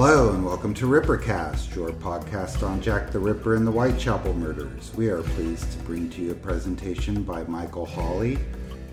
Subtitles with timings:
[0.00, 4.92] Hello and welcome to Rippercast, your podcast on Jack the Ripper and the Whitechapel murders.
[4.94, 8.38] We are pleased to bring to you a presentation by Michael Hawley,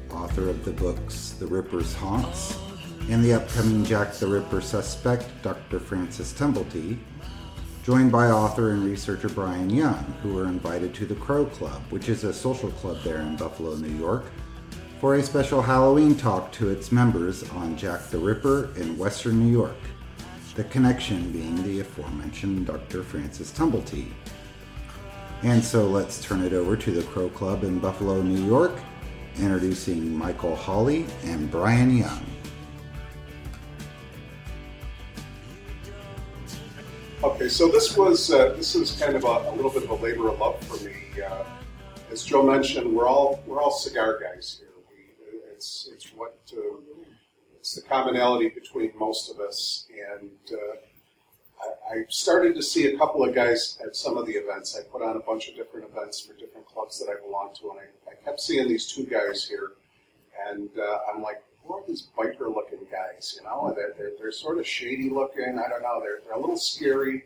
[0.09, 2.57] author of the books The Ripper's Haunts
[3.07, 5.79] and the upcoming Jack the Ripper suspect, Dr.
[5.79, 6.97] Francis Tumblety,
[7.83, 12.09] joined by author and researcher Brian Young, who were invited to the Crow Club, which
[12.09, 14.25] is a social club there in Buffalo, New York,
[14.99, 19.51] for a special Halloween talk to its members on Jack the Ripper in Western New
[19.55, 19.77] York
[20.55, 23.03] the connection being the aforementioned Dr.
[23.03, 24.07] Francis Tumblety.
[25.43, 28.71] And so let's turn it over to the Crow Club in Buffalo, New York,
[29.37, 32.25] introducing Michael Hawley and Brian Young.
[37.21, 39.95] Okay, so this was uh, this is kind of a, a, little bit of a
[39.95, 40.95] labor of love for me.
[41.21, 41.43] Uh,
[42.11, 44.69] as Joe mentioned, we're all we're all cigar guys here.
[44.89, 46.61] We, it's it's what uh,
[47.75, 49.87] it's the commonality between most of us.
[49.91, 54.33] And uh, I, I, started to see a couple of guys at some of the
[54.33, 54.77] events.
[54.79, 57.71] I put on a bunch of different events for different clubs that I belong to,
[57.71, 59.71] and I, I kept seeing these two guys here.
[60.47, 63.35] And uh, I'm like, who are these biker looking guys?
[63.37, 65.59] You know, they're, they're, they're, sort of shady looking.
[65.59, 65.99] I don't know.
[65.99, 67.23] They're, they're a little scary.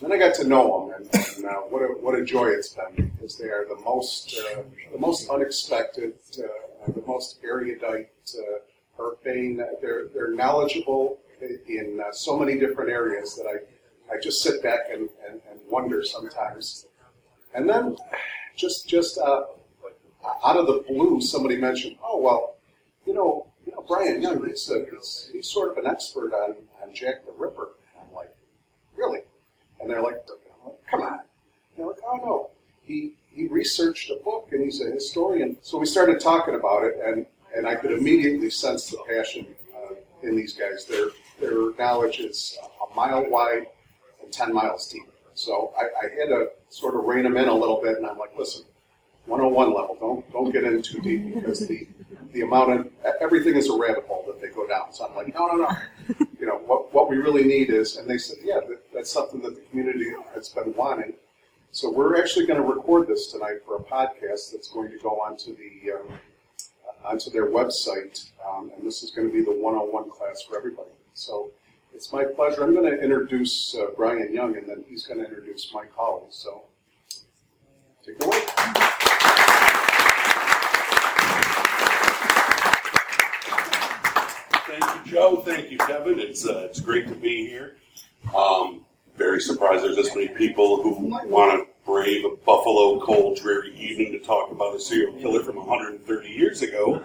[0.00, 2.74] Then I got to know them, and, and uh, what, a, what a joy it's
[2.74, 4.62] been because they are the most uh,
[4.92, 8.58] the most unexpected, uh, the most erudite uh,
[8.98, 11.18] are being they're they're knowledgeable
[11.68, 15.60] in uh, so many different areas that I I just sit back and, and, and
[15.68, 16.86] wonder sometimes.
[17.54, 17.96] And then
[18.56, 19.44] just just uh,
[20.44, 22.56] out of the blue, somebody mentioned, oh well,
[23.06, 26.94] you know, you know, Brian Young, he's, he's, he's sort of an expert on, on
[26.94, 27.70] Jack the Ripper.
[27.94, 28.34] And I'm like,
[28.96, 29.20] really?
[29.80, 30.26] And they're like,
[30.90, 31.12] come on.
[31.12, 31.20] And
[31.78, 32.50] they're like, oh no,
[32.82, 35.56] he he researched a book and he's a historian.
[35.62, 37.26] So we started talking about it, and
[37.56, 40.84] and I could immediately sense the passion uh, in these guys.
[40.84, 41.08] Their
[41.40, 42.58] their knowledge is
[42.90, 43.66] a mile wide
[44.22, 45.02] and ten miles deep.
[45.34, 48.18] So I, I had to sort of rein them in a little bit, and I'm
[48.18, 48.64] like, listen,
[49.26, 51.88] 101 level, don't don't get in too deep because the
[52.32, 54.92] the amount of everything is a rabbit hole that they go down.
[54.92, 55.68] So I'm like, no, no, no.
[56.38, 59.40] You know what what we really need is, and they said, yeah, that, that's something
[59.42, 61.14] that the community has been wanting.
[61.72, 65.20] So we're actually going to record this tonight for a podcast that's going to go
[65.20, 66.18] onto the um,
[67.04, 70.90] onto their website, um, and this is going to be the one-on-one class for everybody.
[71.12, 71.50] So
[71.94, 72.64] it's my pleasure.
[72.64, 76.26] I'm going to introduce uh, Brian Young, and then he's going to introduce Mike Hawley.
[76.30, 76.64] So
[78.04, 78.40] take it away.
[84.66, 85.42] Thank you, Joe.
[85.44, 86.18] Thank you, Kevin.
[86.18, 87.76] It's uh, it's great to be here.
[88.36, 88.84] Um,
[89.16, 90.90] very surprised there's this many people who
[91.28, 95.56] want to brave a Buffalo cold, dreary evening to talk about a serial killer from
[95.56, 97.02] 130 years ago.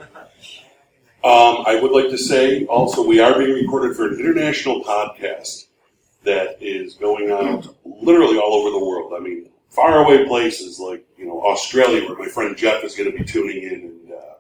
[1.22, 5.66] Um, I would like to say also we are being recorded for an international podcast
[6.24, 9.14] that is going out literally all over the world.
[9.16, 13.18] I mean, faraway places like you know Australia, where my friend Jeff is going to
[13.18, 14.36] be tuning in, and uh,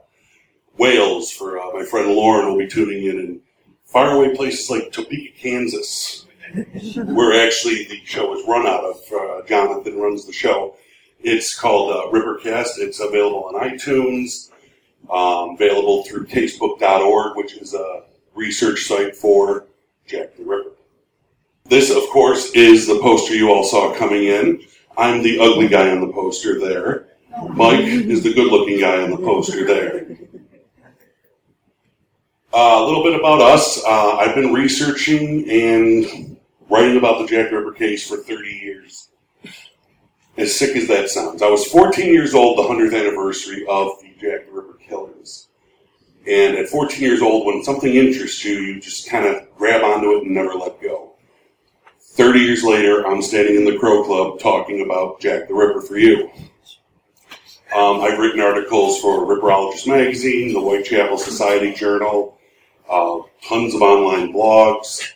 [0.78, 3.42] Wales for uh, my friend Lauren will be tuning in, and
[3.86, 6.26] faraway places like Topeka, Kansas,
[7.06, 9.02] where actually the show is run out of.
[9.12, 10.76] Uh, Jonathan runs the show.
[11.22, 12.78] It's called uh, Rippercast.
[12.78, 14.52] It's available on iTunes,
[15.12, 18.04] um, available through casebook.org, which is a
[18.36, 19.66] research site for
[20.08, 20.72] Jack the Ripper.
[21.66, 24.62] This, of course, is the poster you all saw coming in.
[24.98, 27.06] I'm the ugly guy on the poster there.
[27.54, 30.08] Mike is the good looking guy on the poster there.
[32.52, 33.82] Uh, a little bit about us.
[33.86, 36.29] Uh, I've been researching and
[36.70, 39.10] writing about the Jack Ripper case for 30 years.
[40.38, 41.42] As sick as that sounds.
[41.42, 45.48] I was 14 years old, the 100th anniversary of the Jack the Ripper killings.
[46.28, 50.18] And at 14 years old, when something interests you, you just kind of grab onto
[50.18, 51.14] it and never let go.
[52.00, 55.98] 30 years later, I'm standing in the Crow Club talking about Jack the Ripper for
[55.98, 56.30] you.
[57.76, 62.38] Um, I've written articles for Ripperologist Magazine, the Whitechapel Society Journal,
[62.90, 65.14] uh, tons of online blogs.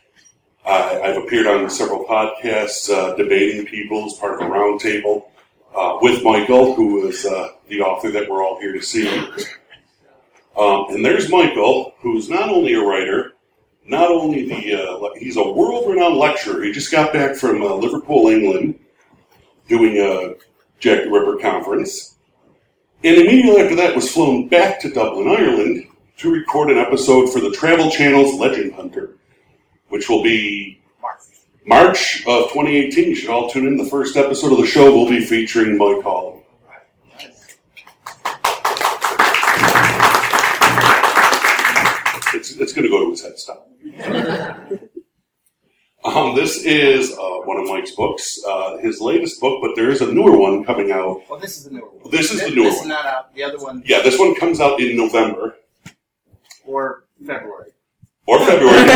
[0.65, 5.25] Uh, I've appeared on several podcasts uh, debating people as part of a roundtable
[5.75, 9.07] uh, with Michael, who is uh, the author that we're all here to see.
[10.57, 13.33] Um, and there's Michael, who's not only a writer,
[13.85, 16.63] not only the uh, he's a world-renowned lecturer.
[16.63, 18.79] He just got back from uh, Liverpool, England,
[19.67, 20.35] doing a
[20.79, 22.15] Jack the Ripper conference,
[23.03, 25.87] and immediately after that was flown back to Dublin, Ireland,
[26.17, 29.17] to record an episode for the Travel Channel's Legend Hunter
[29.93, 30.81] which will be
[31.67, 33.09] March of 2018.
[33.09, 33.77] You should all tune in.
[33.77, 36.41] The first episode of the show will be featuring Mike Hawley.
[42.35, 43.37] It's, it's going to go to his head.
[43.37, 43.69] Stop.
[46.05, 50.01] Um, this is uh, one of Mike's books, uh, his latest book, but there is
[50.01, 51.21] a newer one coming out.
[51.29, 52.11] Well, this is the newer one.
[52.11, 52.89] This is the newer This is one.
[52.89, 53.33] not out.
[53.33, 55.55] The other one Yeah, this one comes out in November
[56.65, 57.69] or February.
[58.27, 58.83] or February.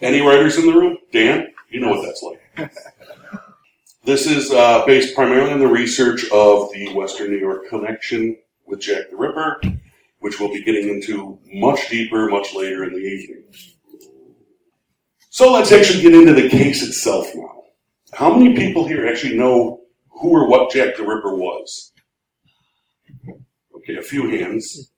[0.00, 0.98] Any writers in the room?
[1.12, 2.72] Dan, you know what that's like.
[4.04, 8.80] This is uh, based primarily on the research of the Western New York connection with
[8.80, 9.60] Jack the Ripper,
[10.20, 13.42] which we'll be getting into much deeper, much later in the evening.
[15.30, 17.64] So let's actually get into the case itself now.
[18.12, 21.92] How many people here actually know who or what Jack the Ripper was?
[23.76, 24.90] Okay, a few hands.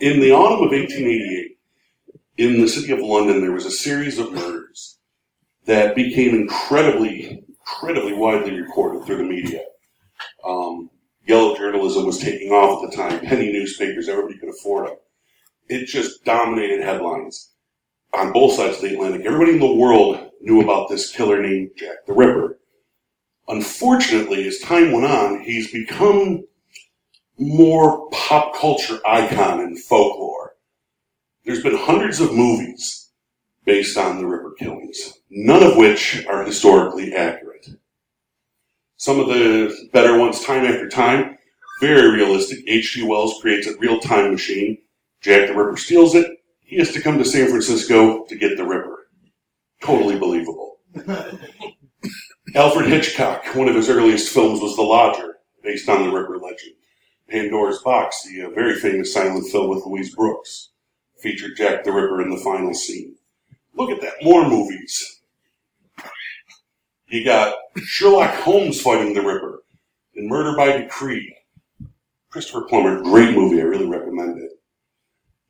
[0.00, 1.58] In the autumn of 1888,
[2.36, 4.98] in the city of London, there was a series of murders
[5.66, 9.62] that became incredibly, incredibly widely reported through the media.
[10.44, 10.90] Um,
[11.26, 13.20] yellow journalism was taking off at the time.
[13.20, 14.96] Penny newspapers, everybody could afford them.
[15.68, 17.52] It just dominated headlines
[18.14, 19.24] on both sides of the Atlantic.
[19.26, 22.58] Everybody in the world knew about this killer named Jack the Ripper.
[23.48, 26.44] Unfortunately, as time went on, he's become
[27.38, 30.41] more pop culture icon and folklore.
[31.44, 33.10] There's been hundreds of movies
[33.64, 37.68] based on the Ripper killings, none of which are historically accurate.
[38.96, 41.36] Some of the better ones, time after time,
[41.80, 42.60] very realistic.
[42.68, 43.02] H.G.
[43.02, 44.78] Wells creates a real time machine.
[45.20, 46.30] Jack the Ripper steals it.
[46.60, 49.08] He has to come to San Francisco to get the Ripper.
[49.82, 50.78] Totally believable.
[52.54, 56.74] Alfred Hitchcock, one of his earliest films was The Lodger, based on the Ripper legend.
[57.28, 60.71] Pandora's Box, the uh, very famous silent film with Louise Brooks,
[61.22, 63.14] featured Jack the Ripper in the final scene.
[63.74, 65.20] Look at that, more movies.
[67.08, 67.54] You got
[67.84, 69.62] Sherlock Holmes fighting the Ripper
[70.14, 71.36] in Murder by Decree.
[72.30, 74.50] Christopher Plummer, great movie, I really recommend it.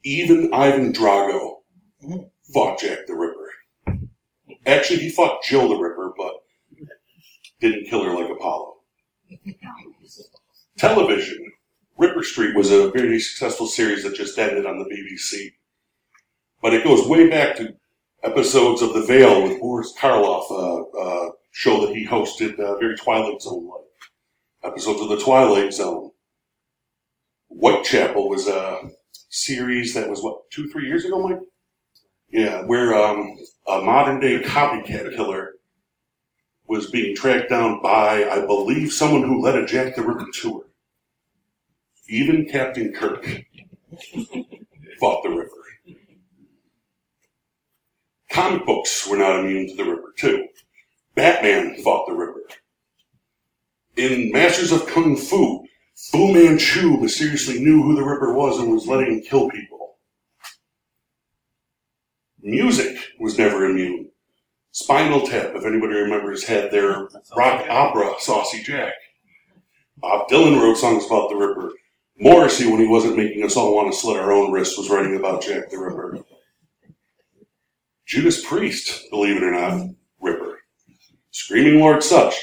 [0.04, 1.58] Even Ivan Drago
[2.52, 3.98] fought Jack the Ripper.
[4.66, 6.34] Actually, he fought Jill the Ripper, but
[7.60, 8.74] didn't kill her like Apollo.
[10.76, 11.52] Television.
[11.96, 15.52] Ripper Street was a very successful series that just ended on the BBC.
[16.62, 17.74] But it goes way back to
[18.22, 22.96] episodes of The Veil with Boris Karloff, uh, uh, show that he hosted, uh, very
[22.96, 23.80] Twilight Zone like.
[24.72, 26.12] Episodes of The Twilight Zone.
[27.48, 28.78] Whitechapel was a
[29.28, 31.40] series that was, what, two, three years ago, Mike?
[32.30, 33.36] Yeah, where um,
[33.66, 35.54] a modern day copycat killer
[36.68, 40.64] was being tracked down by, I believe, someone who led a Jack the Ripper tour.
[42.08, 43.24] Even Captain Kirk
[45.00, 45.61] fought the Ripper.
[48.32, 50.48] Comic books were not immune to the Ripper, too.
[51.14, 52.40] Batman fought the Ripper.
[53.96, 55.66] In Masters of Kung Fu,
[56.10, 59.98] Fu Manchu mysteriously knew who the Ripper was and was letting him kill people.
[62.40, 64.08] Music was never immune.
[64.70, 68.94] Spinal Tap, if anybody remembers, had their rock opera Saucy Jack.
[69.98, 71.70] Bob Dylan wrote songs about the Ripper.
[72.18, 75.16] Morrissey, when he wasn't making us all want to slit our own wrists, was writing
[75.16, 76.24] about Jack the Ripper.
[78.06, 79.88] Judas Priest, believe it or not,
[80.20, 80.58] Ripper.
[81.30, 82.34] Screaming Lord Sutch,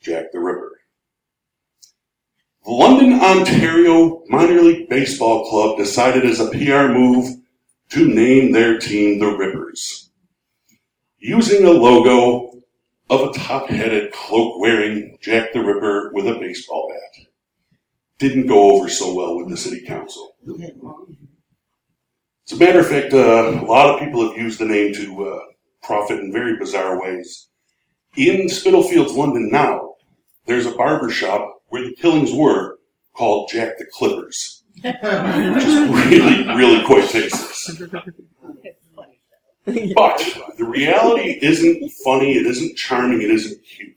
[0.00, 0.72] Jack the Ripper.
[2.64, 7.36] The London, Ontario Minor League Baseball Club decided as a PR move
[7.90, 10.10] to name their team the Rippers.
[11.18, 12.62] Using a logo
[13.08, 17.26] of a top-headed, cloak-wearing Jack the Ripper with a baseball bat.
[18.18, 20.36] Didn't go over so well with the city council.
[22.48, 25.28] As a matter of fact, uh, a lot of people have used the name to
[25.28, 25.40] uh,
[25.82, 27.48] profit in very bizarre ways.
[28.16, 29.94] In Spitalfields, London now,
[30.46, 32.78] there's a barber shop where the killings were
[33.14, 34.62] called Jack the Clippers.
[34.80, 37.82] Which is really, really quite tasteless.
[39.64, 43.96] But the reality isn't funny, it isn't charming, it isn't cute.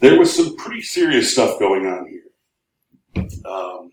[0.00, 3.24] There was some pretty serious stuff going on here.
[3.46, 3.92] Um,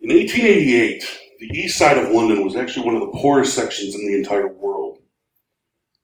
[0.00, 4.06] in 1888, the east side of London was actually one of the poorest sections in
[4.06, 5.00] the entire world.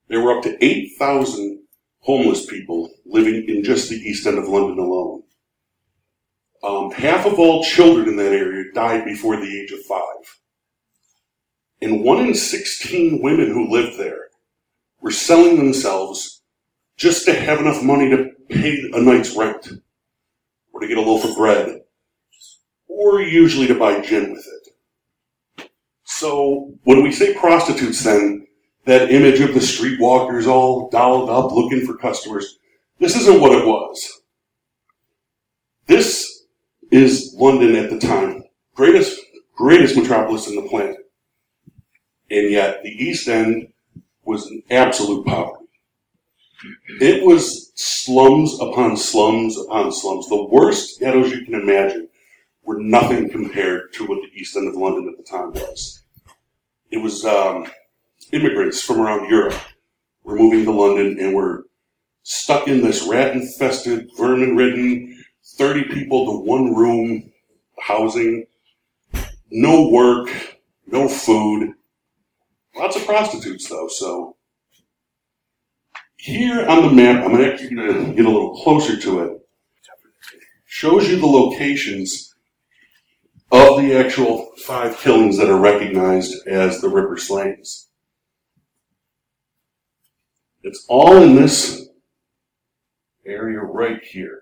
[0.09, 1.63] There were up to 8,000
[1.99, 5.23] homeless people living in just the east end of London alone.
[6.61, 10.39] Um, half of all children in that area died before the age of five.
[11.81, 14.31] And one in 16 women who lived there
[14.99, 16.41] were selling themselves
[16.97, 19.69] just to have enough money to pay a night's rent,
[20.73, 21.79] or to get a loaf of bread,
[22.89, 24.58] or usually to buy gin with it.
[26.19, 28.45] So when we say prostitutes, then
[28.83, 32.57] that image of the streetwalkers all dolled up looking for customers,
[32.97, 34.21] this isn't what it was.
[35.87, 36.43] This
[36.91, 38.43] is London at the time,
[38.75, 39.17] greatest
[39.55, 40.97] greatest metropolis in the planet.
[42.29, 43.71] and yet the East End
[44.25, 45.67] was an absolute poverty.
[46.99, 50.27] It was slums upon slums upon slums.
[50.27, 52.09] The worst ghettos you can imagine
[52.63, 55.98] were nothing compared to what the East End of London at the time was.
[56.91, 57.67] It was um,
[58.31, 59.55] immigrants from around Europe
[60.23, 61.65] were moving to London and were
[62.23, 65.23] stuck in this rat infested, vermin ridden,
[65.57, 67.31] 30 people to one room
[67.79, 68.45] housing,
[69.51, 70.29] no work,
[70.87, 71.73] no food.
[72.75, 74.35] Lots of prostitutes, though, so.
[76.17, 79.39] Here on the map, I'm going to get a little closer to it.
[80.65, 82.28] Shows you the locations
[83.51, 87.87] of the actual five killings that are recognized as the Ripper slayings.
[90.61, 91.87] It's all in this
[93.25, 94.41] area right here,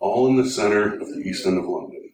[0.00, 2.10] all in the center of the east end of London.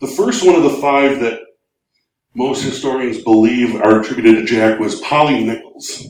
[0.00, 1.40] The first one of the five that
[2.34, 6.08] most historians believe are attributed to Jack was Polly Nichols.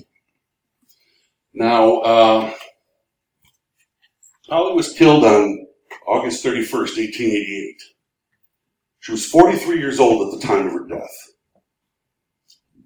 [1.55, 2.55] Now, uh,
[4.49, 5.66] Polly was killed on
[6.07, 7.83] August 31st, 1888.
[9.01, 11.33] She was 43 years old at the time of her death.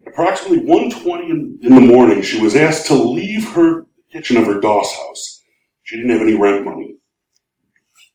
[0.06, 1.30] Approximately 1.20
[1.62, 5.42] in, the morning, she was asked to leave her kitchen of her Doss house.
[5.82, 6.96] She didn't have any rent money.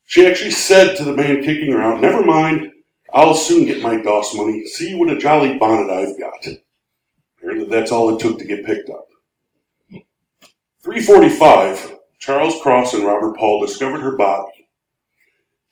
[0.06, 2.72] She actually said to the man kicking her out, never mind,
[3.14, 4.66] I'll soon get my Doss money.
[4.66, 6.46] See what a jolly bonnet I've got.
[7.38, 9.08] Apparently that's all it took to get picked up.
[10.84, 14.55] 345, Charles Cross and Robert Paul discovered her body.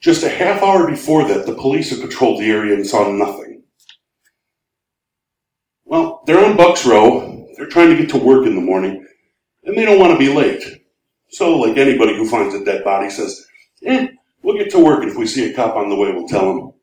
[0.03, 3.63] Just a half hour before that, the police had patrolled the area and saw nothing.
[5.85, 7.47] Well, they're on Bucks Row.
[7.55, 9.07] They're trying to get to work in the morning,
[9.63, 10.61] and they don't want to be late.
[11.29, 13.45] So, like anybody who finds a dead body says,
[13.85, 14.07] eh,
[14.41, 16.51] we'll get to work, and if we see a cop on the way, we'll tell
[16.51, 16.73] him.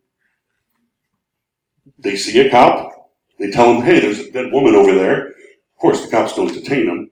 [1.98, 3.10] They see a cop.
[3.38, 5.26] They tell him, hey, there's a dead woman over there.
[5.26, 7.10] Of course, the cops don't detain him.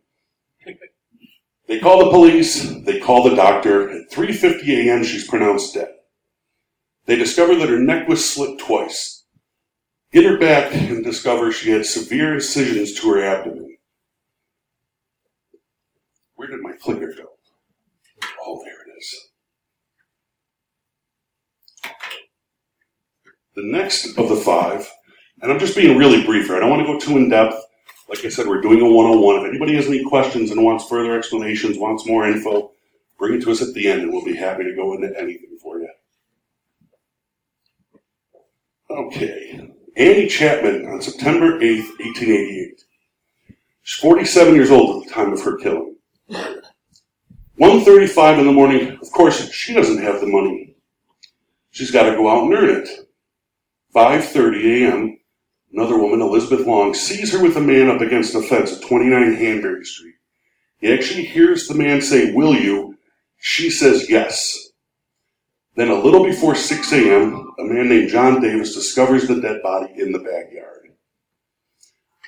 [1.66, 2.66] They call the police.
[2.84, 3.90] They call the doctor.
[3.90, 5.96] At 3.50 a.m., she's pronounced dead.
[7.08, 9.24] They discover that her neck was slit twice.
[10.12, 13.78] Get her back and discover she had severe incisions to her abdomen.
[16.34, 17.30] Where did my clicker go?
[18.44, 19.28] Oh, there it is.
[23.56, 24.86] The next of the five,
[25.40, 26.56] and I'm just being really brief here.
[26.56, 27.56] I don't want to go too in depth.
[28.10, 29.36] Like I said, we're doing a 101.
[29.36, 32.72] If anybody has any questions and wants further explanations, wants more info,
[33.18, 35.56] bring it to us at the end and we'll be happy to go into anything
[35.62, 35.87] for you.
[38.90, 39.70] Okay.
[39.96, 42.84] Annie Chapman on September 8th, 1888.
[43.82, 45.96] She's 47 years old at the time of her killing.
[46.30, 50.76] 1.35 in the morning, of course, she doesn't have the money.
[51.70, 52.88] She's got to go out and earn it.
[53.94, 55.18] 5.30 a.m.,
[55.72, 59.34] another woman, Elizabeth Long, sees her with a man up against a fence at 29
[59.34, 60.14] Hanbury Street.
[60.78, 62.96] He actually hears the man say, will you?
[63.38, 64.67] She says yes.
[65.78, 69.92] Then a little before 6 a.m., a man named John Davis discovers the dead body
[69.96, 70.90] in the backyard.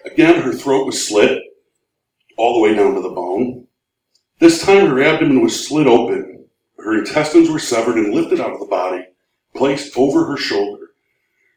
[0.05, 1.43] Again, her throat was slit
[2.37, 3.67] all the way down to the bone.
[4.39, 6.45] This time her abdomen was slit open.
[6.79, 9.05] Her intestines were severed and lifted out of the body,
[9.57, 10.91] placed over her shoulder.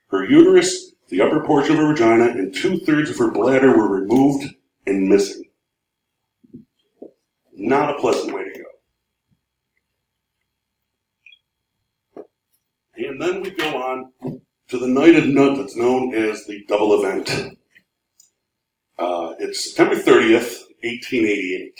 [0.08, 4.00] Her uterus, the upper portion of her vagina, and two thirds of her bladder were
[4.00, 4.46] removed
[4.88, 5.44] and missing.
[7.54, 8.73] Not a pleasant way to go.
[13.06, 14.12] And then we go on
[14.70, 17.58] to the night of nut that's known as the double event.
[18.98, 21.80] Uh, it's September 30th, 1888.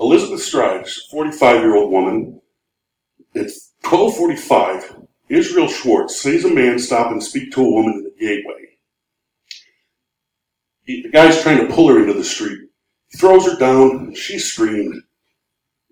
[0.00, 2.40] Elizabeth Strides, 45 year old woman,
[3.34, 8.14] it's 1245, Israel Schwartz sees a man stop and speak to a woman in the
[8.18, 8.76] gateway.
[10.84, 12.58] He, the guy's trying to pull her into the street.
[13.10, 15.02] He throws her down, and she screamed.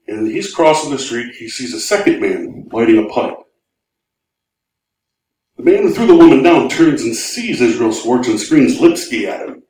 [0.09, 1.35] And he's crossing the street.
[1.37, 3.37] He sees a second man lighting a pipe.
[5.59, 9.27] The man who threw the woman down turns and sees Israel Schwartz and screams Lipsky
[9.27, 9.65] at him,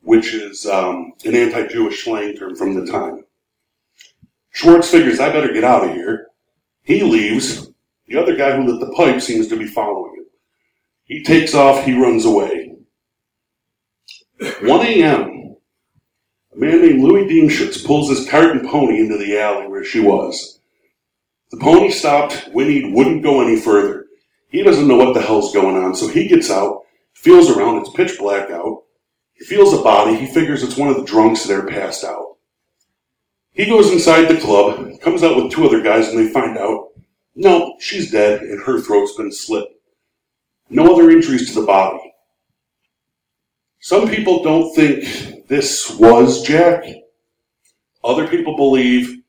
[0.00, 3.24] which is um, an anti Jewish slang term from the time.
[4.48, 6.28] Schwartz figures, I better get out of here.
[6.82, 7.70] He leaves.
[8.06, 10.24] The other guy who lit the pipe seems to be following him.
[11.04, 12.74] He takes off, he runs away.
[14.62, 15.56] 1 a.m.,
[16.54, 20.00] a man named Louis Diemschutz pulls his cart and pony into the alley where she
[20.00, 20.60] was.
[21.50, 23.99] The pony stopped, whinnied, wouldn't go any further.
[24.50, 26.82] He doesn't know what the hell's going on, so he gets out,
[27.14, 28.82] feels around, it's pitch black out.
[29.34, 32.36] He feels a body, he figures it's one of the drunks that are passed out.
[33.52, 36.90] He goes inside the club, comes out with two other guys, and they find out
[37.34, 39.68] no, she's dead and her throat's been slit.
[40.68, 42.12] No other injuries to the body.
[43.80, 46.84] Some people don't think this was Jack.
[48.04, 49.22] Other people believe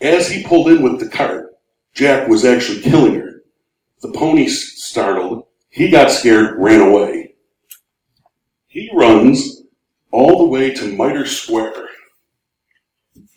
[0.00, 1.54] as he pulled in with the cart,
[1.94, 3.33] Jack was actually killing her.
[4.04, 5.46] The pony startled.
[5.70, 7.36] He got scared, ran away.
[8.66, 9.62] He runs
[10.10, 11.88] all the way to Mitre Square,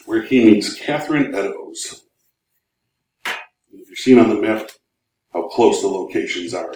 [0.04, 2.04] where he meets Catherine Eddowes.
[3.72, 4.70] If you've seen on the map
[5.32, 6.74] how close the locations are.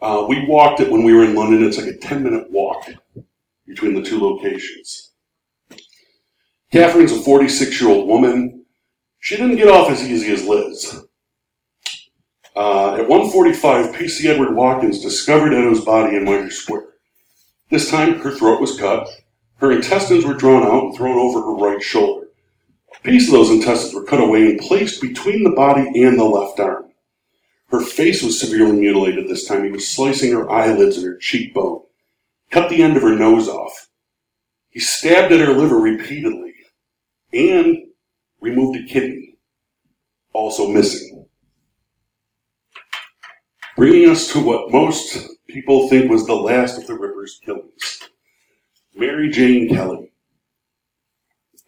[0.00, 1.64] Uh, we walked it when we were in London.
[1.64, 2.90] It's like a 10 minute walk
[3.66, 5.10] between the two locations.
[6.70, 8.66] Catherine's a 46 year old woman.
[9.18, 11.09] She didn't get off as easy as Liz.
[12.60, 16.88] Uh, at 1:45, PC Edward Watkins discovered Eddowes' body in Mitre Square.
[17.70, 19.08] This time, her throat was cut,
[19.60, 22.26] her intestines were drawn out and thrown over her right shoulder.
[22.94, 26.24] A piece of those intestines were cut away and placed between the body and the
[26.24, 26.92] left arm.
[27.68, 29.64] Her face was severely mutilated this time.
[29.64, 31.80] He was slicing her eyelids and her cheekbone,
[32.50, 33.88] cut the end of her nose off.
[34.68, 36.52] He stabbed at her liver repeatedly
[37.32, 37.86] and
[38.42, 39.38] removed a kidney,
[40.34, 41.09] also missing.
[43.80, 48.10] Bringing us to what most people think was the last of the Ripper's killings
[48.94, 50.12] Mary Jane Kelly.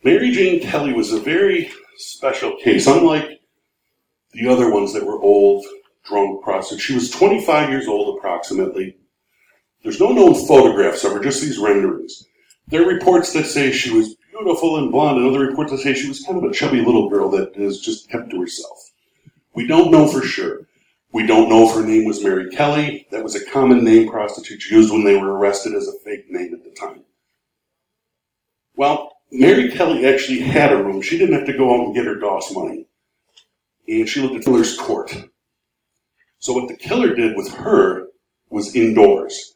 [0.05, 3.41] Mary Jane Kelly was a very special case, unlike
[4.35, 5.65] the other ones that were old,
[6.05, 6.85] drunk prostitutes.
[6.85, 8.99] She was 25 years old approximately.
[9.83, 12.27] There's no known photographs of her, just these renderings.
[12.69, 15.95] There are reports that say she was beautiful and blonde, and other reports that say
[15.95, 18.91] she was kind of a chubby little girl that is just kept to herself.
[19.55, 20.67] We don't know for sure.
[21.13, 23.07] We don't know if her name was Mary Kelly.
[23.11, 26.55] That was a common name prostitutes used when they were arrested as a fake name
[26.55, 27.05] at the time.
[28.77, 31.03] Well, Mary Kelly actually had a room.
[31.03, 32.87] She didn't have to go out and get her Doss money.
[33.87, 35.15] And she lived at Miller's Court.
[36.39, 38.09] So what the killer did with her
[38.49, 39.55] was indoors.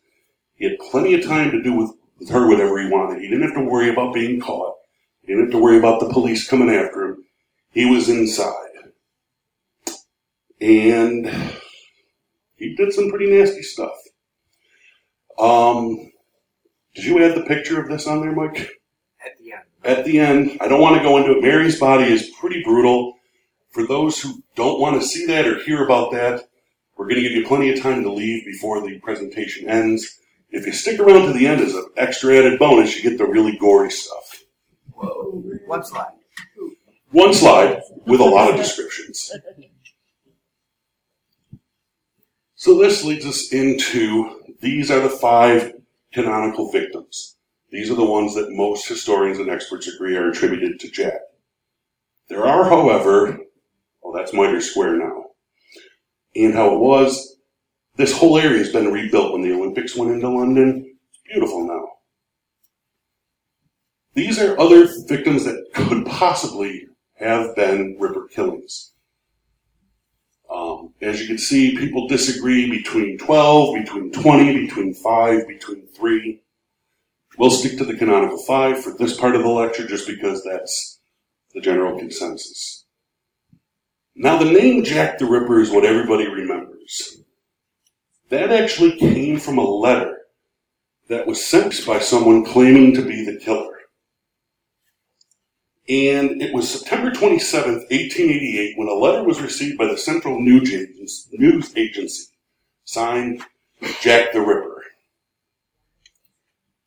[0.56, 3.22] He had plenty of time to do with, with her whatever he wanted.
[3.22, 4.74] He didn't have to worry about being caught.
[5.22, 7.24] He didn't have to worry about the police coming after him.
[7.72, 8.65] He was inside.
[10.60, 11.30] And
[12.56, 13.96] he did some pretty nasty stuff.
[15.38, 16.10] Um,
[16.94, 18.70] did you add the picture of this on there, Mike?
[19.24, 19.62] At the end.
[19.84, 21.42] At the end, I don't want to go into it.
[21.42, 23.14] Mary's body is pretty brutal.
[23.70, 26.48] For those who don't want to see that or hear about that,
[26.96, 30.18] we're going to give you plenty of time to leave before the presentation ends.
[30.50, 33.26] If you stick around to the end as an extra added bonus, you get the
[33.26, 34.44] really gory stuff.
[34.94, 35.42] Whoa.
[35.66, 36.12] One slide.
[37.10, 39.30] One slide with a lot of descriptions.
[42.66, 45.74] So this leads us into these are the five
[46.12, 47.36] canonical victims.
[47.70, 51.20] These are the ones that most historians and experts agree are attributed to Jack.
[52.28, 53.38] There are, however,
[54.02, 55.26] oh, that's Mitre Square now.
[56.34, 57.36] And how it was,
[57.94, 60.92] this whole area has been rebuilt when the Olympics went into London.
[61.10, 61.86] It's beautiful now.
[64.14, 68.95] These are other victims that could possibly have been Ripper killings.
[70.50, 76.40] Um, as you can see, people disagree between 12, between 20, between 5, between 3.
[77.38, 81.00] We'll stick to the canonical 5 for this part of the lecture just because that's
[81.54, 82.84] the general consensus.
[84.14, 87.20] Now, the name Jack the Ripper is what everybody remembers.
[88.30, 90.16] That actually came from a letter
[91.08, 93.75] that was sent by someone claiming to be the killer.
[95.88, 100.72] And it was September 27th, 1888, when a letter was received by the Central News
[101.76, 102.24] Agency,
[102.84, 103.44] signed
[104.00, 104.82] Jack the Ripper.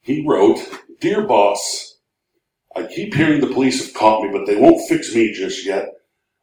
[0.01, 0.59] He wrote,
[0.99, 1.95] Dear boss,
[2.75, 5.93] I keep hearing the police have caught me, but they won't fix me just yet.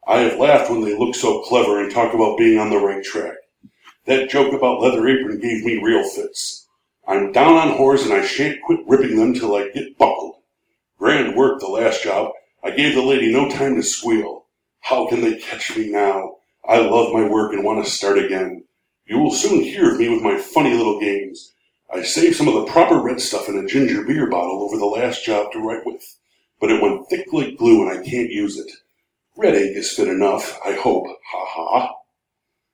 [0.08, 3.04] I have laughed when they look so clever and talk about being on the right
[3.04, 3.34] track.
[4.06, 6.66] That joke about leather apron gave me real fits.
[7.06, 10.36] I'm down on whores and I shan't quit ripping them till I get buckled.
[10.96, 12.32] Grand work the last job.
[12.66, 14.46] I gave the lady no time to squeal.
[14.80, 16.38] How can they catch me now?
[16.68, 18.64] I love my work and want to start again.
[19.06, 21.52] You will soon hear of me with my funny little games.
[21.94, 24.84] I saved some of the proper red stuff in a ginger beer bottle over the
[24.84, 26.02] last job to write with,
[26.60, 28.72] but it went thick like glue and I can't use it.
[29.36, 31.06] Red ink is fit enough, I hope.
[31.06, 31.94] Ha ha.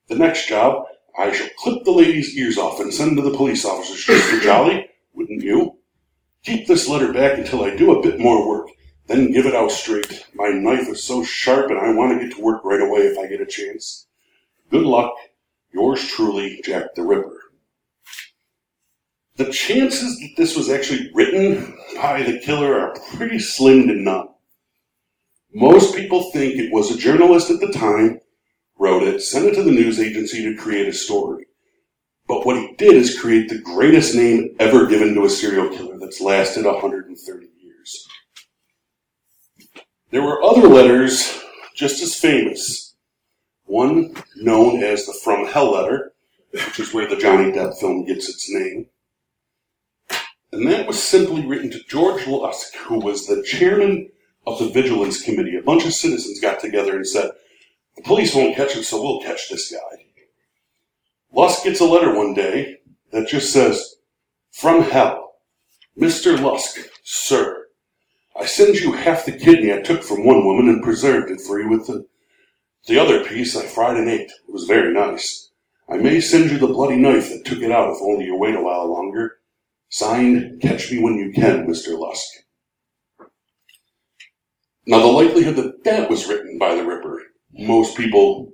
[0.09, 0.87] The next job,
[1.19, 4.41] I shall clip the lady's ears off and send to the police officers just for
[4.41, 5.77] jolly, wouldn't you?
[6.45, 8.71] Keep this letter back until I do a bit more work,
[9.07, 10.27] then give it out straight.
[10.35, 13.19] My knife is so sharp and I want to get to work right away if
[13.19, 14.07] I get a chance.
[14.71, 15.15] Good luck.
[15.73, 17.39] Yours truly, Jack the Ripper.
[19.37, 24.29] The chances that this was actually written by the killer are pretty slim to none.
[25.55, 28.21] Most people think it was a journalist at the time,
[28.79, 31.47] wrote it, sent it to the news agency to create a story.
[32.29, 35.99] But what he did is create the greatest name ever given to a serial killer
[35.99, 38.09] that's lasted 130 years.
[40.13, 41.43] There were other letters
[41.75, 42.95] just as famous.
[43.65, 46.13] One known as the From Hell letter,
[46.53, 48.89] which is where the Johnny Depp film gets its name.
[50.53, 54.11] And that was simply written to George Lusk, who was the chairman
[54.47, 55.57] of the Vigilance Committee.
[55.57, 57.31] A bunch of citizens got together and said,
[57.97, 60.05] the police won't catch him, so we'll catch this guy.
[61.33, 62.81] Lusk gets a letter one day
[63.13, 63.97] that just says,
[64.51, 65.37] From hell,
[65.99, 66.39] Mr.
[66.39, 67.62] Lusk, sir,
[68.39, 71.61] I send you half the kidney I took from one woman and preserved it for
[71.61, 72.07] you with the,
[72.87, 74.31] the other piece I fried and ate.
[74.31, 75.51] It was very nice.
[75.89, 78.55] I may send you the bloody knife that took it out if only you wait
[78.55, 79.39] a while longer.
[79.91, 81.99] Signed, Catch Me When You Can, Mr.
[81.99, 82.27] Lusk.
[84.87, 87.21] Now, the likelihood that that was written by the Ripper,
[87.53, 88.53] most people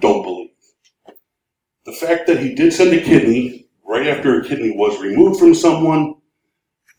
[0.00, 0.50] don't believe.
[1.86, 5.54] The fact that he did send a kidney right after a kidney was removed from
[5.54, 6.16] someone,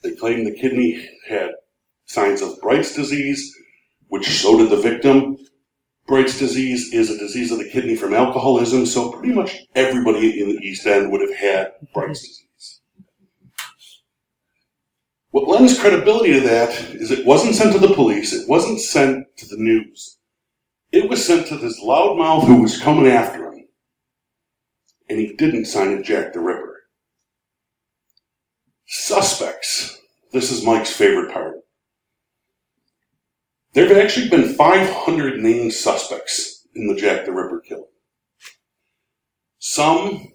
[0.02, 1.52] they claim the kidney had
[2.08, 3.56] signs of Bright's disease,
[4.08, 5.38] which so did the victim.
[6.08, 10.50] Bright's disease is a disease of the kidney from alcoholism, so pretty much everybody in
[10.50, 12.82] the East End would have had Bright's disease.
[15.32, 19.28] What lends credibility to that is it wasn't sent to the police, it wasn't sent
[19.38, 20.18] to the news.
[20.94, 23.68] It was sent to this loudmouth who was coming after him.
[25.10, 26.84] And he didn't sign it Jack the Ripper.
[28.88, 30.00] Suspects.
[30.32, 31.58] This is Mike's favorite part.
[33.78, 37.84] There have actually been 500 named suspects in the Jack the Ripper killing.
[39.60, 40.34] Some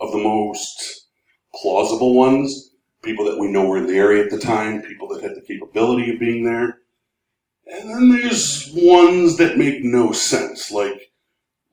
[0.00, 1.06] of the most
[1.54, 2.72] plausible ones
[3.04, 5.42] people that we know were in the area at the time, people that had the
[5.42, 6.80] capability of being there.
[7.68, 11.12] And then there's ones that make no sense, like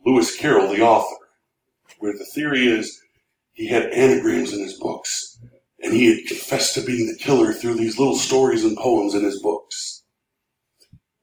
[0.05, 1.25] Lewis Carroll, the author,
[1.97, 3.01] where the theory is
[3.53, 5.39] he had anagrams in his books,
[5.81, 9.23] and he had confessed to being the killer through these little stories and poems in
[9.23, 9.98] his books.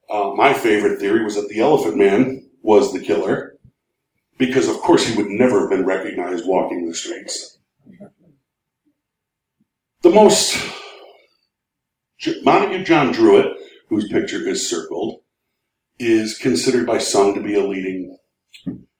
[0.09, 3.59] Uh, my favorite theory was that the Elephant Man was the killer,
[4.39, 7.59] because of course he would never have been recognized walking the streets.
[10.03, 10.57] The most
[12.43, 13.57] Montague John Druitt,
[13.89, 15.21] whose picture is circled,
[15.99, 18.17] is considered by some to be a leading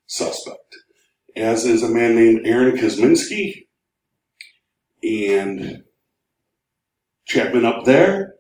[0.07, 0.77] suspect,
[1.35, 3.67] as is a man named Aaron Kosminski
[5.03, 5.85] and
[7.27, 8.36] Chapman up there.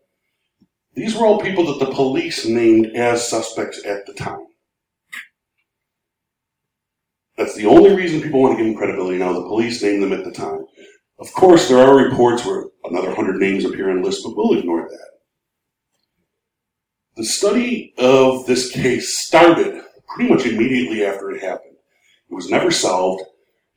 [0.97, 4.47] These were all people that the police named as suspects at the time.
[7.37, 9.35] That's the only reason people want to give them credibility now.
[9.35, 10.65] The police named them at the time.
[11.19, 14.89] Of course, there are reports where another 100 names appear on lists, but we'll ignore
[14.89, 15.11] that.
[17.17, 21.77] The study of this case started pretty much immediately after it happened.
[22.31, 23.23] It was never solved.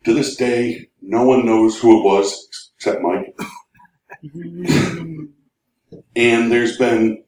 [0.05, 3.37] To this day, no one knows who it was except Mike.
[6.15, 7.23] and there's been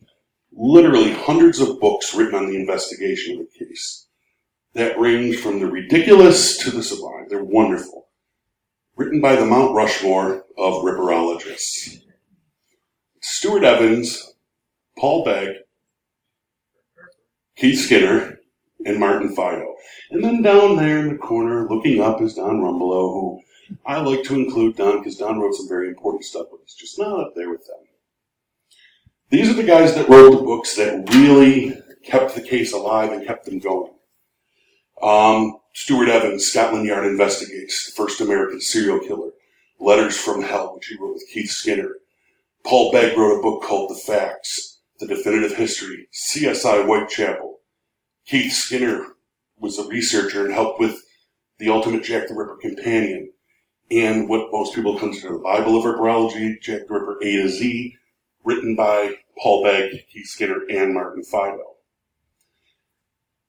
[0.52, 4.08] literally hundreds of books written on the investigation of the case
[4.74, 7.26] that range from the ridiculous to the sublime.
[7.30, 8.02] They're wonderful
[8.95, 12.04] written by the Mount Rushmore of ripperologists.
[13.19, 14.34] Stewart Evans,
[14.97, 15.56] Paul Begg,
[17.56, 18.39] Keith Skinner,
[18.86, 19.76] and Martin Fido.
[20.12, 23.41] And then down there in the corner, looking up, is Don Rumbelow, who
[23.86, 27.00] I like to include Don because Don wrote some very important stuff, but he's just
[27.00, 27.90] not up there with them.
[29.31, 33.25] These are the guys that wrote the books that really kept the case alive and
[33.25, 33.93] kept them going.
[35.01, 39.31] Um, Stewart Evans, Scotland Yard Investigates, the first American serial killer.
[39.79, 41.95] Letters from Hell, which he wrote with Keith Skinner.
[42.65, 47.59] Paul Begg wrote a book called The Facts, The Definitive History, CSI Whitechapel.
[48.25, 49.15] Keith Skinner
[49.57, 51.01] was a researcher and helped with
[51.57, 53.31] The Ultimate Jack the Ripper Companion
[53.89, 57.95] and what most people consider the Bible of Ripperology, Jack the Ripper A to Z,
[58.43, 61.75] written by Paul Begg, Keith Skinner, and Martin Fido.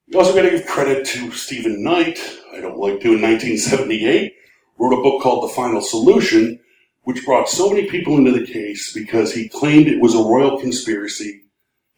[0.06, 2.18] You also got to give credit to Stephen Knight.
[2.52, 3.14] I don't like to.
[3.14, 4.34] In 1978,
[4.78, 6.58] wrote a book called The Final Solution,
[7.02, 10.58] which brought so many people into the case because he claimed it was a royal
[10.58, 11.42] conspiracy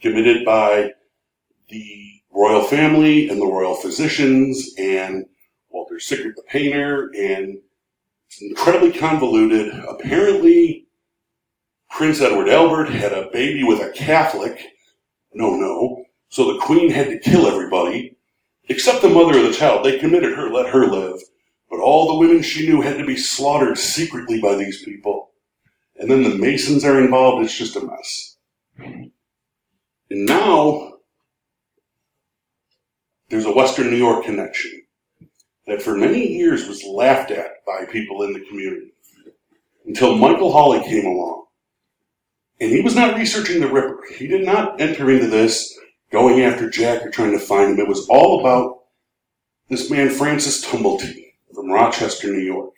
[0.01, 0.93] committed by
[1.69, 5.25] the royal family and the royal physicians and
[5.71, 7.59] Walter Sickert, the painter, and
[8.27, 9.73] it's incredibly convoluted.
[9.89, 10.84] Apparently,
[11.97, 14.61] Prince Edward Albert had a baby with a Catholic.
[15.33, 16.05] No, no.
[16.29, 18.17] So the queen had to kill everybody,
[18.69, 19.85] except the mother of the child.
[19.85, 21.21] They committed her, let her live.
[21.71, 25.31] But all the women she knew had to be slaughtered secretly by these people.
[25.97, 27.45] And then the Masons are involved.
[27.45, 28.37] It's just a mess.
[30.11, 30.95] And now,
[33.29, 34.83] there's a Western New York connection.
[35.67, 38.93] that for many years was laughed at by people in the community
[39.87, 41.44] until Michael Hawley came along.
[42.61, 44.01] And he was not researching the Ripper.
[44.17, 45.79] He did not enter into this
[46.11, 47.81] going after Jack or trying to find him.
[47.81, 48.85] It was all about
[49.69, 52.75] this man, Francis Tumblety from Rochester, New York.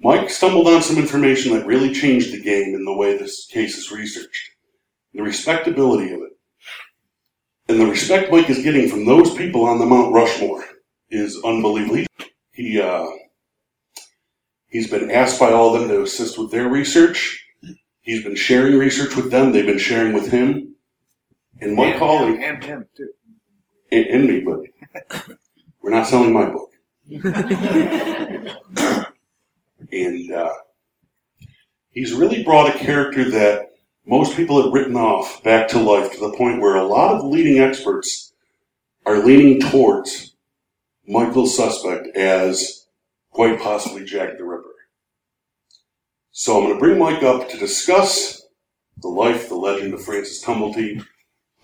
[0.00, 3.76] Mike stumbled on some information that really changed the game in the way this case
[3.76, 4.50] is researched.
[5.14, 6.32] The respectability of it.
[7.68, 10.64] And the respect Mike is getting from those people on the Mount Rushmore
[11.10, 12.04] is unbelievable.
[12.52, 13.06] He, uh,
[14.68, 17.44] he's been asked by all of them to assist with their research.
[18.08, 19.52] He's been sharing research with them.
[19.52, 20.76] They've been sharing with him.
[21.60, 22.42] And Mike and, Hawley.
[22.42, 23.10] And, him, too.
[23.92, 24.60] And, and me, but
[25.82, 26.70] we're not selling my book.
[29.92, 30.54] and uh,
[31.90, 33.72] he's really brought a character that
[34.06, 37.26] most people have written off back to life to the point where a lot of
[37.26, 38.32] leading experts
[39.04, 40.34] are leaning towards
[41.06, 42.86] Michael's suspect as
[43.32, 44.77] quite possibly Jack the Ripper.
[46.40, 48.46] So I'm going to bring Mike up to discuss
[48.98, 51.04] the life, the legend of Francis Tumblety,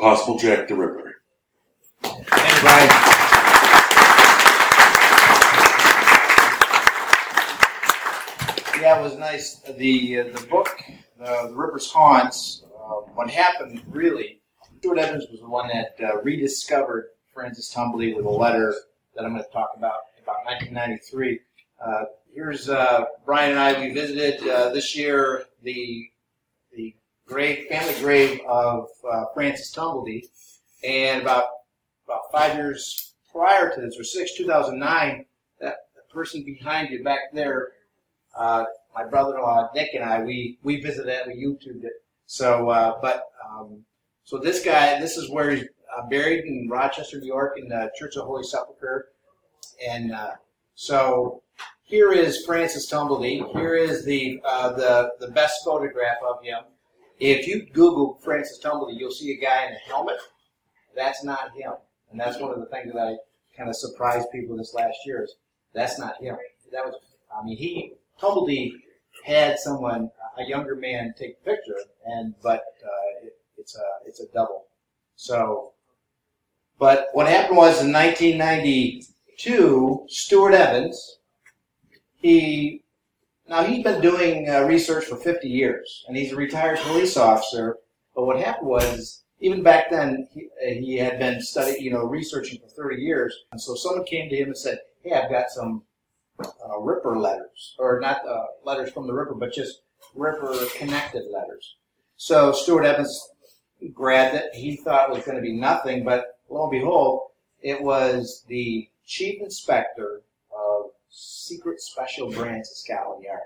[0.00, 1.22] possible Jack the Ripper.
[2.02, 2.88] Thanks, Brian.
[8.82, 9.60] Yeah, it was nice.
[9.60, 10.76] The uh, the book,
[11.22, 14.40] uh, The Ripper's Haunts, uh, what happened really,
[14.80, 18.74] Stewart Evans was the one that uh, rediscovered Francis Tumblety with a letter
[19.14, 21.38] that I'm going to talk about, about 1993.
[22.34, 26.10] Here's uh, Brian and I, we visited uh, this year the
[26.72, 26.92] the
[27.28, 30.24] grave, family grave of uh, Francis Tumblety,
[30.82, 31.44] and about
[32.04, 35.24] about five years prior to this, or six, 2009,
[35.60, 37.68] that the person behind you back there
[38.36, 38.64] uh,
[38.96, 42.02] my brother-in-law Nick and I, we we visited it, we YouTubed it.
[42.26, 43.84] So, uh, but um,
[44.24, 47.92] so this guy, this is where he's uh, buried in Rochester, New York, in the
[47.96, 49.10] Church of Holy Sepulchre,
[49.88, 50.12] and
[50.74, 51.44] so
[51.84, 53.52] here is Francis Tumblety.
[53.52, 56.64] Here is the uh, the the best photograph of him.
[57.20, 60.18] If you Google Francis Tumblety, you'll see a guy in a helmet.
[60.96, 61.74] That's not him,
[62.10, 63.16] and that's one of the things that I
[63.56, 65.36] kind of surprised people this last year is
[65.74, 66.36] that's not him.
[66.72, 66.96] That was,
[67.36, 68.72] I mean, he Tumblety
[69.24, 74.20] had someone, a younger man, take a picture, and but uh, it, it's a it's
[74.20, 74.64] a double.
[75.16, 75.72] So,
[76.78, 81.18] but what happened was in 1992, Stewart Evans,
[82.24, 82.82] he
[83.46, 87.76] now he's been doing uh, research for 50 years, and he's a retired police officer.
[88.16, 90.48] But what happened was, even back then, he,
[90.80, 93.36] he had been studying, you know, researching for 30 years.
[93.52, 95.82] And so someone came to him and said, "Hey, I've got some
[96.40, 99.82] uh, Ripper letters, or not uh, letters from the Ripper, but just
[100.14, 101.76] Ripper connected letters.
[102.16, 103.28] So Stewart Evans
[103.92, 104.54] grabbed it.
[104.54, 108.88] He thought it was going to be nothing, but lo and behold, it was the
[109.04, 110.22] chief inspector
[111.14, 113.40] Secret Special Branch of Scotland Yard.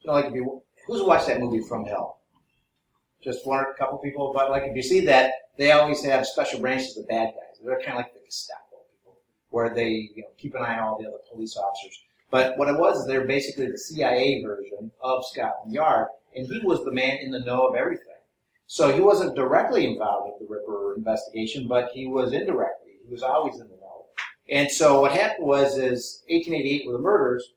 [0.00, 2.18] You know, like if you who's watched that movie From Hell?
[3.22, 6.26] Just one or a couple people, but like if you see that, they always have
[6.26, 7.60] special branches of bad guys.
[7.64, 9.18] They're kind of like the Gestapo people,
[9.50, 12.00] where they you know keep an eye on all the other police officers.
[12.32, 16.58] But what it was is they're basically the CIA version of Scotland Yard, and he
[16.64, 18.06] was the man in the know of everything.
[18.66, 22.94] So he wasn't directly involved with the Ripper investigation, but he was indirectly.
[23.06, 23.68] He was always in.
[24.48, 27.52] And so what happened was, is 1888 with the murders,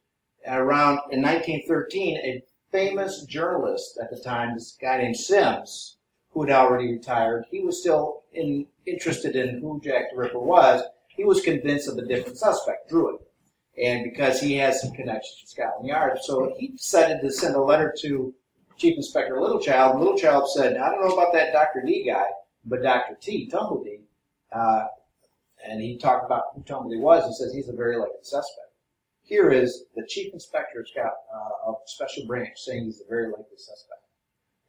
[0.48, 5.98] around in 1913, a famous journalist at the time, this guy named Sims,
[6.32, 10.84] who had already retired, he was still in, interested in who Jack the Ripper was.
[11.08, 13.22] He was convinced of a different suspect, Druitt
[13.82, 16.20] and because he has some connections to Scotland Yard.
[16.22, 18.34] So he decided to send a letter to
[18.78, 19.96] Chief Inspector Littlechild.
[19.96, 21.84] Littlechild said, I don't know about that Dr.
[21.86, 22.26] D guy,
[22.66, 23.18] but Dr.
[23.20, 24.02] T, Tumblety,
[24.52, 24.86] uh,
[25.68, 27.26] and he talked about who Tumblety was.
[27.26, 28.72] He says he's a very likely suspect.
[29.24, 33.28] Here is the Chief Inspector of, Scott, uh, of Special Branch saying he's a very
[33.28, 34.02] likely suspect,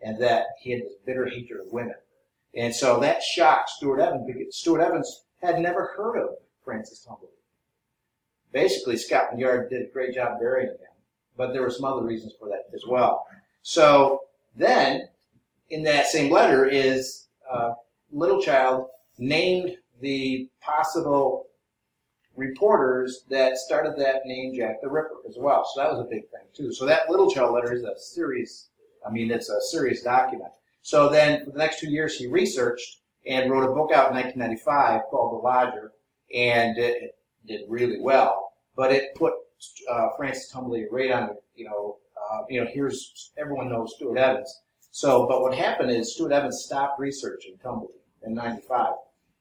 [0.00, 1.96] and that he had this bitter hatred of women.
[2.54, 6.30] And so that shocked Stewart Evans because Stewart Evans had never heard of
[6.64, 7.36] Francis Tumblety
[8.56, 10.94] basically Scotland Yard did a great job burying him,
[11.36, 13.26] but there were some other reasons for that as well.
[13.60, 14.22] So
[14.56, 15.08] then,
[15.68, 17.72] in that same letter, is a
[18.10, 18.86] little child
[19.18, 21.46] named the possible
[22.36, 25.66] reporters that started that name Jack the Ripper as well.
[25.74, 26.72] So that was a big thing too.
[26.72, 28.68] So that Littlechild letter is a serious,
[29.06, 30.50] I mean, it's a serious document.
[30.82, 34.16] So then for the next two years, he researched and wrote a book out in
[34.16, 35.92] 1995 called The Lodger,
[36.32, 39.32] and it did really well but it put
[39.90, 44.54] uh, Francis Tumblety right on, you know, uh, you know, here's, everyone knows Stewart Evans.
[44.90, 48.92] So, but what happened is Stewart Evans stopped researching Tumblety in 95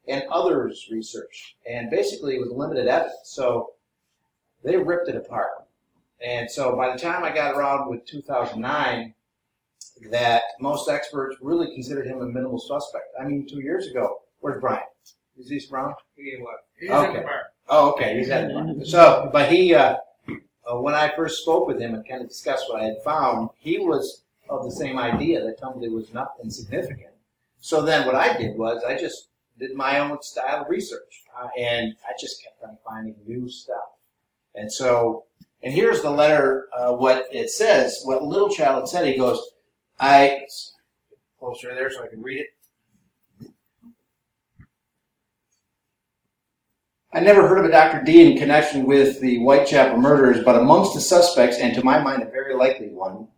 [0.08, 3.14] and others researched and basically it was limited evidence.
[3.26, 3.72] So
[4.64, 5.52] they ripped it apart.
[6.26, 9.14] And so by the time I got around with 2009,
[10.12, 13.06] that most experts really considered him a minimal suspect.
[13.20, 14.82] I mean, two years ago, where's Brian?
[15.38, 15.94] Is he Brown?
[16.16, 16.66] He what?
[16.80, 17.08] He's Okay.
[17.10, 17.42] in the bar.
[17.68, 18.86] Oh, okay, he's at the bar.
[18.86, 19.98] So, but he, uh,
[20.30, 23.50] uh, when I first spoke with him and kind of discussed what I had found,
[23.58, 27.14] he was of the same idea that Tumblety was not insignificant.
[27.60, 31.48] So then what I did was I just did my own style of research, uh,
[31.58, 33.78] and I just kept on finding new stuff.
[34.54, 35.26] And so,
[35.64, 39.08] and here's the letter, uh, what it says, what Littlechild said.
[39.08, 39.42] He goes,
[40.00, 40.46] I,
[41.40, 42.50] closer there so I can read it.
[47.14, 48.04] I never heard of a Dr.
[48.04, 52.22] D in connection with the Whitechapel murders, but amongst the suspects, and to my mind
[52.22, 53.30] a very likely one,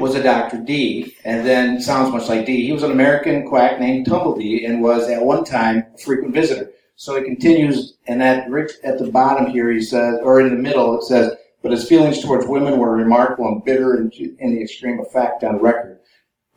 [0.00, 0.64] was a Dr.
[0.64, 2.64] T, and then sounds much like D.
[2.64, 6.70] He was an American quack named Tumblety and was at one time a frequent visitor.
[6.96, 8.46] So he continues, and at,
[8.84, 12.22] at the bottom here he says, or in the middle it says, but his feelings
[12.22, 16.00] towards women were remarkable and bitter in, in the extreme effect on record.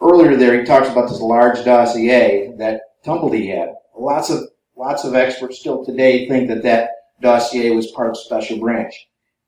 [0.01, 3.75] Earlier there he talks about this large dossier that Tumblety had.
[3.97, 6.89] Lots of Lots of experts still today think that that
[7.21, 8.93] dossier was part of special branch.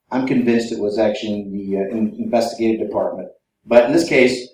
[0.10, 3.30] I'm convinced it was actually in the uh, in investigative department.
[3.68, 4.50] But in this case,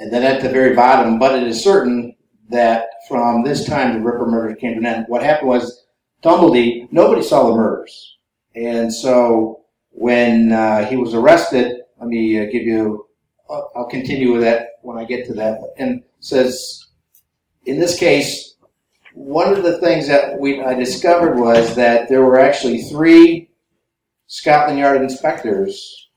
[0.00, 2.16] and then at the very bottom, but it is certain
[2.50, 5.04] that from this time the Ripper murder came to an end.
[5.08, 5.84] What happened was
[6.22, 8.16] Tumblety, nobody saw the murders.
[8.54, 13.06] And so when uh, he was arrested, let me uh, give you,
[13.50, 15.60] I'll, I'll continue with that when I get to that.
[15.78, 16.86] And says,
[17.66, 18.54] in this case,
[19.14, 23.50] one of the things that we I discovered was that there were actually three
[24.26, 26.08] Scotland Yard inspectors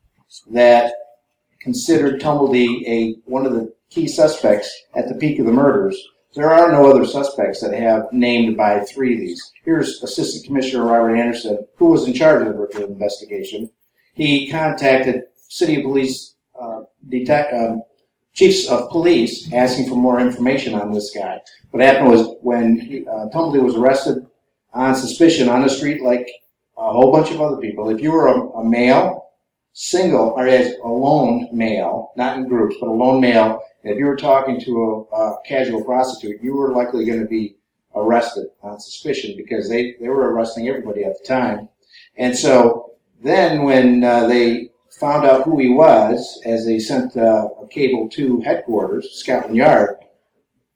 [0.51, 0.93] that
[1.65, 5.97] considered Tumblety a one of the key suspects at the peak of the murders.
[6.35, 9.51] There are no other suspects that have named by three of these.
[9.63, 13.71] Here's Assistant Commissioner Robert Anderson, who was in charge of the investigation.
[14.13, 17.81] He contacted City Police uh, detect, um,
[18.33, 21.39] chiefs of police asking for more information on this guy.
[21.71, 24.27] What happened was when he, uh, was arrested
[24.73, 26.29] on suspicion on the street, like
[26.77, 29.24] a whole bunch of other people, if you were a, a male,
[29.77, 34.05] single, or as a lone male, not in groups, but a lone male, if you
[34.05, 37.57] were talking to a, a casual prostitute, you were likely going to be
[37.93, 41.67] arrested on suspicion because they, they were arresting everybody at the time.
[42.17, 47.49] And so then when uh, they found out who he was as they sent uh,
[47.61, 49.97] a cable to headquarters, Scotland Yard.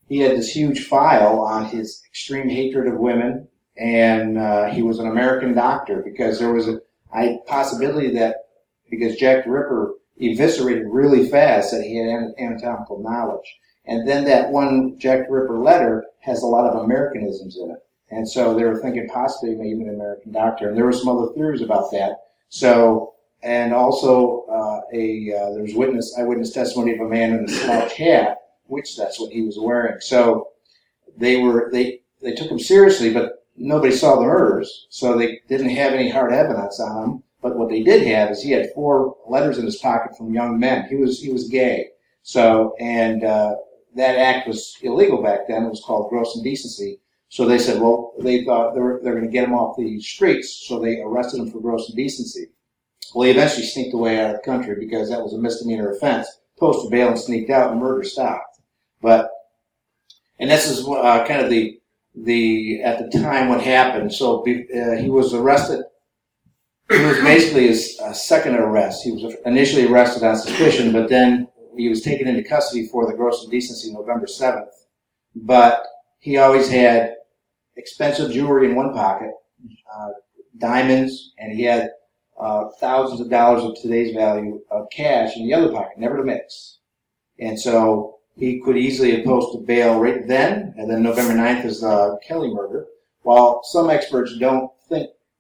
[0.10, 5.00] He had this huge file on his extreme hatred of women, and uh, he was
[5.00, 6.82] an American doctor because there was a
[7.48, 8.49] possibility that
[8.90, 13.58] because Jack the Ripper eviscerated really fast that he had anatomical knowledge.
[13.86, 17.86] And then that one Jack the Ripper letter has a lot of Americanisms in it.
[18.12, 20.68] And so they were thinking possibly maybe an American doctor.
[20.68, 22.18] And there were some other theories about that.
[22.50, 27.48] So and also uh, a uh, there's witness eyewitness testimony of a man in a
[27.48, 30.00] slouch hat, which that's what he was wearing.
[30.02, 30.50] So
[31.18, 35.70] they were they they took him seriously, but nobody saw the murders, so they didn't
[35.70, 37.24] have any hard evidence on him.
[37.42, 40.60] But what they did have is he had four letters in his pocket from young
[40.60, 40.88] men.
[40.90, 41.90] He was he was gay.
[42.22, 43.56] So and uh,
[43.96, 45.64] that act was illegal back then.
[45.64, 47.00] It was called gross indecency.
[47.30, 50.00] So they said, well, they thought they were, they're going to get him off the
[50.02, 52.48] streets, so they arrested him for gross indecency.
[53.14, 56.28] Well, he eventually sneaked away out of the country because that was a misdemeanor offense.
[56.60, 58.60] Posted bail and sneaked out, and murder stopped.
[59.02, 59.30] But,
[60.40, 61.80] and this is uh, kind of the
[62.16, 64.14] the at the time what happened.
[64.14, 65.84] So uh, he was arrested.
[66.90, 69.04] It was basically his uh, second arrest.
[69.04, 73.16] He was initially arrested on suspicion, but then he was taken into custody for the
[73.16, 74.74] gross indecency November seventh.
[75.36, 75.86] But
[76.18, 77.16] he always had
[77.78, 79.32] expensive jewelry in one pocket,
[79.96, 80.10] uh,
[80.58, 81.92] diamonds, and he had
[82.40, 86.24] uh, thousands of dollars of today's value of cash in the other pocket, never to
[86.24, 86.80] mix.
[87.38, 91.82] And so he could easily have posted bail right then, and then November 9th is
[91.82, 92.88] the Kelly murder.
[93.22, 94.72] While some experts don't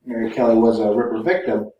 [0.05, 1.71] Mary Kelly was a Ripper victim,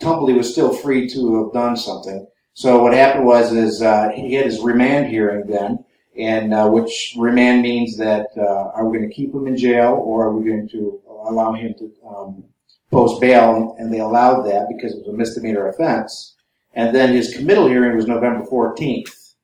[0.00, 2.26] Tumblety was still free to have done something.
[2.54, 5.84] So what happened was is uh, he had his remand hearing then,
[6.16, 10.00] and uh, which remand means that uh, are we going to keep him in jail
[10.04, 12.44] or are we going to allow him to um,
[12.90, 16.34] post bail, and they allowed that because it was a misdemeanor offense.
[16.74, 19.34] And then his committal hearing was November 14th.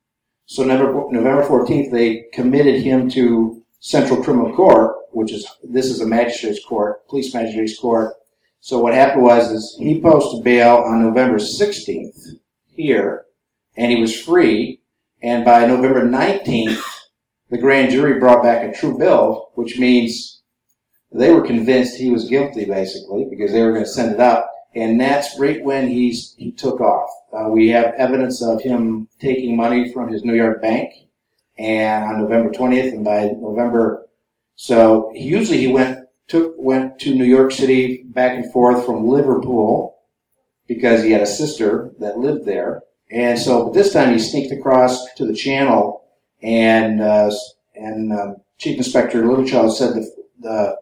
[0.45, 6.01] So November, November 14th, they committed him to Central Criminal Court, which is, this is
[6.01, 8.13] a magistrate's court, police magistrate's court.
[8.65, 12.17] So what happened was, is he posted bail on November 16th
[12.65, 13.25] here,
[13.77, 14.81] and he was free.
[15.21, 16.81] And by November 19th,
[17.51, 20.41] the grand jury brought back a true bill, which means
[21.11, 24.49] they were convinced he was guilty, basically, because they were going to send it up.
[24.73, 27.11] and that's right when he's he took off.
[27.31, 30.91] Uh, we have evidence of him taking money from his New York bank,
[31.59, 34.07] and on November 20th, and by November,
[34.55, 39.97] so usually he went took went to New York City back and forth from Liverpool
[40.67, 44.51] because he had a sister that lived there, and so but this time he sneaked
[44.51, 46.03] across to the Channel,
[46.41, 47.31] and uh,
[47.75, 50.79] and uh, Chief Inspector Littlechild said the the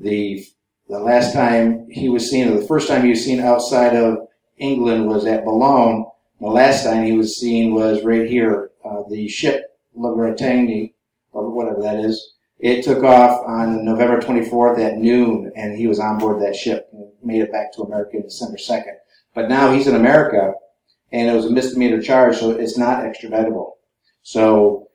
[0.00, 0.46] the
[0.88, 4.28] the last time he was seen, or the first time he was seen outside of
[4.58, 6.06] England was at Boulogne.
[6.40, 8.70] The last time he was seen was right here.
[8.84, 10.92] Uh, the ship La Bretagne,
[11.32, 15.98] or whatever that is, it took off on November 24th at noon, and he was
[15.98, 18.94] on board that ship and made it back to America December 2nd.
[19.34, 20.54] But now he's in America,
[21.10, 23.72] and it was a misdemeanor charge, so it's not extraditable.
[24.22, 24.88] So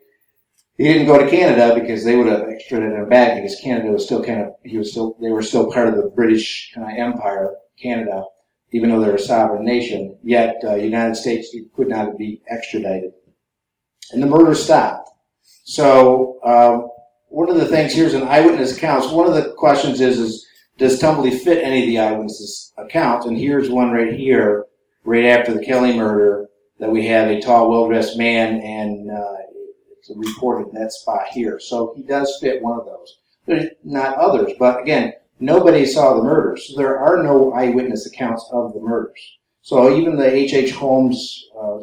[0.78, 4.06] he didn't go to Canada because they would have extradited him back because Canada was
[4.06, 6.98] still kind of he was still they were still part of the British kind of
[6.98, 8.24] empire, Canada,
[8.72, 10.18] even though they're a sovereign nation.
[10.24, 13.12] Yet uh, United States could not be extradited,
[14.14, 15.10] and the murder stopped.
[15.66, 16.92] So um,
[17.30, 19.08] one of the things here's an eyewitness accounts.
[19.08, 20.48] One of the questions is is
[20.78, 23.26] does Tumblety fit any of the eyewitnesses accounts?
[23.26, 24.66] And here's one right here,
[25.04, 26.48] right after the Kelly murder,
[26.80, 29.38] that we have a tall, well-dressed man and uh,
[29.98, 31.60] it's reported that spot here.
[31.60, 33.18] So he does fit one of those.
[33.46, 36.68] There's not others, but again, nobody saw the murders.
[36.68, 39.20] So there are no eyewitness accounts of the murders.
[39.62, 40.72] So even the H.H.
[40.72, 41.80] Holmes uh,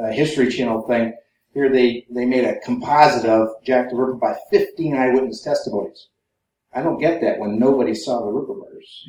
[0.00, 1.14] uh, History Channel thing,
[1.54, 6.08] here they, they made a composite of Jack the Ripper by 15 eyewitness testimonies.
[6.72, 9.08] I don't get that when nobody saw the Ripper murders.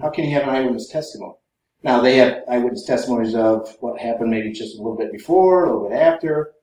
[0.00, 1.34] How can you have an eyewitness testimony?
[1.82, 5.72] Now they have eyewitness testimonies of what happened maybe just a little bit before, a
[5.72, 6.54] little bit after,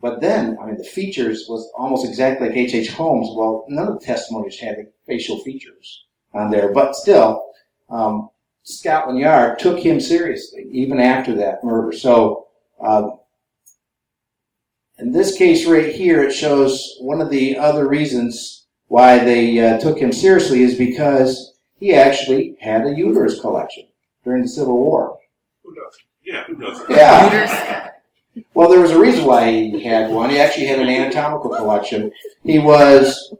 [0.00, 2.88] but then, I mean, the features was almost exactly like H.H.
[2.88, 2.92] H.
[2.92, 3.30] Holmes.
[3.34, 7.44] Well, none of the testimonies had the facial features on there, but still,
[7.90, 8.30] um,
[8.62, 11.92] Scotland Yard took him seriously even after that murder.
[11.92, 12.46] So,
[12.80, 13.18] um,
[14.98, 19.78] in this case right here, it shows one of the other reasons why they uh,
[19.78, 23.86] took him seriously is because he actually had a uterus collection
[24.24, 25.18] during the Civil War.
[25.64, 25.96] Who does?
[26.24, 26.80] Yeah, who does?
[26.88, 27.90] Yeah.
[28.54, 30.30] Well, there was a reason why he had one.
[30.30, 32.12] He actually had an anatomical collection.
[32.44, 33.34] He was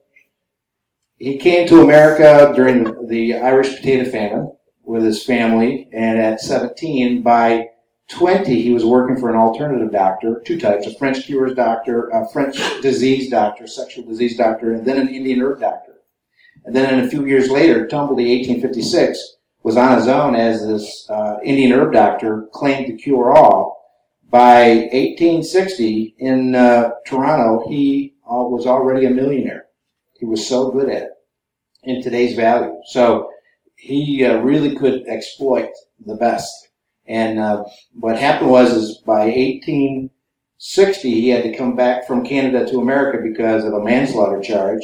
[1.19, 4.53] he came to America during the, the Irish potato famine
[4.85, 7.69] with his family, and at 17, by
[8.09, 12.29] 20, he was working for an alternative doctor, two types, a French cures doctor, a
[12.31, 15.93] French disease doctor, sexual disease doctor, and then an Indian herb doctor.
[16.65, 21.09] And then in a few years later, Tumblety, 1856, was on his own as this
[21.11, 23.79] uh, Indian herb doctor, claimed to cure all,
[24.31, 29.67] by 1860 in uh, Toronto, he uh, was already a millionaire.
[30.19, 31.11] He was so good at it
[31.85, 32.75] in today's value.
[32.87, 33.31] So
[33.77, 35.71] he uh, really could exploit
[36.05, 36.68] the best.
[37.09, 37.65] And uh,
[37.99, 43.19] what happened was, is by 1860, he had to come back from Canada to America
[43.23, 44.83] because of a manslaughter charge.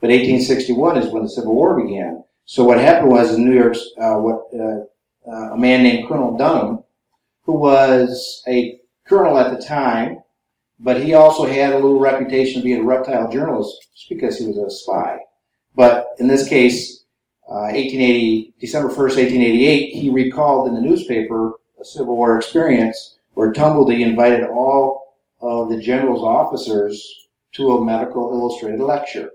[0.00, 2.22] But 1861 is when the Civil War began.
[2.44, 4.84] So what happened was in New York, uh, what uh,
[5.54, 6.84] a man named Colonel Dunham,
[7.42, 10.18] who was a colonel at the time,
[10.78, 14.58] but he also had a little reputation of being a reptile journalist because he was
[14.58, 15.18] a spy.
[15.74, 17.04] But in this case,
[17.48, 21.54] uh, 1880, December 1st, 1888, he recalled in the newspaper
[21.84, 28.32] a Civil War experience where Tumblety invited all of the general's officers to a medical
[28.32, 29.30] illustrated lecture.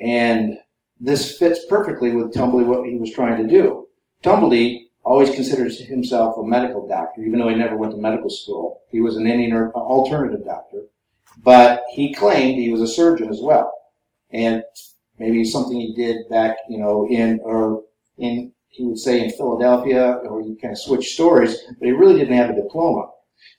[0.00, 0.58] And
[0.98, 3.88] this fits perfectly with Tumblety what he was trying to do.
[4.22, 8.80] Tumblety always considers himself a medical doctor, even though he never went to medical school.
[8.90, 10.84] He was an Indian alternative doctor,
[11.42, 13.72] but he claimed he was a surgeon as well.
[14.30, 14.62] And
[15.18, 17.82] maybe something he did back, you know, in, or
[18.16, 22.18] in, he would say in Philadelphia, or he kind of switched stories, but he really
[22.18, 23.08] didn't have a diploma.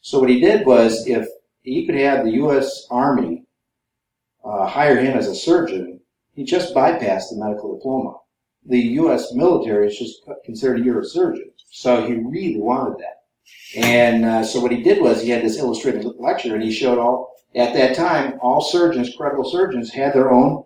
[0.01, 1.27] So what he did was, if
[1.61, 2.87] he could have the U.S.
[2.91, 3.45] Army
[4.43, 6.01] uh, hire him as a surgeon,
[6.35, 8.17] he just bypassed the medical diploma
[8.65, 9.33] the U.S.
[9.33, 13.21] military is just considered a surgeon, So he really wanted that.
[13.75, 16.97] And uh, so what he did was he had this illustrated lecture, and he showed
[16.97, 20.63] all at that time all surgeons, credible surgeons, had their own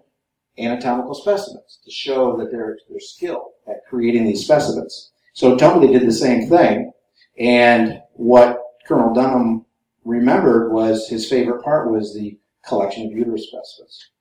[0.58, 5.12] anatomical specimens to show that they're they're skilled at creating these specimens.
[5.34, 6.92] So Tumblety did the same thing,
[7.38, 9.66] and what Colonel Dunham
[10.04, 14.12] remembered was his favorite part was the collection of uterus specimens,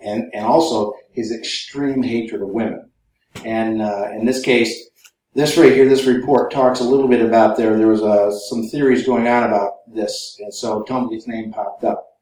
[0.00, 2.90] and and also his extreme hatred of women.
[3.44, 4.90] And uh, in this case,
[5.34, 7.76] this right here, this report talks a little bit about there.
[7.76, 12.13] There was uh, some theories going on about this, and so Tumblety's name popped up.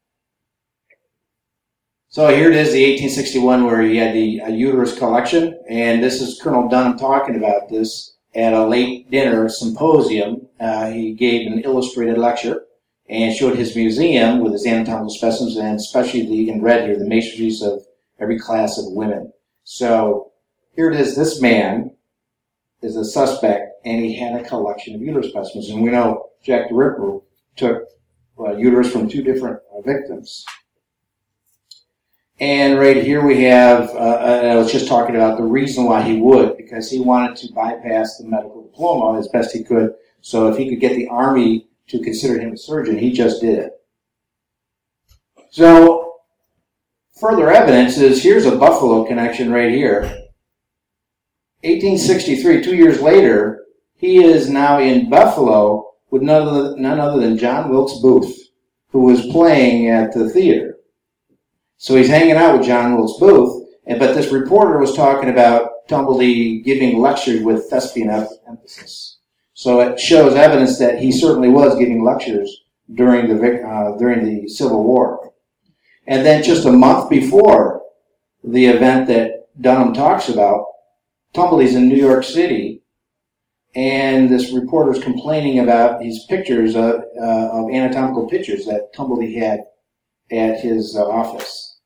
[2.13, 6.39] So here it is, the 1861, where he had the uterus collection, and this is
[6.39, 8.17] Colonel Dunn talking about this.
[8.35, 10.47] at a late dinner symposium.
[10.59, 12.65] Uh, he gave an illustrated lecture
[13.09, 17.05] and showed his museum with his anatomical specimens and especially the, in red here, the
[17.05, 17.83] matrices of
[18.19, 19.33] every class of women.
[19.63, 20.33] So
[20.75, 21.95] here it is, this man
[22.83, 25.71] is a suspect and he had a collection of uterus specimens.
[25.71, 27.21] And we know Jack the Ripper
[27.55, 27.85] took
[28.37, 30.45] uh, uterus from two different uh, victims.
[32.39, 36.19] And right here we have, uh, I was just talking about the reason why he
[36.19, 39.93] would, because he wanted to bypass the medical diploma as best he could.
[40.21, 43.59] So if he could get the Army to consider him a surgeon, he just did
[43.59, 43.73] it.
[45.51, 46.15] So
[47.19, 50.01] further evidence is here's a Buffalo connection right here.
[51.61, 53.65] 1863, two years later,
[53.95, 58.49] he is now in Buffalo with none other, none other than John Wilkes Booth,
[58.89, 60.72] who was playing at the theater.
[61.77, 65.87] So he's hanging out with John Wilkes Booth, and, but this reporter was talking about
[65.89, 68.09] Tumblety giving lectures with thespian
[68.47, 69.17] emphasis.
[69.53, 72.63] So it shows evidence that he certainly was giving lectures
[72.93, 75.33] during the uh, during the Civil War.
[76.07, 77.81] And then just a month before
[78.43, 80.65] the event that Dunham talks about,
[81.33, 82.81] Tumblety's in New York City,
[83.75, 89.63] and this reporter's complaining about these pictures of, uh, of anatomical pictures that Tumblety had
[90.33, 91.79] at his uh, office.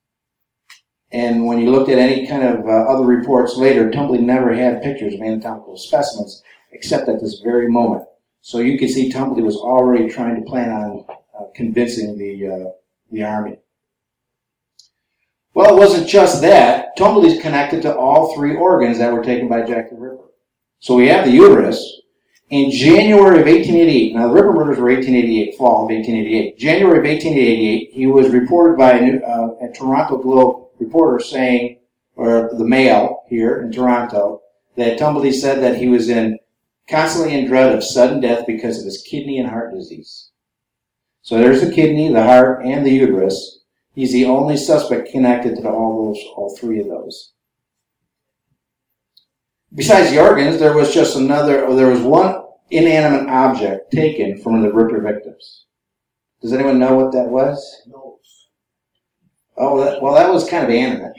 [1.12, 4.82] And when you looked at any kind of uh, other reports later, Tumblety never had
[4.82, 8.04] pictures of anatomical specimens except at this very moment.
[8.42, 11.06] So you can see Tumblety was already trying to plan on
[11.38, 12.72] uh, convincing the uh,
[13.12, 13.58] the army.
[15.54, 16.96] Well, it wasn't just that.
[16.98, 20.26] Tumblety's connected to all three organs that were taken by Jack the Ripper.
[20.80, 21.97] So we have the uterus.
[22.50, 26.58] In January of 1888, now the Ripper murders were 1888, fall of 1888.
[26.58, 31.80] January of 1888, he was reported by a, uh, a Toronto Globe reporter saying,
[32.16, 34.42] or the Mail here in Toronto,
[34.78, 36.40] that Tumblety said that he was in
[36.90, 40.30] constantly in dread of sudden death because of his kidney and heart disease.
[41.24, 43.60] So there's the kidney, the heart, and the uterus.
[43.94, 47.34] He's the only suspect connected to all those, all three of those.
[49.74, 54.72] Besides the organs, there was just another, there was one inanimate object taken from the
[54.72, 55.66] Ripper victims.
[56.42, 57.82] Does anyone know what that was?
[57.88, 58.08] No.
[59.58, 61.16] Oh, that, well, that was kind of animate.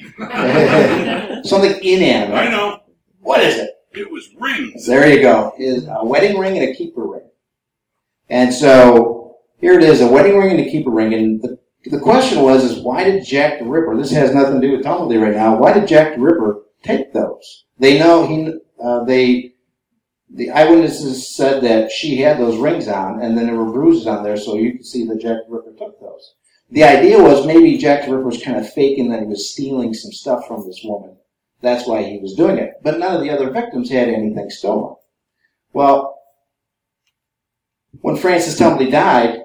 [1.47, 2.37] Something inanimate.
[2.37, 2.81] I know.
[3.21, 3.71] What is it?
[3.93, 4.87] It was rings.
[4.87, 5.53] There you go.
[5.59, 7.29] Is a wedding ring and a keeper ring.
[8.31, 11.15] And so here it is, a wedding ring and a keeper ring.
[11.15, 13.97] And the, the question was, is why did Jack the Ripper?
[13.97, 15.57] This has nothing to do with Tumblety right now.
[15.57, 17.65] Why did Jack the Ripper take those?
[17.79, 18.55] They know he.
[18.83, 19.55] Uh, they
[20.31, 24.22] the eyewitnesses said that she had those rings on, and then there were bruises on
[24.22, 26.35] there, so you could see that Jack the Ripper took those.
[26.70, 29.95] The idea was maybe Jack the Ripper was kind of faking that he was stealing
[29.95, 31.16] some stuff from this woman.
[31.61, 32.74] That's why he was doing it.
[32.83, 34.97] But none of the other victims had anything stolen.
[35.72, 36.20] Well,
[38.03, 39.41] when Francis Tumblety died,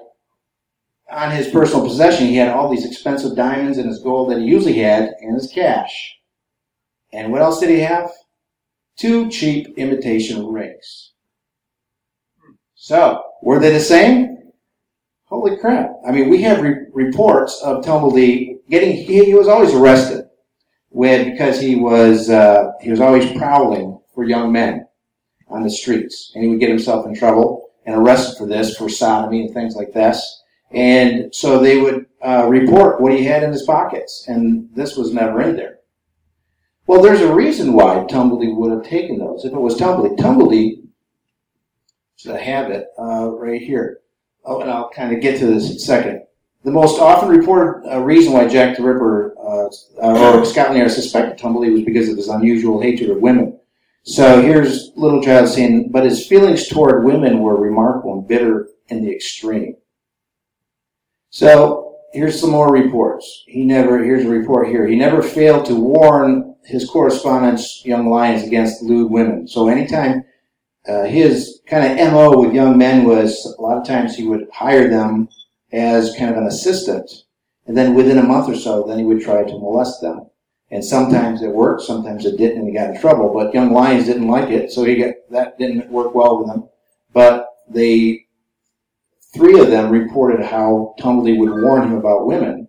[1.10, 4.44] on his personal possession, he had all these expensive diamonds and his gold that he
[4.44, 6.18] usually had, and his cash.
[7.12, 8.10] And what else did he have?
[8.96, 11.12] Two cheap imitation rings.
[12.74, 14.52] So, were they the same?
[15.24, 15.90] Holy crap.
[16.06, 20.26] I mean, we have re- reports of Tumblety getting, he, he, was always arrested
[20.90, 24.86] with, because he was, uh, he was always prowling for young men
[25.48, 26.30] on the streets.
[26.34, 29.76] And he would get himself in trouble and arrested for this, for sodomy and things
[29.76, 30.42] like this.
[30.70, 35.12] And so they would uh, report what he had in his pockets, and this was
[35.12, 35.73] never in there.
[36.86, 39.44] Well, there's a reason why Tumblety would have taken those.
[39.44, 40.82] If it was Tumblety, Tumblety,
[42.16, 44.00] should I have it uh, right here?
[44.44, 46.22] oh, and I'll kind of get to this in a second.
[46.64, 49.68] The most often reported uh, reason why Jack the Ripper uh,
[49.98, 53.58] or Scotland Yard suspected Tumblety was because of his unusual hatred of women.
[54.02, 59.14] So here's Littlechild saying, but his feelings toward women were remarkable and bitter in the
[59.14, 59.76] extreme.
[61.30, 63.44] So here's some more reports.
[63.46, 64.86] He never, here's a report here.
[64.86, 69.46] He never failed to warn his correspondence, young lions, against lewd women.
[69.46, 70.24] So anytime
[70.88, 74.48] uh, his kind of MO with young men was a lot of times he would
[74.52, 75.28] hire them
[75.72, 77.10] as kind of an assistant.
[77.66, 80.26] And then within a month or so, then he would try to molest them.
[80.70, 83.32] And sometimes it worked, sometimes it didn't, and he got in trouble.
[83.32, 86.68] But young lions didn't like it, so he got, that didn't work well with them.
[87.12, 88.26] But they,
[89.32, 92.68] three of them reported how Tumblety would warn him about women.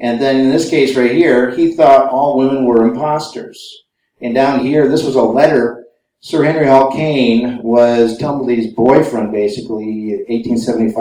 [0.00, 3.84] And then in this case right here, he thought all women were imposters.
[4.20, 5.78] And down here, this was a letter
[6.20, 10.94] Sir Henry Hall Caine was Tumblety's boyfriend, basically, 1875,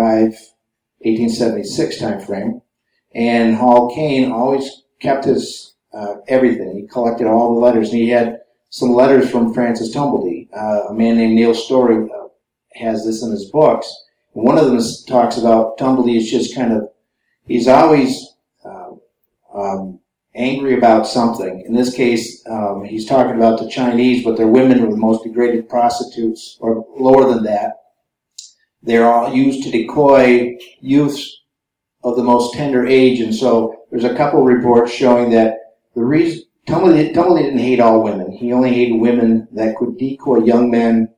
[1.00, 2.62] 1876 time frame.
[3.16, 6.78] And Hall Caine always kept his uh, everything.
[6.78, 10.50] He collected all the letters, and he had some letters from Francis Tumblety.
[10.56, 12.28] uh, a man named Neil Storey uh,
[12.76, 13.92] has this in his books.
[14.34, 16.90] One of them talks about Tumblety is just kind of,
[17.48, 18.36] he's always
[19.58, 20.00] um,
[20.36, 21.64] angry about something.
[21.66, 24.98] In this case, um, he's talking about the Chinese, but they're women who are the
[24.98, 27.74] most degraded prostitutes, or lower than that.
[28.84, 31.42] They're all used to decoy youths
[32.04, 35.56] of the most tender age, and so there's a couple reports showing that
[35.96, 38.30] the reason Tumblety didn't hate all women.
[38.30, 41.14] He only hated women that could decoy young men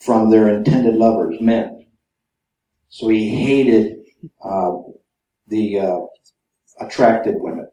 [0.00, 1.86] from their intended lovers, men.
[2.90, 4.00] So he hated
[4.44, 4.72] uh,
[5.48, 6.00] the uh,
[6.80, 7.68] attractive women.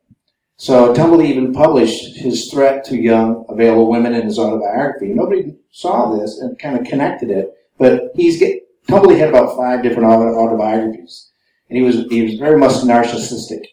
[0.57, 5.07] So Tumblety even published his threat to young available women in his autobiography.
[5.07, 9.81] Nobody saw this and kind of connected it, but he's get, Tumblety had about five
[9.81, 11.29] different autobiographies,
[11.69, 13.63] and he was he was very much narcissistic.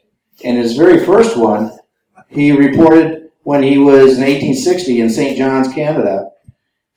[0.44, 1.76] And his very first one,
[2.28, 5.38] he reported when he was in 1860 in St.
[5.38, 6.30] John's, Canada.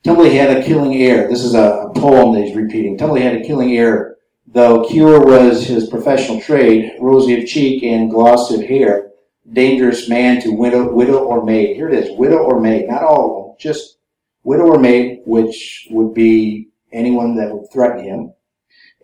[0.04, 1.28] Tumblety had a killing air.
[1.28, 2.96] This is a poem that he's repeating.
[2.96, 4.09] Tumblety had a killing air,
[4.52, 9.10] though cure was his professional trade, rosy of cheek and glossy of hair
[9.52, 11.76] dangerous man to widow, widow or maid.
[11.76, 12.88] Here it is, widow or maid.
[12.88, 13.98] Not all of them, just
[14.42, 18.32] widow or maid, which would be anyone that would threaten him.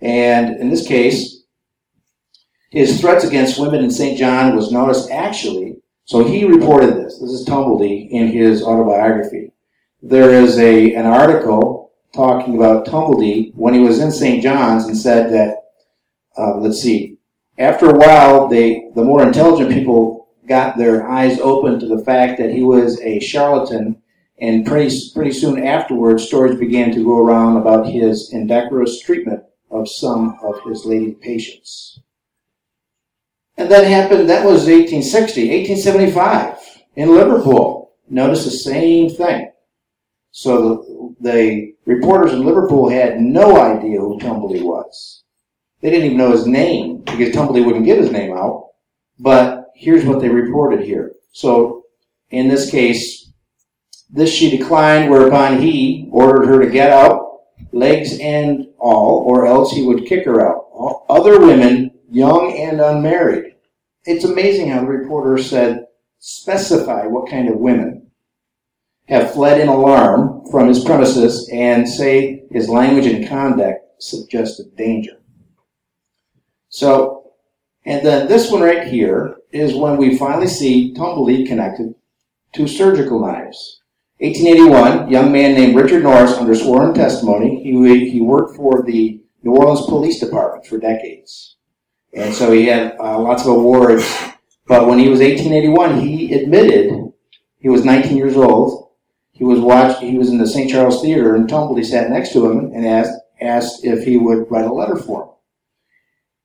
[0.03, 1.44] And in this case,
[2.70, 4.18] his threats against women in St.
[4.18, 7.18] John was noticed actually, so he reported this.
[7.18, 9.53] This is Tumblety in his autobiography.
[10.03, 11.86] There is a, an article
[12.16, 14.42] talking about Tumblety when he was in St.
[14.42, 15.58] John's and said that,
[16.36, 17.18] uh, let's see,
[17.58, 22.38] after a while, they, the more intelligent people got their eyes open to the fact
[22.38, 24.02] that he was a charlatan,
[24.38, 29.88] and pretty, pretty soon afterwards, stories began to go around about his indecorous treatment of
[29.88, 32.00] some of his lady patients.
[33.56, 35.48] And that happened, that was 1860.
[35.48, 39.50] 1875, in Liverpool, notice the same thing.
[40.30, 45.22] So the, the reporters in Liverpool had no idea who Tumblety was.
[45.80, 48.70] They didn't even know his name because Tumblety wouldn't give his name out.
[49.18, 51.12] But here's what they reported here.
[51.32, 51.84] So
[52.30, 53.32] in this case,
[54.10, 57.40] this she declined, whereupon he ordered her to get out,
[57.72, 60.66] legs and all, or else he would kick her out.
[61.08, 63.54] Other women, young and unmarried.
[64.04, 65.86] It's amazing how the reporter said,
[66.18, 68.05] specify what kind of women
[69.09, 75.12] have fled in alarm from his premises and say his language and conduct suggested danger.
[76.68, 77.32] So,
[77.84, 81.94] and then this one right here is when we finally see Tumblety connected
[82.54, 83.80] to surgical knives.
[84.18, 87.62] 1881, young man named Richard Norris under sworn testimony.
[87.62, 91.57] He, he worked for the New Orleans Police Department for decades.
[92.14, 94.11] And so he had uh, lots of awards.
[94.66, 97.12] But when he was 1881, he admitted
[97.59, 98.86] he was 19 years old.
[99.37, 100.70] He was watched, he was in the St.
[100.70, 104.64] Charles Theater and Tumblety sat next to him and asked, asked if he would write
[104.64, 105.30] a letter for him.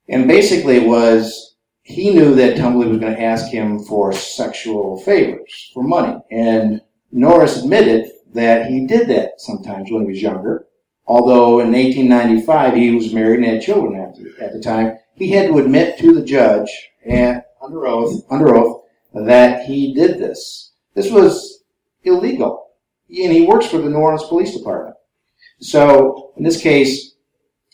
[0.09, 4.99] And basically it was, he knew that Tumblety was going to ask him for sexual
[4.99, 6.19] favors, for money.
[6.31, 6.81] And
[7.13, 10.67] Norris admitted that he did that sometimes when he was younger.
[11.07, 15.29] Although in 1895 he was married and had children at the, at the time, he
[15.29, 16.69] had to admit to the judge
[17.05, 18.83] and under oath, under oath,
[19.13, 20.73] that he did this.
[20.93, 21.63] This was
[22.03, 22.70] illegal.
[23.11, 24.95] And he works for the New Orleans Police Department.
[25.59, 27.15] So in this case,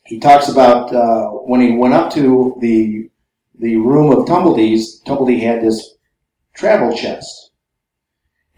[0.05, 3.09] he talks about uh, when he went up to the
[3.59, 5.95] the room of Tumblety's, Tumblety had this
[6.53, 7.51] travel chest.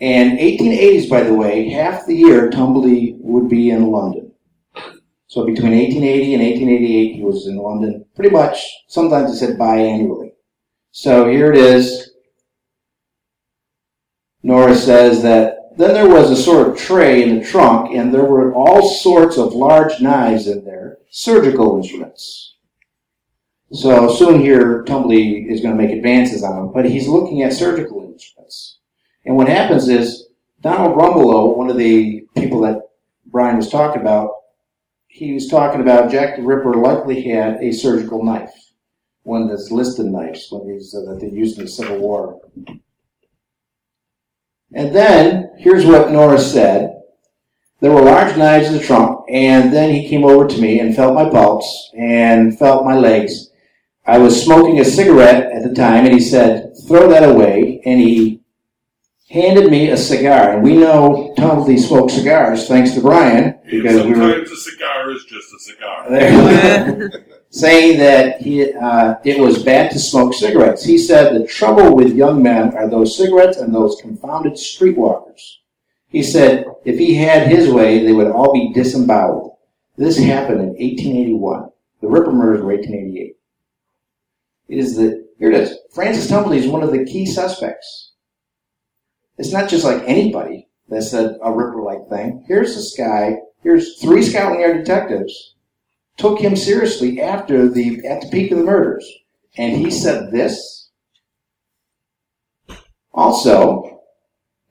[0.02, 4.32] And 1880s, by the way, half the year Tumblety would be in London.
[5.28, 10.32] So between 1880 and 1888, he was in London pretty much, sometimes he said biannually.
[10.92, 12.12] So here it is.
[14.42, 18.26] Norris says that then there was a sort of tray in the trunk, and there
[18.26, 22.56] were all sorts of large knives in there, surgical instruments.
[23.72, 27.54] So soon here, Tumblety is going to make advances on him, but he's looking at
[27.54, 28.80] surgical instruments.
[29.26, 30.28] And what happens is
[30.60, 32.82] Donald Rumbelow, one of the people that
[33.28, 34.32] Brian was talking about,
[35.08, 38.74] he was talking about Jack the Ripper likely had a surgical knife,
[39.24, 42.42] one of those Liston knives, that they used in the Civil War.
[44.74, 47.02] And then here's what Norris said.
[47.82, 50.96] There were large knives in the trunk, and then he came over to me and
[50.96, 53.50] felt my pulse and felt my legs
[54.10, 57.80] I was smoking a cigarette at the time, and he said, throw that away.
[57.86, 58.42] And he
[59.30, 60.54] handed me a cigar.
[60.54, 63.60] And we know Tumblety smoked cigars, thanks to Brian.
[63.70, 67.12] Because sometimes we were, a cigar is just a cigar.
[67.50, 70.84] saying that he, uh, it was bad to smoke cigarettes.
[70.84, 75.58] He said the trouble with young men are those cigarettes and those confounded streetwalkers.
[76.10, 79.58] He said if he had his way, they would all be disemboweled.
[79.98, 81.70] This happened in 1881.
[82.02, 83.36] The Ripper murders were 1888.
[84.70, 85.78] It is the here it is.
[85.92, 88.12] Francis Tumblety is one of the key suspects.
[89.38, 92.44] It's not just like anybody that said a Ripper-like thing.
[92.48, 93.38] Here's this guy.
[93.64, 95.56] Here's three Scotland Yard detectives
[96.20, 99.10] took him seriously after the at the peak of the murders,
[99.58, 100.90] and he said this.
[103.14, 104.02] Also,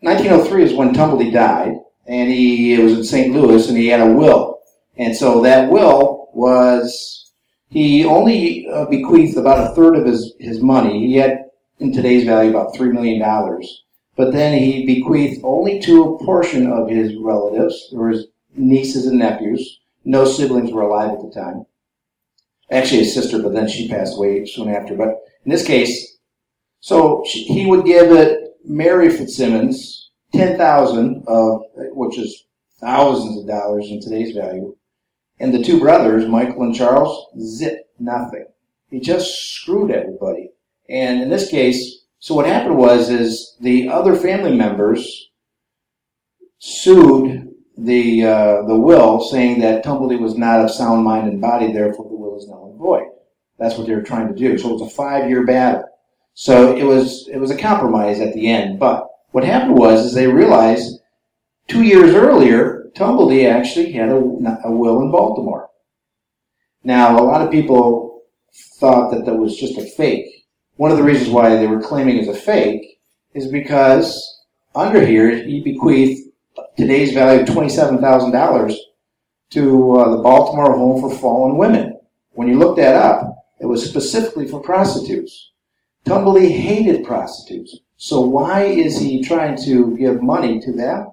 [0.01, 1.75] 1903 is when Tumblety died,
[2.07, 3.35] and he was in St.
[3.35, 4.61] Louis, and he had a will,
[4.97, 7.33] and so that will was
[7.71, 11.07] he only uh, bequeathed about a third of his his money.
[11.07, 11.47] He had
[11.81, 13.85] in today's value about three million dollars,
[14.17, 19.19] but then he bequeathed only to a portion of his relatives, or his nieces and
[19.19, 19.81] nephews.
[20.09, 21.67] No siblings were alive at the time.
[22.71, 24.97] Actually, his sister, but then she passed away soon after.
[24.97, 26.17] But in this case,
[26.81, 31.61] so she, he would give it Mary Fitzsimmons ten thousand of,
[31.93, 32.47] which is
[32.81, 34.75] thousands of dollars in today's value,
[35.41, 38.47] and the two brothers, Michael and Charles, zip nothing.
[38.91, 40.53] He just screwed everybody.
[40.89, 45.31] And in this case, so what happened was is the other family members
[46.59, 47.48] sued
[47.79, 52.09] the uh, the will, saying that Tumblety was not of sound mind and body, therefore
[52.09, 53.09] the will is null and void.
[53.59, 54.59] That's what they were trying to do.
[54.59, 55.85] So it was a five year battle.
[56.35, 58.79] So it was it was a compromise at the end.
[58.79, 61.01] But what happened was is they realized
[61.69, 64.17] two years earlier Tumblety actually had a,
[64.65, 65.69] a will in Baltimore.
[66.83, 68.23] Now a lot of people
[68.79, 70.47] thought that that was just a fake.
[70.77, 73.01] One of the reasons why they were claiming it's a fake
[73.35, 76.28] is because under here he bequeathed
[76.79, 78.77] today's value of $27,000
[79.51, 81.99] to uh, the Baltimore Home for Fallen Women.
[82.31, 85.51] When you look that up, it was specifically for prostitutes.
[86.07, 87.77] Tumblety hated prostitutes.
[87.97, 91.11] So why is he trying to give money to them?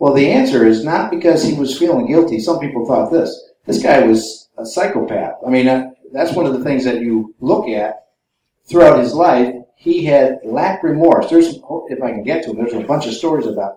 [0.00, 2.40] Well, the answer is not because he was feeling guilty.
[2.40, 3.50] Some people thought this.
[3.66, 5.34] This guy was a psychopath.
[5.46, 8.06] I mean, uh, that's one of the things that you look at
[8.68, 9.54] throughout his life.
[9.76, 11.30] He had lacked remorse.
[11.30, 13.76] There's, if I can get to him, there's a bunch of stories about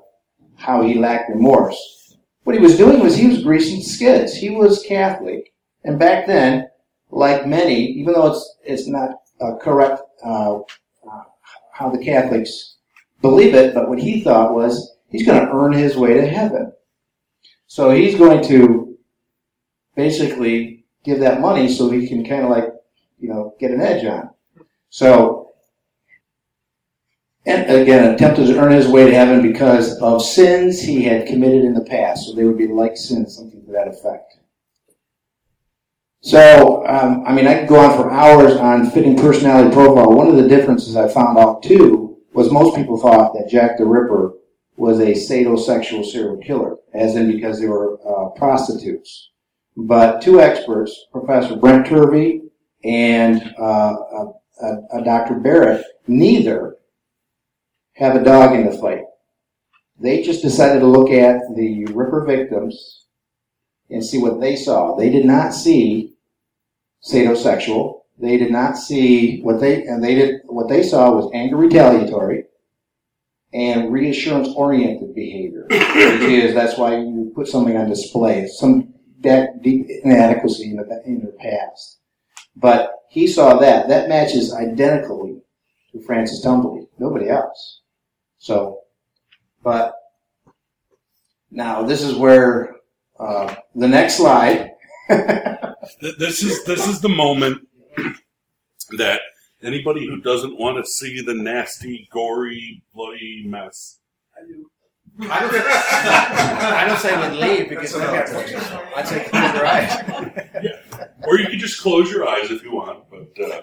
[0.57, 2.17] how he lacked remorse.
[2.43, 4.35] What he was doing was he was greasing skids.
[4.35, 6.67] He was Catholic, and back then,
[7.09, 11.23] like many, even though it's it's not uh, correct uh, uh,
[11.71, 12.77] how the Catholics
[13.21, 16.73] believe it, but what he thought was he's going to earn his way to heaven.
[17.67, 18.97] So he's going to
[19.95, 22.65] basically give that money so he can kind of like
[23.19, 24.29] you know get an edge on.
[24.89, 25.42] So
[27.45, 31.65] and again, attempted to earn his way to heaven because of sins he had committed
[31.65, 32.25] in the past.
[32.25, 34.37] So they would be like sins, something to that effect.
[36.21, 40.13] So, um, I mean, I could go on for hours on fitting personality profile.
[40.13, 43.85] One of the differences I found out too was most people thought that Jack the
[43.85, 44.33] Ripper
[44.77, 49.31] was a sadomasochistic serial killer, as in because they were uh, prostitutes.
[49.75, 52.43] But two experts, Professor Brent Turvey
[52.85, 53.95] and uh,
[54.61, 55.35] uh, Dr.
[55.35, 56.77] Barrett, neither
[57.93, 59.03] have a dog in the fight.
[59.99, 63.05] They just decided to look at the Ripper victims
[63.89, 64.95] and see what they saw.
[64.95, 66.13] They did not see
[67.03, 68.01] sadosexual.
[68.19, 72.45] They did not see what they and they did what they saw was anger retaliatory
[73.53, 79.87] and reassurance oriented behavior, which is that's why you put something on display, some deep
[80.03, 81.99] inadequacy in the in your past.
[82.55, 83.87] But he saw that.
[83.89, 85.41] That matches identically
[85.91, 86.87] to Francis Tumblety.
[86.99, 87.81] Nobody else.
[88.43, 88.81] So,
[89.63, 89.93] but
[91.49, 92.75] now this is where
[93.17, 94.71] uh, the next slide.
[95.09, 97.65] this is this is the moment
[98.97, 99.21] that
[99.61, 103.99] anybody who doesn't want to see the nasty, gory, bloody mess.
[104.37, 104.69] I do.
[105.21, 110.39] I don't, I don't say would leave because I'd say close your eyes.
[110.61, 111.07] yeah.
[111.25, 113.61] Or you can just close your eyes if you want, but uh,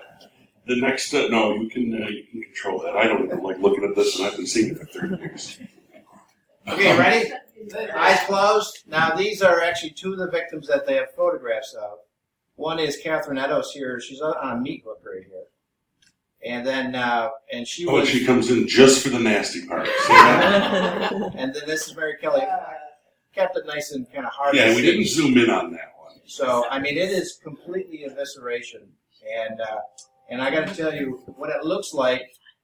[0.71, 2.97] the next uh, no, you can uh, you can control that.
[2.97, 5.59] I don't even like looking at this, and I've been seeing it for thirty years.
[6.69, 7.31] Okay, ready?
[7.95, 8.85] Eyes closed.
[8.87, 11.99] Now these are actually two of the victims that they have photographs of.
[12.55, 14.01] One is Catherine Eddowes here.
[14.01, 15.45] She's on a meat hook right here.
[16.43, 18.09] And then, uh, and she oh, was.
[18.09, 19.89] she comes in just for the nasty part.
[21.35, 22.43] and then this is Mary Kelly.
[23.35, 24.55] Kept it nice and kind of hard.
[24.55, 26.17] Yeah, we didn't zoom in on that one.
[26.27, 28.89] So, I mean, it is completely evisceration.
[29.37, 29.81] And uh,
[30.31, 32.23] and I got to tell you what it looks like.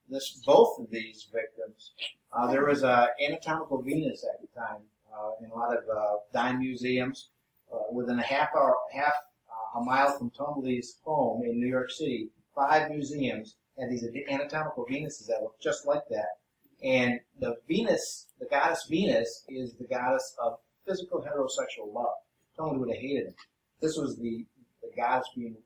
[0.08, 1.90] This both of these victims.
[2.32, 6.16] Uh, there was a anatomical Venus at the time uh, in a lot of uh,
[6.32, 7.30] dime museums.
[7.72, 9.12] Uh, within a half hour, half
[9.50, 14.86] uh, a mile from Tumblety's home in New York City, five museums had these anatomical
[14.88, 16.38] Venuses that look just like that.
[16.84, 22.14] And the Venus, the goddess Venus, is the goddess of physical heterosexual love.
[22.54, 23.34] Someone would have hated him.
[23.80, 24.46] This was the,
[24.82, 25.56] the goddess being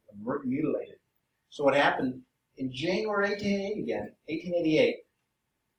[0.45, 0.97] mutilated.
[1.51, 2.23] So what happened
[2.57, 4.97] in January 1888 again, 1888,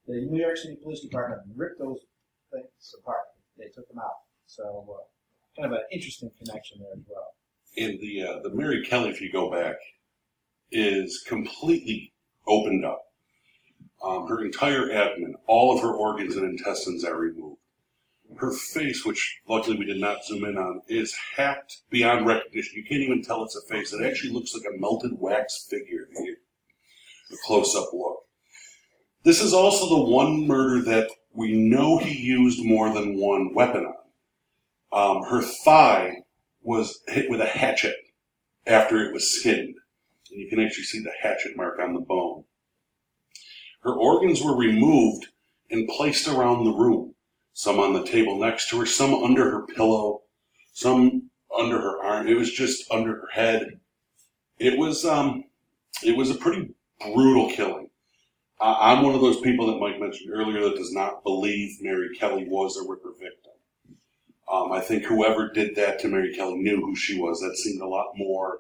[0.08, 2.00] the New York City Police Department ripped those
[2.52, 3.22] things apart.
[3.58, 4.20] They took them out.
[4.48, 7.36] So uh, kind of an interesting connection there as well.
[7.78, 9.78] And the uh, the Mary Kelly, if you go back,
[10.72, 12.12] is completely
[12.48, 13.06] opened up.
[14.04, 17.51] Um, her entire abdomen, all of her organs and intestines are removed.
[18.42, 22.76] Her face, which luckily we did not zoom in on, is hacked beyond recognition.
[22.76, 23.94] You can't even tell it's a face.
[23.94, 26.08] It actually looks like a melted wax figure.
[27.32, 28.24] A close up look.
[29.24, 33.86] This is also the one murder that we know he used more than one weapon
[33.86, 35.18] on.
[35.18, 36.24] Um, her thigh
[36.64, 37.96] was hit with a hatchet
[38.66, 39.76] after it was skinned.
[40.32, 42.46] And you can actually see the hatchet mark on the bone.
[43.82, 45.28] Her organs were removed
[45.70, 47.14] and placed around the room.
[47.54, 50.22] Some on the table next to her, some under her pillow,
[50.74, 52.28] some under her arm.
[52.28, 53.80] It was just under her head.
[54.58, 55.46] It was um,
[56.04, 57.90] it was a pretty brutal killing.
[58.64, 62.48] I'm one of those people that Mike mentioned earlier that does not believe Mary Kelly
[62.48, 63.54] was a Ripper victim.
[64.52, 67.40] Um, I think whoever did that to Mary Kelly knew who she was.
[67.40, 68.60] That seemed a lot more,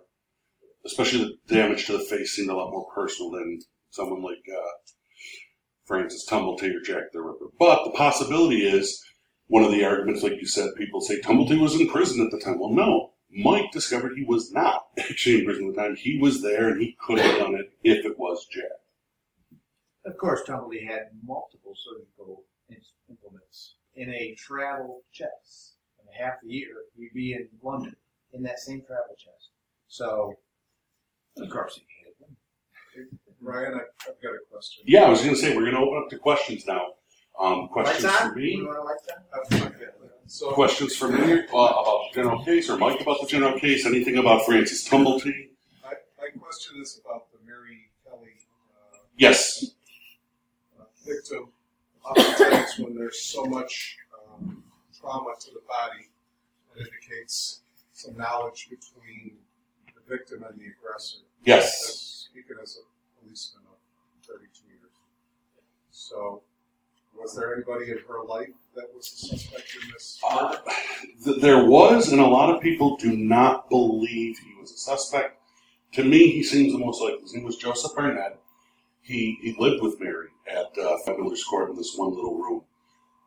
[0.85, 3.59] especially the damage to the face seemed a lot more personal than
[3.91, 4.71] someone like uh,
[5.85, 7.45] Francis Tumblety or Jack the Ripper.
[7.59, 9.03] But the possibility is
[9.47, 12.39] one of the arguments, like you said, people say Tumblety was in prison at the
[12.39, 12.59] time.
[12.59, 13.11] Well, no.
[13.33, 15.95] Mike discovered he was not actually in prison at the time.
[15.95, 18.63] He was there and he could have done it if it was Jack.
[20.05, 22.43] Of course, Tumblety had multiple surgical
[23.09, 25.75] implements in a travel chest.
[25.99, 27.95] And half the year, he'd be in London
[28.33, 29.49] in that same travel chest.
[29.87, 30.33] So,
[31.37, 32.37] of course, he hated them.
[33.41, 34.83] Ryan, I, have got a question.
[34.85, 36.93] Yeah, I was going to say we're going to open up to questions now.
[37.39, 38.61] Um, questions lights for me.
[38.61, 39.73] on?
[40.27, 43.85] So, Questions for me uh, about the general case, or Mike about the general case?
[43.85, 45.49] Anything about Francis Tumblety?
[45.83, 48.29] my, my question is about the Mary Kelly
[48.93, 49.71] uh, Yes.
[50.79, 51.49] uh, victim.
[52.05, 53.97] Oftentimes, when there's so much
[54.39, 54.63] um,
[54.97, 56.07] trauma to the body,
[56.75, 57.61] it indicates
[57.91, 59.33] some knowledge between
[59.87, 61.17] the victim and the aggressor.
[61.43, 61.65] Yes.
[61.89, 62.85] As, speaking as a
[63.21, 63.77] policeman of
[64.27, 64.91] 32 years.
[65.91, 66.41] So,
[67.17, 70.19] was there anybody in her life that was a suspect in this?
[70.27, 70.57] Uh,
[71.23, 75.37] th- there was, and a lot of people do not believe he was a suspect.
[75.93, 77.21] To me, he seems the most likely.
[77.21, 78.39] His name was Joseph Barnett.
[79.01, 82.61] He, he lived with Mary at uh, Fabulous Court in this one little room.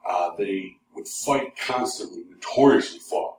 [0.09, 3.37] Uh, they would fight constantly, notoriously fought.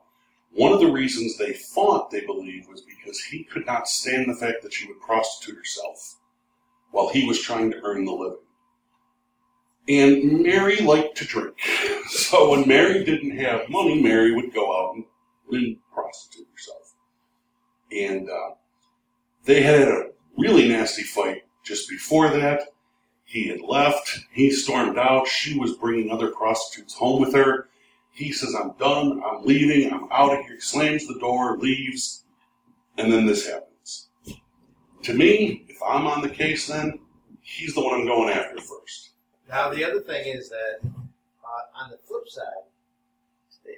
[0.52, 4.34] One of the reasons they fought, they believe, was because he could not stand the
[4.34, 6.16] fact that she would prostitute herself
[6.96, 8.38] while he was trying to earn the living.
[9.86, 11.56] And Mary liked to drink.
[12.08, 15.04] So when Mary didn't have money, Mary would go out and,
[15.50, 16.94] and prostitute herself.
[17.90, 18.54] And uh,
[19.44, 22.68] they had a really nasty fight just before that.
[23.24, 24.20] He had left.
[24.32, 25.26] He stormed out.
[25.26, 27.68] She was bringing other prostitutes home with her.
[28.12, 29.20] He says, I'm done.
[29.26, 29.92] I'm leaving.
[29.92, 30.60] I'm out of here.
[30.60, 32.24] Slams the door, leaves.
[32.96, 34.08] And then this happens.
[35.02, 36.98] To me, I'm on the case then,
[37.42, 39.10] he's the one I'm going after first.
[39.48, 42.66] Now, the other thing is that uh, on the flip side,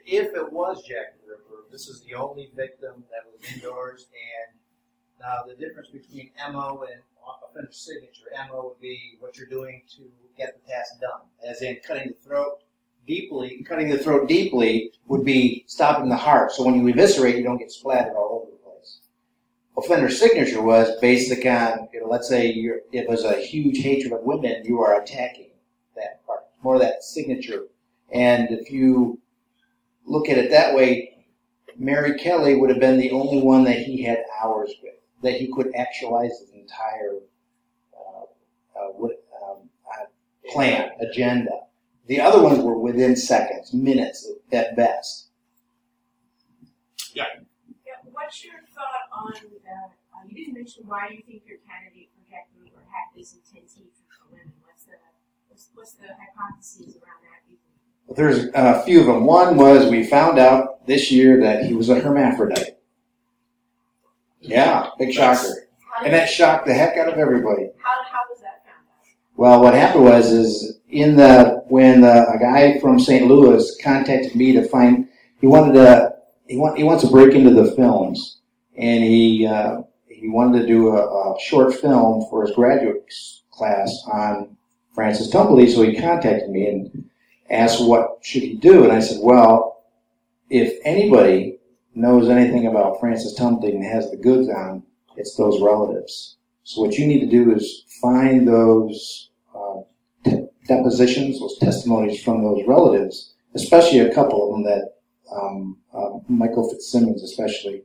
[0.07, 4.59] if it was Jack the Ripper, this is the only victim that was indoors, and
[5.21, 7.01] now the difference between MO and
[7.51, 10.03] offender signature, MO would be what you're doing to
[10.37, 12.63] get the task done, as in cutting the throat
[13.07, 13.65] deeply.
[13.69, 17.59] Cutting the throat deeply would be stopping the heart, so when you eviscerate, you don't
[17.59, 18.48] get splattered all over.
[19.79, 24.13] Offender signature was based on, you know, let's say you it was a huge hatred
[24.13, 25.51] of women, you are attacking
[25.95, 27.67] that part, more that signature.
[28.13, 29.21] And if you
[30.05, 31.27] look at it that way,
[31.77, 35.47] Mary Kelly would have been the only one that he had hours with, that he
[35.53, 37.19] could actualize his entire
[37.95, 40.05] uh, uh, um, uh,
[40.51, 41.53] plan, agenda.
[42.07, 45.29] The other ones were within seconds, minutes at best.
[47.15, 47.27] Yeah,
[47.87, 48.68] yeah what's your thought
[49.19, 49.89] on, uh,
[50.29, 53.93] you didn't mention why you think your candidate for Jack Ripper had this intense hatred
[54.09, 54.53] for women.
[54.65, 54.93] What's the,
[55.49, 57.39] what's, what's the hypotheses around that?
[58.17, 59.25] There's a few of them.
[59.25, 62.77] One was we found out this year that he was a hermaphrodite.
[64.41, 65.69] Yeah, big shocker.
[66.03, 67.69] And that shocked the heck out of everybody.
[67.79, 69.07] How, how was that found out?
[69.37, 73.27] Well, what happened was is in the when the, a guy from St.
[73.27, 75.09] Louis contacted me to find
[75.41, 76.15] he wanted to
[76.47, 78.39] he want he wants to break into the films
[78.79, 83.13] and he uh, he wanted to do a, a short film for his graduate
[83.51, 84.57] class on
[84.95, 87.11] Francis Tumblety, so he contacted me and
[87.51, 89.85] asked what should he do, and I said, well,
[90.51, 91.59] if anybody
[91.95, 94.83] knows anything about Francis Tumblety and has the goods on,
[95.17, 96.37] it's those relatives.
[96.63, 99.81] So what you need to do is find those uh,
[100.67, 104.95] depositions, those testimonies from those relatives, especially a couple of them that
[105.35, 107.83] um, uh, Michael Fitzsimmons, especially,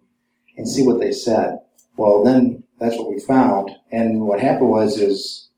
[0.58, 1.60] and see what they said.
[1.98, 5.50] Well, then that's what we found, and what happened was is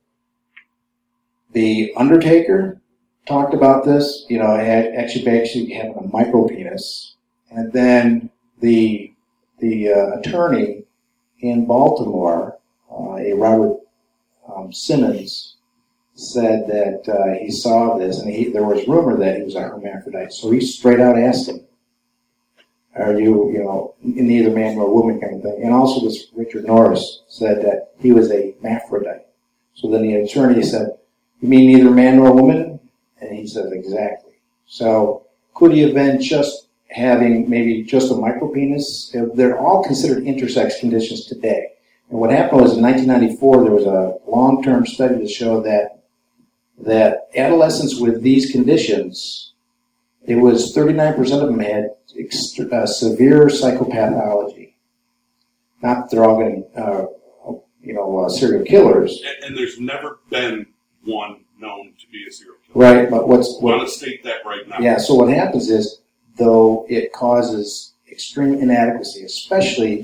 [1.54, 2.82] the Undertaker
[3.26, 4.26] talked about this.
[4.30, 7.16] You know, had, actually actually having a micro penis,
[7.50, 8.30] and then
[8.60, 9.14] the
[9.60, 10.84] the uh, attorney
[11.40, 12.60] in Baltimore,
[12.92, 13.80] uh, a Robert
[14.54, 15.58] um, Simmons,
[16.16, 19.62] said that uh, he saw this, and he, there was rumor that he was a
[19.62, 20.32] hermaphrodite.
[20.32, 21.66] So he straight out asked him,
[22.96, 26.66] "Are you, you know, neither man nor woman kind of thing?" And also, this Richard
[26.66, 29.26] Norris said that he was a hermaphrodite.
[29.74, 30.98] So then the attorney said,
[31.42, 32.80] "You mean neither man nor woman?"
[33.20, 34.34] And he said, "Exactly."
[34.66, 35.24] So
[35.54, 39.12] could he have been just having maybe just a micropenis?
[39.36, 41.72] They're all considered intersex conditions today.
[42.10, 46.04] And what happened was in 1994, there was a long-term study that showed that
[46.78, 49.54] that adolescents with these conditions,
[50.28, 54.74] it was 39% of them had ext- uh, severe psychopathology.
[55.82, 57.06] Not that they're all getting, uh,
[57.82, 60.66] you know, uh, serial killers, And, and there's never been
[61.04, 62.94] one known to be a serial killer.
[63.02, 63.10] right?
[63.10, 64.80] But what's I want to state that right now.
[64.80, 66.02] Yeah, so what happens is,
[66.38, 70.04] though it causes extreme inadequacy, especially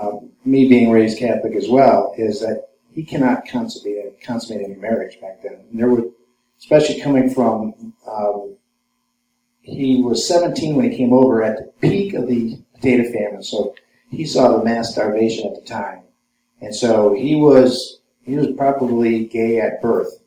[0.00, 5.20] um, me being raised Catholic as well, is that he cannot consummate, consummate any marriage
[5.20, 5.60] back then.
[5.70, 6.10] And there would,
[6.58, 8.56] especially coming from, um,
[9.68, 13.74] he was 17 when he came over at the peak of the potato famine, so
[14.10, 16.02] he saw the mass starvation at the time.
[16.60, 20.20] And so he was, he was probably gay at birth.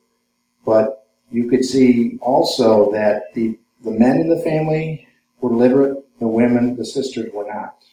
[0.65, 5.07] But you could see also that the the men in the family
[5.39, 7.83] were literate, the women, the sisters were not.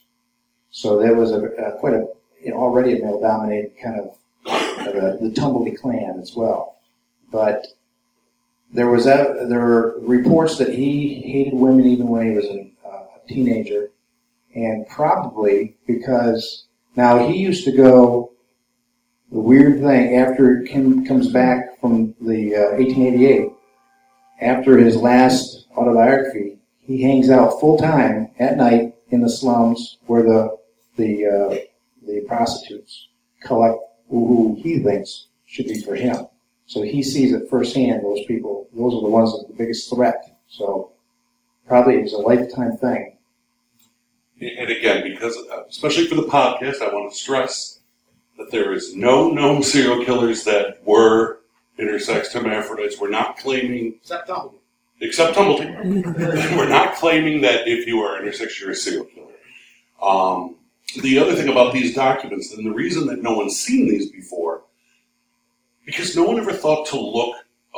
[0.70, 2.06] So there was a, a quite a
[2.42, 6.76] you know, already a male dominated kind of the, the Tumblety clan as well.
[7.32, 7.66] But
[8.72, 13.06] there was there were reports that he hated women even when he was a, uh,
[13.16, 13.90] a teenager,
[14.54, 16.66] and probably because
[16.96, 18.32] now he used to go.
[19.30, 23.50] The weird thing after Kim comes back from the uh, 1888
[24.40, 30.22] after his last autobiography, he hangs out full time at night in the slums where
[30.22, 30.56] the
[30.96, 31.56] the uh,
[32.06, 33.08] the prostitutes
[33.42, 36.26] collect who he thinks should be for him.
[36.68, 38.04] So he sees it firsthand.
[38.04, 40.38] Those people, those are the ones that are the biggest threat.
[40.48, 40.92] So
[41.66, 43.16] probably it was a lifetime thing.
[44.40, 47.80] And again, because uh, especially for the podcast, I want to stress
[48.36, 51.40] that there is no known serial killers that were
[51.78, 53.00] intersex hermaphrodites.
[53.00, 54.58] We're not claiming, Except Tumblety.
[55.00, 59.26] except Tumblety, we're not claiming that if you are intersex, you're a serial killer.
[60.02, 60.56] Um,
[61.02, 64.62] the other thing about these documents, and the reason that no one's seen these before,
[65.88, 67.34] because no one ever thought to look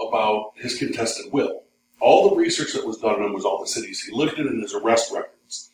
[0.09, 1.63] about his contested will.
[2.01, 4.49] All the research that was done on him was all the cities he lived in
[4.49, 5.71] and his arrest records.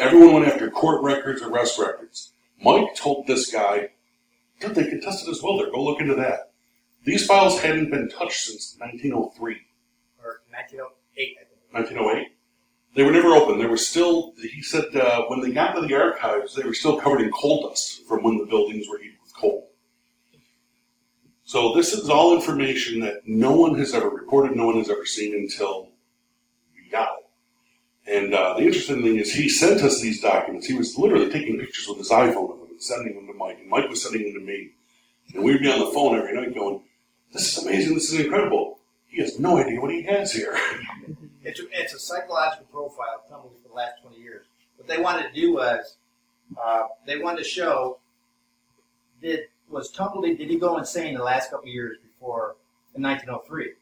[0.00, 2.32] Everyone went after court records, arrest records.
[2.60, 3.90] Mike told this guy,
[4.58, 5.70] "Dude, they contested his will there.
[5.70, 6.50] Go look into that."
[7.04, 9.62] These files hadn't been touched since 1903.
[10.20, 11.60] Or 1908, I think.
[11.70, 12.32] 1908.
[12.96, 13.60] They were never open.
[13.60, 16.98] They were still, he said, uh, when they got to the archives, they were still
[16.98, 19.67] covered in coal dust from when the buildings were heated with coal.
[21.48, 25.06] So this is all information that no one has ever reported, no one has ever
[25.06, 25.88] seen until
[26.74, 28.14] we got it.
[28.14, 30.66] And uh, the interesting thing is, he sent us these documents.
[30.66, 33.60] He was literally taking pictures with his iPhone of them and sending them to Mike,
[33.60, 34.72] and Mike was sending them to me.
[35.32, 36.82] And we'd be on the phone every night going,
[37.32, 37.94] "This is amazing.
[37.94, 40.54] This is incredible." He has no idea what he has here.
[41.44, 44.44] It's a, it's a psychological profile of Tumblety for the last 20 years.
[44.76, 45.96] What they wanted to do was,
[46.62, 48.00] uh, they wanted to show,
[49.22, 52.56] did was Tumblety, did he go insane the last couple years before,
[52.94, 53.72] in 1903?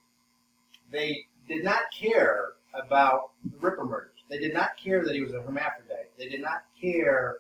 [0.90, 4.10] They did not care about the Ripper murders.
[4.28, 6.10] They did not care that he was a hermaphrodite.
[6.18, 7.38] They did not care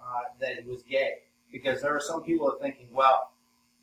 [0.00, 1.14] uh, that he was gay.
[1.50, 3.30] Because there are some people are thinking, well,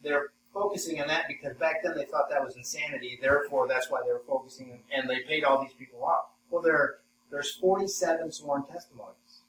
[0.03, 3.19] they're focusing on that because back then they thought that was insanity.
[3.21, 6.27] Therefore, that's why they were focusing, on, and they paid all these people off.
[6.49, 6.97] Well, there
[7.31, 9.41] there's 47 sworn testimonies,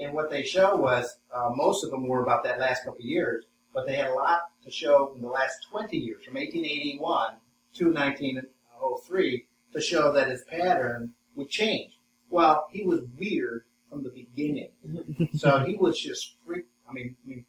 [0.00, 3.06] and what they show was uh, most of them were about that last couple of
[3.06, 3.44] years,
[3.76, 7.34] but they had a lot to show in the last 20 years, from 1881
[7.74, 11.92] to 1903, to show that his pattern would change.
[12.30, 14.70] Well, he was weird from the beginning,
[15.34, 16.64] so he was just freak.
[16.88, 17.44] I mean, I mean,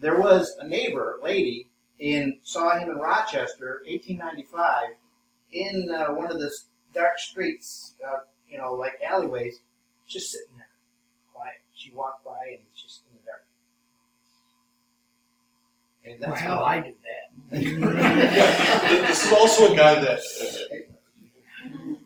[0.00, 1.68] there was a neighbor lady
[2.00, 4.94] and saw him in Rochester, 1895,
[5.52, 6.50] in uh, one of the
[6.94, 9.60] dark streets, uh, you know, like alleyways,
[10.08, 10.70] just sitting there,
[11.34, 11.60] quiet.
[11.74, 13.44] She walked by and he's just in the dark.
[16.10, 16.94] And that's Well, how I I did
[17.52, 20.76] Yeah, this is also a guy that uh,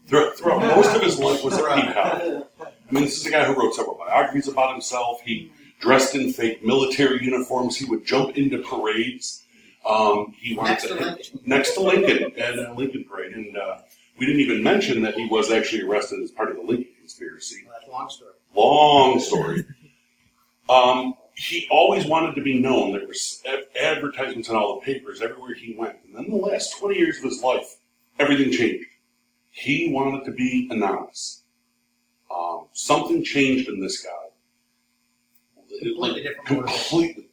[0.07, 2.23] throughout, throughout most of his life was a peacock.
[2.61, 5.21] I mean, this is a guy who wrote several biographies about himself.
[5.23, 5.51] He
[5.81, 7.77] dressed in fake military uniforms.
[7.77, 9.43] He would jump into parades.
[9.87, 11.41] Um, he wanted Next to Lincoln.
[11.47, 13.33] next to Lincoln and a Lincoln parade.
[13.33, 13.79] And uh,
[14.19, 17.57] we didn't even mention that he was actually arrested as part of the Lincoln conspiracy.
[17.71, 18.33] That's a long story.
[18.55, 19.65] Long story.
[20.69, 22.93] Um, he always wanted to be known.
[22.93, 25.97] There were advertisements in all the papers everywhere he went.
[26.05, 27.77] And then the last 20 years of his life,
[28.19, 28.89] everything changed.
[29.51, 31.43] He wanted to be anonymous.
[32.35, 34.11] Um, something changed in this guy.
[35.57, 36.89] Completely different motivation.
[36.89, 37.29] Completely.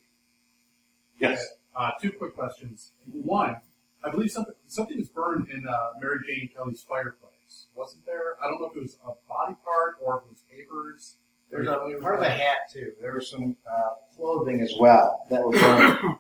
[1.19, 1.45] Yes.
[1.75, 2.91] Uh, two quick questions.
[3.11, 3.57] One,
[4.03, 7.67] I believe something something was burned in uh, Mary Jane Kelly's fireplace.
[7.75, 8.35] Wasn't there?
[8.43, 11.15] I don't know if it was a body part or if it was papers.
[11.51, 12.93] There's a part of a hat too.
[13.01, 16.17] There was some uh, clothing as well that was, burned.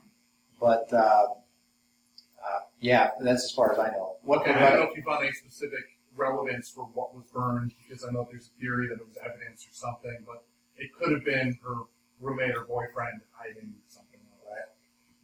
[0.59, 4.17] but uh, uh, yeah, that's as far as I know.
[4.23, 7.73] What Okay, I don't know if you found any specific relevance for what was burned
[7.81, 10.43] because I know there's a theory that it was evidence or something, but
[10.75, 11.75] it could have been her
[12.19, 14.75] roommate or boyfriend hiding something like that.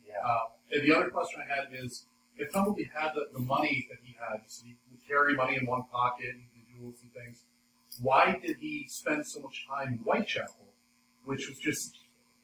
[0.08, 0.26] Yeah.
[0.26, 0.40] Uh,
[0.72, 2.06] and the other question I had is,
[2.38, 5.66] if somebody had the, the money that he had, so he would carry money in
[5.66, 6.44] one pocket and
[6.78, 7.44] jewels and things,
[8.02, 10.68] why did he spend so much time in Whitechapel,
[11.26, 11.98] which was just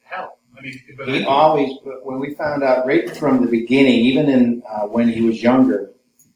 [0.04, 0.38] hell?
[0.58, 4.88] I mean, He always, when we found out right from the beginning, even in uh,
[4.88, 5.94] when he was younger,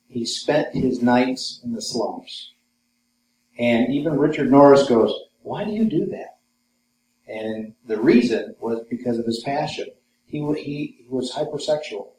[0.07, 2.53] he spent his nights in the slums.
[3.59, 6.37] And even Richard Norris goes, "Why do you do that?"
[7.27, 9.87] And the reason was because of his passion.
[10.25, 12.09] He he, he was hypersexual,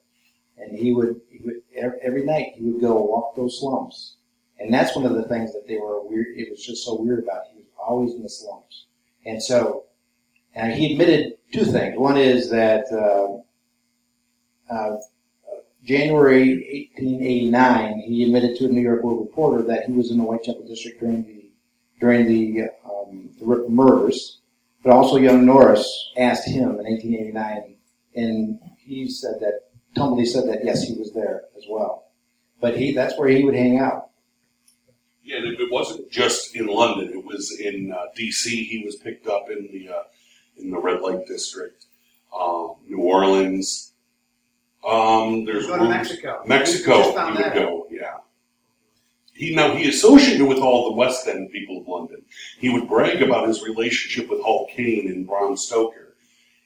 [0.57, 4.18] and he would, he would every night he would go walk those slums.
[4.61, 6.37] And that's one of the things that they were weird.
[6.37, 7.43] It was just so weird about.
[7.53, 8.87] He was always in the slums,
[9.25, 9.85] and so
[10.55, 11.97] and he admitted two things.
[11.97, 14.97] One is that uh, uh,
[15.85, 20.25] January 1889, he admitted to a New York World Reporter that he was in the
[20.25, 21.51] Whitechapel district during the
[22.01, 24.41] during the, um, the murders.
[24.85, 27.77] But also, young Norris asked him in 1889,
[28.15, 29.63] and he said that
[29.97, 32.11] Tumbley said that yes, he was there as well.
[32.61, 34.11] But he that's where he would hang out.
[35.29, 37.11] Yeah, and it it wasn't just in London.
[37.13, 38.65] It was in uh, D.C.
[38.65, 40.03] He was picked up in the uh,
[40.57, 41.85] in the red light district,
[42.35, 43.93] um, New Orleans.
[44.89, 46.43] Um, there's Go to Mexico.
[46.47, 47.03] Mexico,
[47.33, 47.87] he would go.
[47.91, 48.17] Yeah.
[49.35, 52.23] He now he associated with all the West End people of London.
[52.59, 56.15] He would brag about his relationship with Hall Caine and Bram Stoker,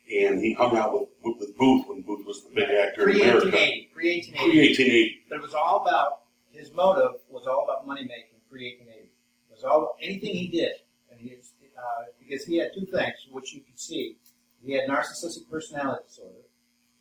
[0.09, 3.17] and he hung out with with, with Booth when Booth was the big actor in
[3.23, 3.47] America.
[3.47, 3.91] 1880.
[3.93, 4.51] Pre 1880.
[4.53, 5.21] Pre eighteen eighty.
[5.29, 6.21] But it was all about
[6.53, 9.09] his motive was all about money making 1880.
[9.09, 9.11] It
[9.51, 10.73] was all anything he did,
[11.11, 11.37] and he
[11.77, 14.17] uh, because he had two things which you could see.
[14.65, 16.47] He had narcissistic personality disorder,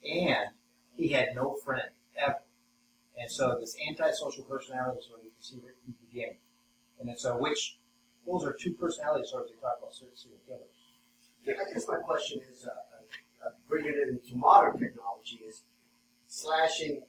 [0.03, 0.49] and
[0.95, 2.41] he had no friend ever.
[3.19, 6.37] And so this antisocial personality disorder you can see right from the beginning.
[6.99, 7.77] And then so which
[8.25, 10.15] those are two personality disorders they talk about serial
[10.47, 10.81] killers.
[11.47, 12.69] I guess my question is, uh,
[13.45, 15.63] uh, bringing it into modern technology, is
[16.27, 17.01] slashing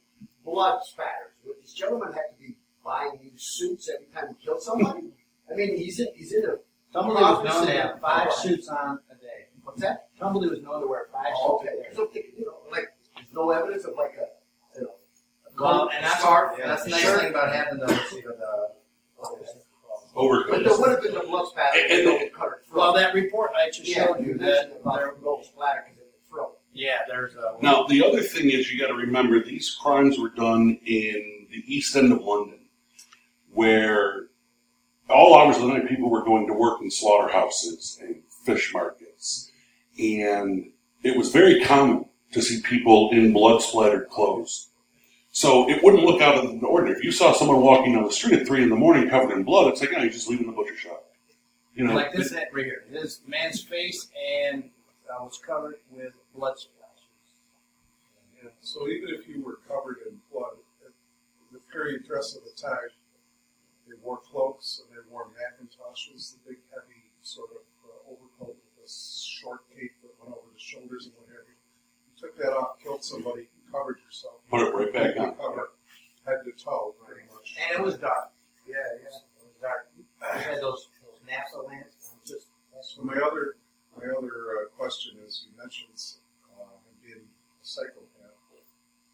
[0.43, 1.33] blood spatters.
[1.45, 2.42] Would this gentleman have to be
[2.83, 5.09] buying new suits every time he killed somebody?
[5.51, 6.55] I mean, he's in, he's in a
[6.97, 9.47] Tumbley was office known to have five suits on a day.
[9.63, 10.07] What's that?
[10.21, 11.79] Tumbley was known to wear five Oh, suits okay.
[11.79, 11.89] a day.
[11.89, 14.91] Because you know, like there's no evidence of like a, you know,
[15.57, 17.21] a Well, and a that's, scarf, that's the nice shirt.
[17.21, 18.67] thing about having those, you know, the,
[20.15, 20.51] Overcoat.
[20.51, 21.79] But there would have been no blood spatter.
[21.79, 22.77] And- if and- they cut her throat.
[22.77, 26.03] well, that report I just yeah, showed you you that there, the no splatter because
[26.07, 26.57] of the throat.
[26.73, 27.55] yeah, there's a.
[27.63, 31.63] Now, the other thing is you got to remember these crimes were done in the
[31.65, 32.59] east end of London,
[33.53, 34.27] where
[35.09, 38.15] all hours of the night people were going to work in slaughterhouses and
[38.45, 39.51] fish markets.
[39.99, 40.71] And
[41.03, 44.69] it was very common to see people in blood splattered clothes.
[45.31, 46.97] So it wouldn't look out of the ordinary.
[46.97, 49.43] If you saw someone walking down the street at three in the morning covered in
[49.43, 51.03] blood, it's like, oh, you're just leaving the butcher shop.
[51.75, 52.83] You know, like this right here.
[52.91, 54.09] This man's face
[54.39, 54.69] and
[55.09, 56.83] uh, was covered with blood splashes.
[58.43, 60.53] Yeah, so even if you were covered in blood,
[61.51, 62.89] the period dress of the time,
[63.93, 68.81] they wore cloaks and they wore Macintoshes, the big heavy sort of uh, overcoat with
[68.81, 71.53] a short cape that went over the shoulders and what have you.
[71.53, 74.41] You took that off, killed somebody, you covered yourself.
[74.49, 75.37] Put it right back on.
[75.37, 75.77] Covered
[76.25, 77.53] head to toe, pretty much.
[77.69, 78.33] And it was dark.
[78.65, 79.91] Yeah, yeah, it was dark.
[79.93, 80.05] It
[80.41, 82.17] had those those NASA lamps.
[82.25, 82.47] Just
[82.81, 83.59] So my other,
[83.93, 85.99] my other uh, question is, you mentioned
[86.55, 88.39] uh, him being a psychopath,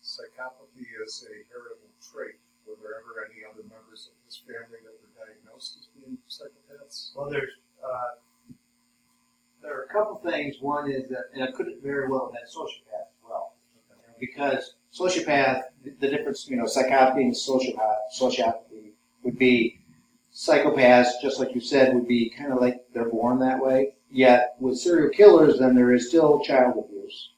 [0.02, 0.32] psych,
[1.06, 2.38] as a heritable trait.
[2.70, 7.16] Were there ever any other members of his family that were diagnosed as being psychopaths?
[7.16, 7.50] Well, there's
[7.82, 8.22] uh,
[9.64, 10.58] there are a couple things.
[10.62, 13.54] One is that, and it could very well have been sociopath as well,
[14.20, 18.92] because sociopath, the difference, you know, psychopathy and sociopath, sociopathy
[19.24, 19.80] would be
[20.32, 23.94] psychopaths, just like you said, would be kind of like they're born that way.
[24.12, 27.32] Yet with serial killers, then there is still child abuse.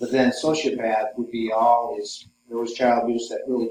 [0.00, 3.70] But then sociopath would be always there was child abuse that really,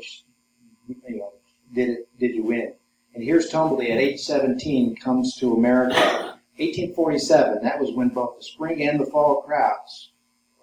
[1.07, 1.33] you know,
[1.73, 2.73] did it did you win?
[3.13, 6.39] And here's Tumblety at age 17 comes to America.
[6.57, 7.63] 1847.
[7.63, 10.11] That was when both the spring and the fall crops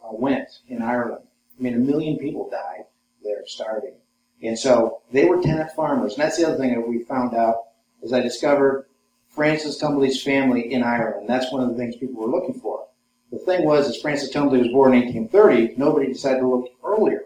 [0.02, 1.24] uh, went in Ireland.
[1.58, 2.84] I mean, a million people died
[3.22, 3.94] there starving.
[4.42, 6.14] And so they were tenant farmers.
[6.14, 7.56] And that's the other thing that we found out
[8.02, 8.86] is I discovered
[9.28, 11.28] Francis Tumblety's family in Ireland.
[11.28, 12.86] That's one of the things people were looking for.
[13.32, 17.22] The thing was, as Francis Tumblety was born in 1830, nobody decided to look earlier.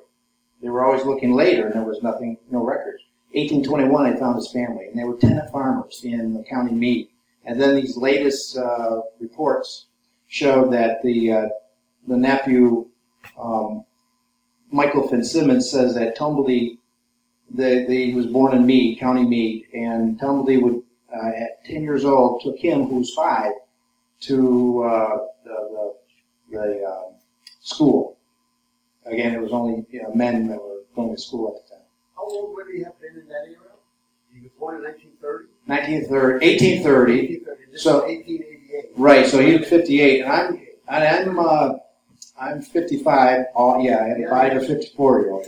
[0.62, 3.02] They were always looking later, and there was nothing, no records.
[3.32, 7.09] 1821, I found his family, and they were tenant farmers in county Meath.
[7.44, 9.86] And then these latest uh, reports
[10.28, 11.48] showed that the uh,
[12.06, 12.86] the nephew
[13.39, 13.84] um,
[14.70, 16.78] Michael Fitzsimmons says that Tumblety,
[17.55, 20.82] the, the, he was born in Meath, County Meath, and Tumblety would
[21.14, 23.52] uh, at 10 years old took him, who was five,
[24.20, 25.94] to uh, the
[26.51, 27.12] the, the uh,
[27.60, 28.11] school.
[29.06, 31.84] Again, it was only you know, men that were going to school at the time.
[32.16, 33.72] How old would he have been in that era?
[34.32, 35.48] He was born in 1930?
[35.66, 37.12] 1930, 1830.
[37.42, 37.72] 1830.
[37.72, 38.90] This So- is 1888.
[38.96, 41.74] Right, so he's 58, and I'm and I'm uh,
[42.40, 43.46] I'm 55.
[43.54, 45.46] All yeah, I had a five or 54 year old.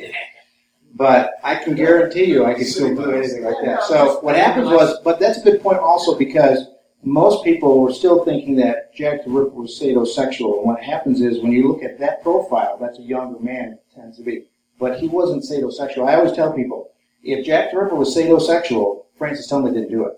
[0.96, 3.82] But I can guarantee you, I can still do anything like that.
[3.84, 6.66] So what happened was, but that's a good point also because
[7.04, 10.58] most people were still thinking that Jack the Ripper was sadomasochism.
[10.58, 14.16] And what happens is when you look at that profile, that's a younger man tends
[14.16, 14.44] to be,
[14.78, 16.06] but he wasn't sadomasochism.
[16.06, 16.90] I always tell people,
[17.22, 20.14] if Jack the Ripper was sadomasochism, Francis Tumley didn't do it.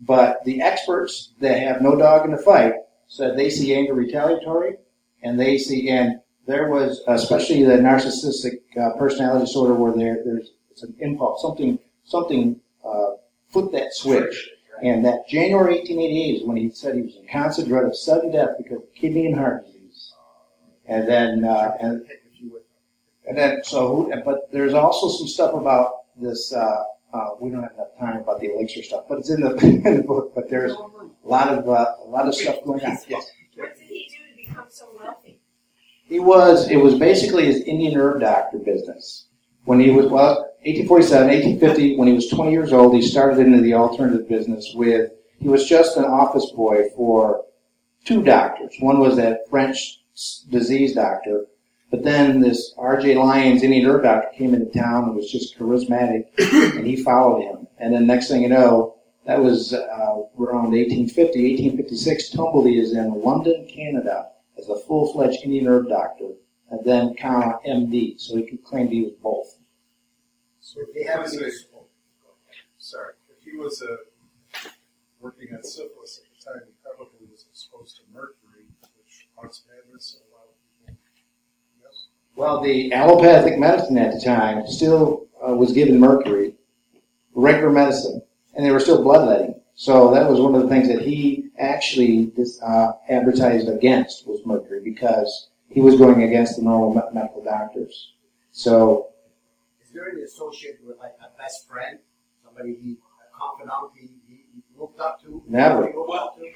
[0.00, 2.72] But the experts that have no dog in the fight
[3.06, 4.76] said they see anger retaliatory,
[5.22, 10.52] and they see, and there was especially the narcissistic uh, personality disorder where there there's
[10.70, 13.10] it's an impulse, something something uh,
[13.52, 14.50] that switch,
[14.82, 18.32] and that January 1888 is when he said he was in constant dread of sudden
[18.32, 20.12] death because of kidney and heart disease,
[20.86, 22.62] and then uh, and Take a few with
[23.30, 26.82] and then, so, but there's also some stuff about this, uh,
[27.12, 29.96] uh, we don't have enough time about the elixir stuff, but it's in the, in
[29.98, 32.98] the book, but there's a lot of, uh, a lot of stuff going on.
[33.08, 33.30] Yes.
[33.54, 35.38] What did he do to become so wealthy?
[36.06, 39.26] He was, it was basically his Indian herb doctor business.
[39.70, 43.60] When he was, well, 1847, 1850, when he was 20 years old, he started into
[43.60, 47.44] the alternative business with, he was just an office boy for
[48.04, 48.74] two doctors.
[48.80, 50.00] One was that French
[50.50, 51.46] disease doctor,
[51.88, 53.14] but then this R.J.
[53.14, 56.24] Lyons Indian herb doctor came into town and was just charismatic,
[56.76, 57.68] and he followed him.
[57.78, 59.78] And then next thing you know, that was uh,
[60.36, 62.30] around 1850, 1856.
[62.30, 66.30] Tumblety is in London, Canada, as a full-fledged Indian herb doctor,
[66.70, 69.59] and then MD, so he could claim he was both.
[70.72, 71.50] So if he have was a,
[72.78, 73.96] sorry, if he was a,
[75.20, 78.66] working on syphilis at the time, he probably was exposed to mercury,
[78.96, 81.02] which causes madness in a lot of people.
[81.82, 82.06] Yes?
[82.36, 86.54] Well, the allopathic medicine at the time still uh, was given mercury,
[87.34, 88.22] regular medicine,
[88.54, 89.60] and they were still bloodletting.
[89.74, 92.30] So that was one of the things that he actually
[92.62, 98.12] uh, advertised against was mercury because he was going against the normal medical doctors.
[98.52, 99.10] So
[99.90, 101.98] Is there any associated with like a best friend?
[102.44, 105.42] Somebody he, a confidant he, he he looked up to?
[105.48, 105.88] Never.
[105.88, 106.46] He looked up to?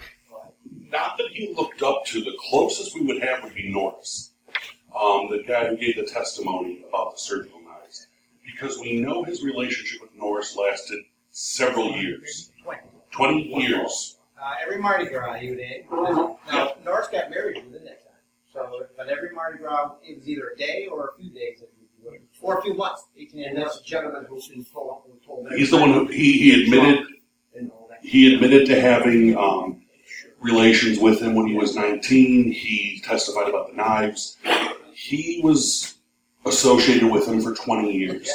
[0.89, 2.21] Not that he looked up to.
[2.21, 4.35] The closest we would have would be Norris,
[4.97, 8.07] um, the guy who gave the testimony about the surgical knives,
[8.47, 11.01] because we know his relationship with Norris lasted
[11.33, 12.53] several years,
[13.11, 14.19] twenty years.
[14.41, 15.85] Uh, every Mardi Gras he would end.
[15.91, 18.13] Now, Norris got married within that time.
[18.53, 21.61] So, but every Mardi Gras, it was either a day or a few days,
[22.47, 23.05] that he would- or a few months.
[23.35, 26.65] And that's a gentleman who's been told, who told He's the one who he, he
[26.65, 27.07] admitted
[27.57, 27.99] and all that.
[28.03, 29.83] he admitted to having um,
[30.41, 32.53] relations with him when he was 19.
[32.53, 34.37] He testified about the knives.
[34.95, 35.95] He was
[36.47, 38.31] associated with him for 20 years.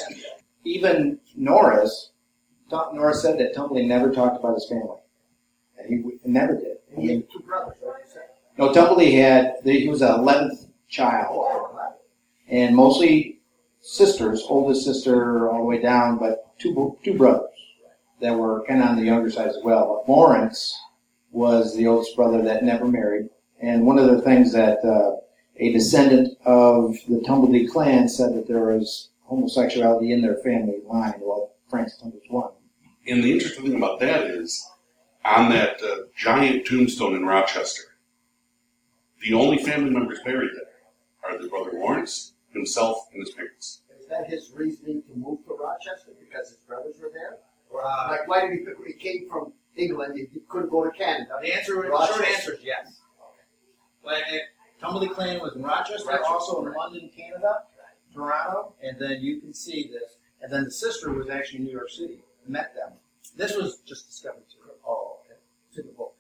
[0.65, 2.11] Even Norris,
[2.69, 4.98] Tom- Norris said that Tumbley never talked about his family.
[5.77, 6.77] And he w- never did.
[6.91, 8.03] And he had two brothers, right?
[8.57, 11.45] No, Tumbley had, he was an 11th child.
[12.49, 13.39] And mostly
[13.81, 17.49] sisters, oldest sister all the way down, but two, two brothers
[18.22, 20.03] that were kind of on the younger side as well.
[20.06, 20.77] But Lawrence
[21.31, 23.30] was the oldest brother that never married.
[23.61, 25.18] And one of the things that uh,
[25.57, 31.15] a descendant of the Tumblety clan said that there was homosexuality in their family line.
[31.22, 32.51] Well, Francis Tumble one.
[33.07, 34.65] And the interesting thing about that is,
[35.26, 37.84] on that uh, giant tombstone in Rochester,
[39.22, 43.82] the only family members buried there are their brother Lawrence, himself, and his parents.
[44.00, 47.38] Is that his reasoning to move to Rochester because his brothers were there?
[47.70, 50.84] Or, Uh, like, why did he pick, he came from England, he he couldn't go
[50.84, 51.38] to Canada?
[51.42, 52.26] The answer, the short Rochester.
[52.26, 53.00] answer is yes.
[54.04, 54.42] But if
[54.82, 56.26] Tumbly Clan was in Rochester, Rochester.
[56.34, 57.64] also in London, Canada,
[58.14, 60.18] Toronto, and then you can see this.
[60.42, 62.24] And then the sister was actually in New York City.
[62.48, 62.94] Met them.
[63.36, 64.72] This was just discovered too.
[64.88, 65.36] Oh, okay.
[65.76, 66.16] To the book.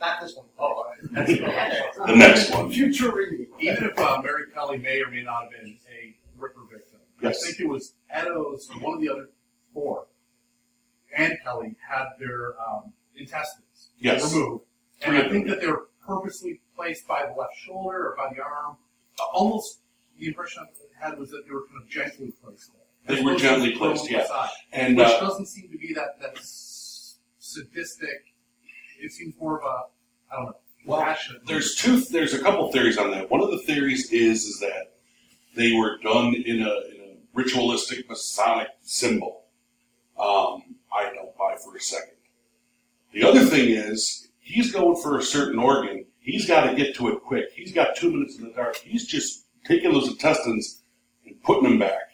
[0.00, 0.46] Not this one.
[0.58, 2.70] Oh, The next one.
[2.70, 3.46] Future reading.
[3.58, 7.42] Even if uh, Mary Kelly may or may not have been a Ripper victim, Yes.
[7.42, 9.28] I think it was Eddowes or one of the other
[9.74, 10.06] four,
[11.14, 14.32] and Kelly had their um, intestines Yes.
[14.32, 14.64] removed.
[15.02, 15.54] And Three I of think them.
[15.54, 18.76] that they were purposely placed by the left shoulder or by the arm.
[19.18, 19.80] Uh, almost
[20.18, 20.64] the impression
[21.02, 22.80] I had was that they were kind of gently placed there.
[23.06, 24.20] They As were opposed to gently thrown placed, yeah.
[24.22, 28.29] aside, And Which uh, doesn't seem to be that, that s- sadistic.
[29.00, 30.56] It seems more of a, I don't know,
[30.86, 31.46] Well, passionate.
[31.46, 32.00] there's two.
[32.00, 33.30] There's a couple theories on that.
[33.30, 34.94] One of the theories is is that
[35.56, 39.44] they were done in a, in a ritualistic Masonic symbol.
[40.18, 42.14] Um, I don't buy for a second.
[43.12, 46.04] The other thing is he's going for a certain organ.
[46.20, 47.46] He's got to get to it quick.
[47.54, 48.76] He's got two minutes in the dark.
[48.76, 50.82] He's just taking those intestines
[51.26, 52.12] and putting them back,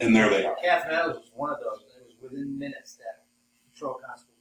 [0.00, 0.54] and there they are.
[0.62, 1.80] Catherine Eddowes was one of those.
[1.98, 3.24] It was within minutes that
[3.72, 4.31] patrol constable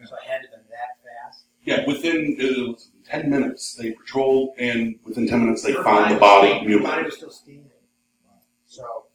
[0.00, 0.10] was.
[0.10, 1.44] So I had to been that fast.
[1.64, 2.72] Yeah, within uh,
[3.08, 6.52] ten minutes they patrol, and within ten minutes they Her found the body.
[6.66, 7.70] Her body was still steaming.
[8.66, 9.06] So,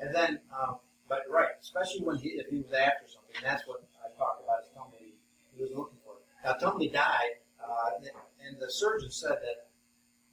[0.00, 0.78] and then, um,
[1.08, 4.62] but right, especially when he, if he was after something, that's what I talked about.
[4.62, 5.14] Is Tumbly
[5.56, 6.14] he was looking for.
[6.44, 8.02] Now Tumbly died, uh,
[8.44, 9.68] and the surgeon said that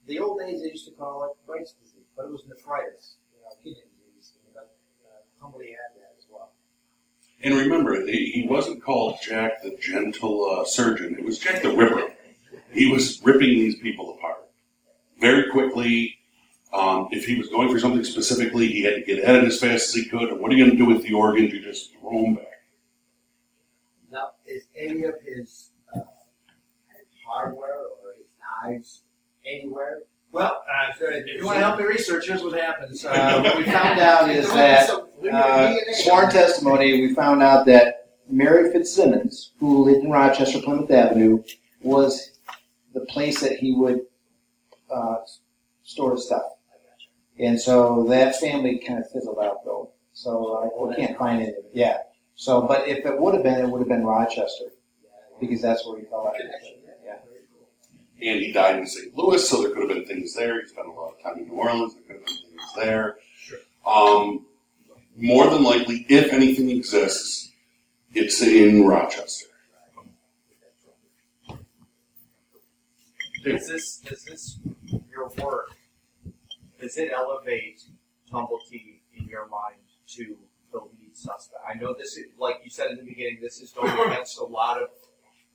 [0.06, 3.42] the old days they used to call it Bright's disease, but it was nephritis, you
[3.42, 4.34] know, kidney disease.
[4.54, 4.70] But
[5.02, 6.05] uh, Tumbly had that.
[7.42, 11.16] And remember, he wasn't called Jack the Gentle uh, Surgeon.
[11.18, 12.12] It was Jack the Ripper.
[12.72, 14.48] He was ripping these people apart
[15.20, 16.18] very quickly.
[16.72, 19.60] Um, if he was going for something specifically, he had to get at it as
[19.60, 20.30] fast as he could.
[20.30, 21.52] And what are you going to do with the organs?
[21.52, 22.46] You just throw them back.
[24.10, 26.00] Now, is any of his uh,
[27.26, 29.02] hardware or his knives
[29.46, 30.00] anywhere?
[30.32, 33.04] Well, uh, Is there a- if you want to help me research, here's what happens.
[33.04, 34.90] Uh, what we found out is that
[35.32, 41.42] uh, sworn testimony, we found out that Mary Fitzsimmons, who lived in Rochester, Plymouth Avenue,
[41.82, 42.32] was
[42.92, 44.00] the place that he would
[44.90, 45.16] uh,
[45.84, 46.42] store his stuff.
[47.38, 49.90] And so that family kind of fizzled out, though.
[50.14, 51.54] So uh, we can't find it.
[51.74, 51.98] Yeah.
[52.34, 54.64] So, but if it would have been, it would have been Rochester
[55.40, 56.34] because that's where he fell out.
[58.18, 58.32] Yeah.
[58.32, 59.16] And he died in St.
[59.16, 60.60] Louis, so there could have been things there.
[60.60, 61.94] He spent a lot of time in New Orleans.
[61.94, 63.16] There could have been things there.
[63.86, 64.46] Um,
[65.16, 67.52] more than likely, if anything exists,
[68.12, 69.46] it's in Rochester.
[73.44, 74.58] Does this, does this,
[75.08, 75.76] your work,
[76.80, 77.80] does it elevate
[78.32, 79.76] Tumblety in your mind
[80.08, 80.36] to
[80.72, 81.62] the lead suspect?
[81.66, 84.44] I know this is, like you said in the beginning, this is going against a
[84.44, 84.88] lot of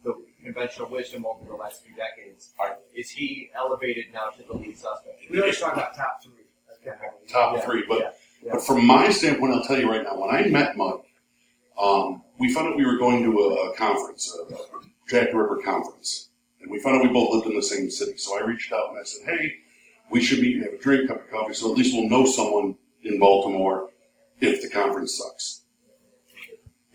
[0.03, 0.13] the
[0.43, 2.53] conventional wisdom over the last few decades.
[2.59, 2.75] Right.
[2.95, 5.29] Is he elevated now to the lead suspect?
[5.29, 6.33] We always talk about top three.
[6.67, 8.09] That's kind of Top yeah, three, but yeah,
[8.43, 8.51] yeah.
[8.53, 10.95] But from my standpoint, I'll tell you right now, when I met Mike,
[11.79, 14.57] um, we found out we were going to a, a conference, a, a
[15.09, 16.29] Jack the Ripper conference.
[16.61, 18.17] And we found out we both lived in the same city.
[18.17, 19.55] So I reached out and I said, hey,
[20.11, 22.25] we should meet and have a drink, cup of coffee, so at least we'll know
[22.25, 23.89] someone in Baltimore
[24.39, 25.60] if the conference sucks.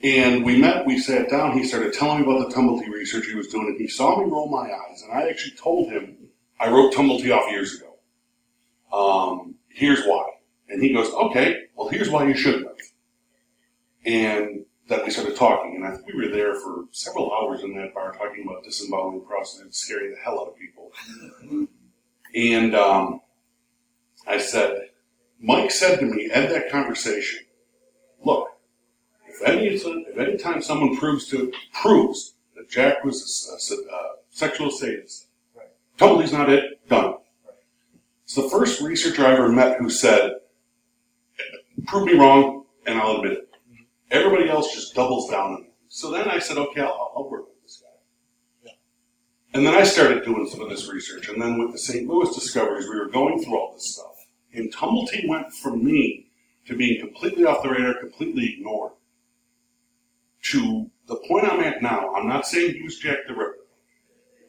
[0.06, 3.34] And we met, we sat down, he started telling me about the Tumblety research he
[3.34, 6.16] was doing, and he saw me roll my eyes, and I actually told him
[6.60, 7.96] I wrote Tumblety off years ago.
[8.96, 10.24] Um, here's why.
[10.68, 12.76] And he goes, okay, well, here's why you shouldn't have.
[14.04, 17.74] And then we started talking, and I think we were there for several hours in
[17.74, 20.92] that bar talking about disemboweling prostitutes, scaring the hell out of people.
[22.32, 23.22] And um,
[24.24, 24.90] I said,
[25.40, 27.40] Mike said to me at that conversation,
[28.24, 28.50] look,
[29.40, 34.14] if any if any time someone proves to proves that Jack was a, a, a
[34.30, 35.28] sexual sadist,
[35.98, 37.16] Tumblety's not it, done.
[38.24, 40.36] It's the first researcher I ever met who said,
[41.86, 43.48] prove me wrong, and I'll admit it.
[43.52, 43.84] Mm-hmm.
[44.10, 45.72] Everybody else just doubles down on it.
[45.88, 48.72] So then I said, okay, I'll, I'll work with this guy.
[49.54, 52.06] And then I started doing some of this research, and then with the St.
[52.06, 54.26] Louis discoveries, we were going through all this stuff.
[54.52, 56.26] And Tumblety went from me
[56.66, 58.92] to being completely off the radar, completely ignored,
[60.52, 62.14] to the point I'm at now.
[62.14, 63.58] I'm not saying he was Jack the Ripper,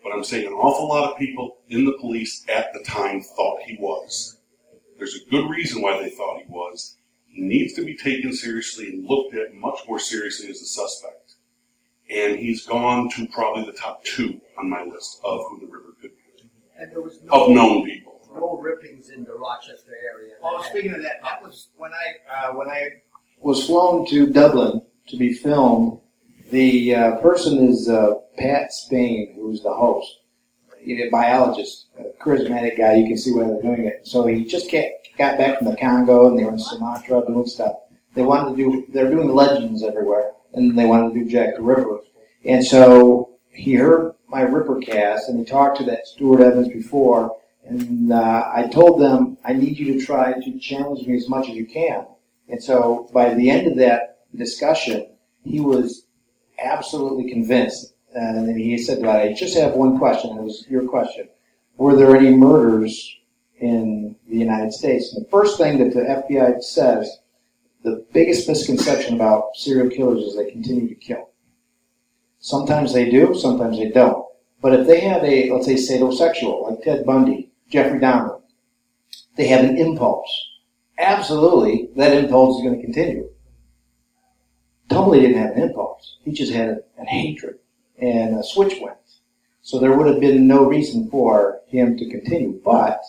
[0.04, 3.62] but I'm saying an awful lot of people in the police at the time thought
[3.64, 4.38] he was.
[4.98, 6.98] There's a good reason why they thought he was.
[7.28, 11.36] He needs to be taken seriously and looked at much more seriously as a suspect.
[12.10, 15.94] And he's gone to probably the top two on my list of who the Ripper
[16.02, 16.50] could be.
[16.80, 18.22] And there was Of known people.
[18.34, 20.34] no rippings in the Rochester area.
[20.42, 22.90] Well, speaking of that, that was when I uh, when I
[23.40, 26.00] was flown to Dublin to be filmed.
[26.52, 30.20] The uh, person is uh, Pat Spain, who's the host,
[30.88, 32.96] He's a biologist, a charismatic guy.
[32.96, 34.08] You can see why they're doing it.
[34.08, 34.86] So he just got,
[35.18, 37.76] got back from the Congo, and they were in Sumatra doing stuff.
[38.16, 38.86] They wanted to do.
[38.94, 42.00] They're doing legends everywhere, and they wanted to do Jack the Ripper.
[42.46, 47.36] And so he heard my Ripper cast, and he talked to that Stewart Evans before,
[47.66, 51.50] and uh, I told them, I need you to try to challenge me as much
[51.50, 52.06] as you can.
[52.48, 55.08] And so by the end of that discussion,
[55.44, 56.08] he was
[56.60, 57.94] absolutely convinced.
[58.16, 60.38] Uh, and then he said, I just have one question.
[60.38, 61.30] It was your question.
[61.78, 63.16] Were there any murders
[63.60, 65.14] in the United States?
[65.14, 67.20] And the first thing that the FBI says,
[67.84, 71.30] the biggest misconception about serial killers is they continue to kill.
[72.40, 74.26] Sometimes they do, sometimes they don't.
[74.62, 78.42] But if they have a, let's say, sadomosexual, like Ted Bundy, Jeffrey Dahmer,
[79.36, 80.30] they have an impulse.
[80.98, 83.30] Absolutely, that impulse is going to continue.
[84.90, 86.18] Tumbley didn't have an impulse.
[86.24, 87.60] He just had an hatred,
[88.00, 88.98] and a switch went.
[89.62, 92.62] So there would have been no reason for him to continue.
[92.64, 93.02] But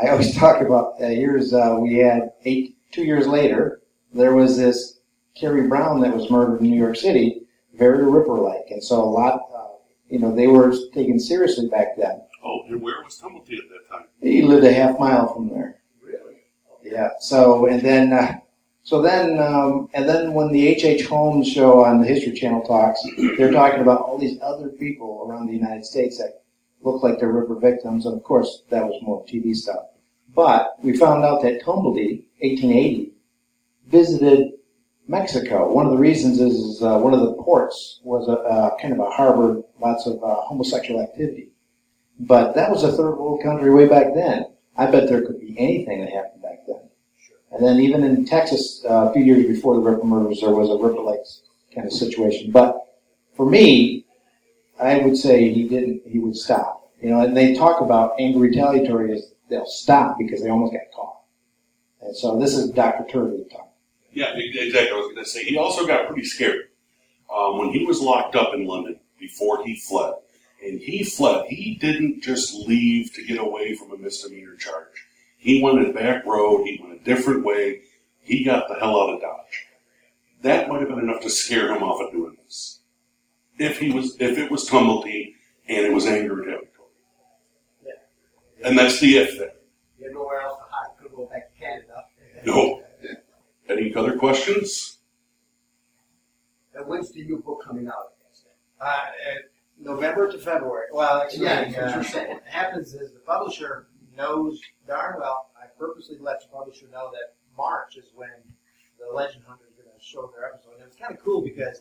[0.00, 3.82] I always talk about uh, here's uh, we had eight two years later
[4.12, 5.00] there was this
[5.38, 7.42] Carrie Brown that was murdered in New York City,
[7.74, 9.68] very Ripper-like, and so a lot, uh,
[10.08, 12.20] you know, they were taken seriously back then.
[12.44, 14.06] Oh, and where was Tumblety at that time?
[14.20, 15.80] He lived a half mile from there.
[16.02, 16.42] Really?
[16.82, 17.10] Yeah.
[17.20, 18.38] So and then, uh,
[18.88, 20.82] so then, um, and then when the H.
[20.82, 21.04] H.
[21.04, 22.98] Holmes show on the History Channel talks,
[23.36, 26.40] they're talking about all these other people around the United States that
[26.80, 29.88] look like they're Ripper victims, and of course that was more TV stuff.
[30.34, 33.12] But we found out that Tumblety, 1880,
[33.88, 34.52] visited
[35.06, 35.70] Mexico.
[35.70, 38.94] One of the reasons is, is uh, one of the ports was a, uh, kind
[38.94, 41.50] of a harbor, lots of uh, homosexual activity.
[42.20, 44.46] But that was a third world country way back then.
[44.78, 46.87] I bet there could be anything that happened back then.
[47.52, 50.68] And then even in Texas, uh, a few years before the Ripper murders, there was
[50.68, 51.42] a Ripper Lakes
[51.74, 52.50] kind of situation.
[52.50, 52.76] But
[53.34, 54.04] for me,
[54.80, 56.02] I would say he didn't.
[56.06, 56.90] He would stop.
[57.00, 60.82] You know, and they talk about angry retaliatory as they'll stop because they almost got
[60.94, 61.20] caught.
[62.00, 63.04] And so this is Dr.
[63.10, 63.66] Turley talking.
[64.12, 64.90] Yeah, exactly.
[64.90, 66.68] I was going to say he also got pretty scared
[67.34, 70.14] um, when he was locked up in London before he fled.
[70.64, 71.46] And he fled.
[71.48, 75.06] He didn't just leave to get away from a misdemeanor charge.
[75.38, 76.64] He went a back road.
[76.64, 77.82] He went a different way.
[78.20, 79.66] He got the hell out of Dodge.
[80.42, 82.80] That might have been enough to scare him off of doing this.
[83.58, 85.34] If he was, if it was Tumblety
[85.68, 86.68] and it was anger retaliatory.
[88.64, 89.52] And that's the if there.
[89.98, 90.90] You had nowhere else to hide.
[91.00, 92.04] Could go back to Canada.
[92.44, 92.82] No.
[93.68, 94.98] Any other questions?
[96.74, 98.14] And when's the new book coming out?
[98.80, 99.04] Uh, uh,
[99.80, 100.86] November to February.
[100.92, 103.87] Well, actually, Yeah, that's what uh, what happens is the publisher
[104.18, 105.50] knows darn well.
[105.56, 108.28] I purposely let the publisher know that March is when
[108.98, 110.74] the Legend Hunters are going to show their episode.
[110.74, 111.80] And it was kind of cool because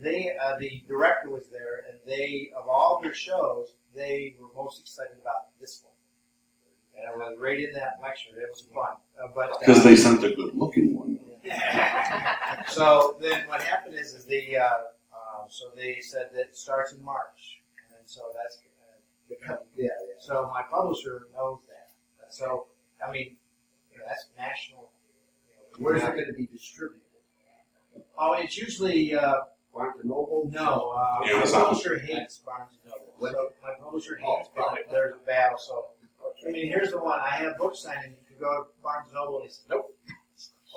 [0.00, 4.80] they, uh, the director was there, and they, of all their shows, they were most
[4.80, 5.92] excited about this one.
[6.96, 8.30] And I was right in that lecture.
[8.40, 11.18] It was fun, uh, but uh, Because they sent a good looking one.
[12.68, 16.92] so then what happened is, is the uh, uh, so they said that it starts
[16.92, 17.60] in March,
[17.96, 18.58] and so that's
[19.30, 19.88] yeah, yeah.
[20.20, 22.32] So my publisher knows that.
[22.32, 22.66] So
[23.06, 23.36] I mean,
[23.92, 24.90] you know, that's national.
[25.48, 27.02] You know, Where's it going to be distributed?
[28.18, 29.34] Oh, it's usually uh,
[29.74, 30.48] Barnes and Noble?
[30.52, 30.90] no.
[30.90, 31.64] Uh, my Amazon.
[31.66, 33.32] publisher hates Barnes and Noble.
[33.32, 34.78] So my publisher hates Barnes.
[34.90, 35.58] There's a battle.
[35.58, 35.86] So
[36.46, 37.18] I mean, here's the one.
[37.20, 38.10] I have book signing.
[38.12, 39.94] You can go to Barnes and Noble, and he says, "Nope."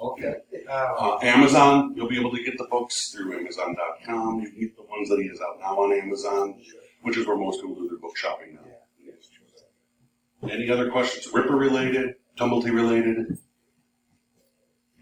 [0.01, 0.35] Okay.
[0.69, 4.39] Uh, Uh, Amazon, you'll be able to get the books through Amazon.com.
[4.39, 6.61] You can get the ones that he has out now on Amazon,
[7.01, 10.49] which is where most people do their book shopping now.
[10.49, 11.27] Any other questions?
[11.33, 13.37] Ripper related, Tumblety related?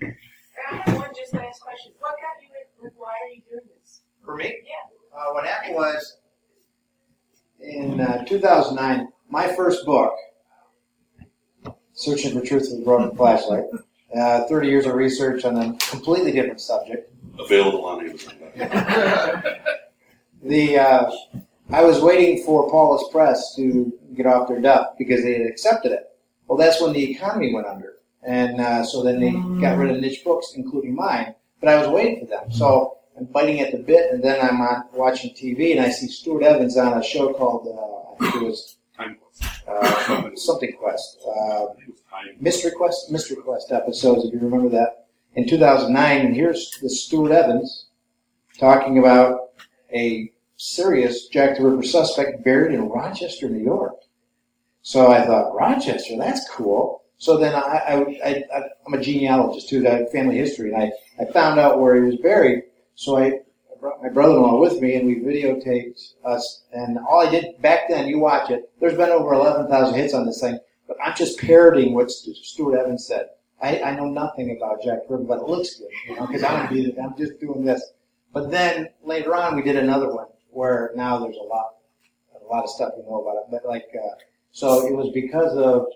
[0.02, 0.06] I
[0.86, 1.92] have one just last question.
[2.00, 4.02] What got you in, like, why are you doing this?
[4.26, 5.18] for me, Yeah.
[5.18, 6.18] uh, what happened was
[7.62, 10.14] in uh, 2009, my first book,
[11.94, 13.64] Searching for Truth with a Broken Flashlight,
[14.16, 17.12] uh, 30 years of research on a completely different subject.
[17.40, 18.34] Available on Amazon.
[20.44, 21.12] The uh,
[21.70, 25.92] I was waiting for Paulus Press to get off their duff because they had accepted
[25.92, 26.12] it.
[26.48, 29.32] Well, that's when the economy went under, and uh, so then they
[29.62, 31.36] got rid of niche books, including mine.
[31.60, 34.62] But I was waiting for them, so I'm biting at the bit, and then I'm
[34.62, 38.44] on watching TV, and I see Stewart Evans on a show called uh, I think
[38.44, 38.78] it was
[39.68, 41.90] uh, something quest, uh, I think
[42.30, 42.42] it.
[42.42, 46.26] Mystery Quest, Mystery Quest episodes, if you remember that, in 2009.
[46.26, 47.88] And here's the Stewart Evans
[48.58, 49.52] talking about
[49.94, 53.96] a serious Jack the Ripper suspect buried in Rochester, New York.
[54.82, 57.04] So I thought, Rochester, that's cool.
[57.20, 58.06] So then I,
[58.86, 62.18] I'm a genealogist too, that family history, and I, I found out where he was
[62.18, 62.64] buried.
[62.96, 63.40] So I,
[63.80, 66.64] brought my brother-in-law with me, and we videotaped us.
[66.74, 68.72] And all I did back then, you watch it.
[68.80, 70.58] There's been over 11,000 hits on this thing,
[70.88, 73.28] but I'm just parroting what Stewart Evans said.
[73.62, 76.74] I, I know nothing about Jack Ripper, but it looks good, you know, because I'm,
[76.74, 77.84] be- I'm just doing this.
[78.34, 81.76] But then later on, we did another one where now there's a lot,
[82.42, 83.44] a lot of stuff we know about it.
[83.52, 84.16] But like, uh,
[84.52, 85.88] so it was because of,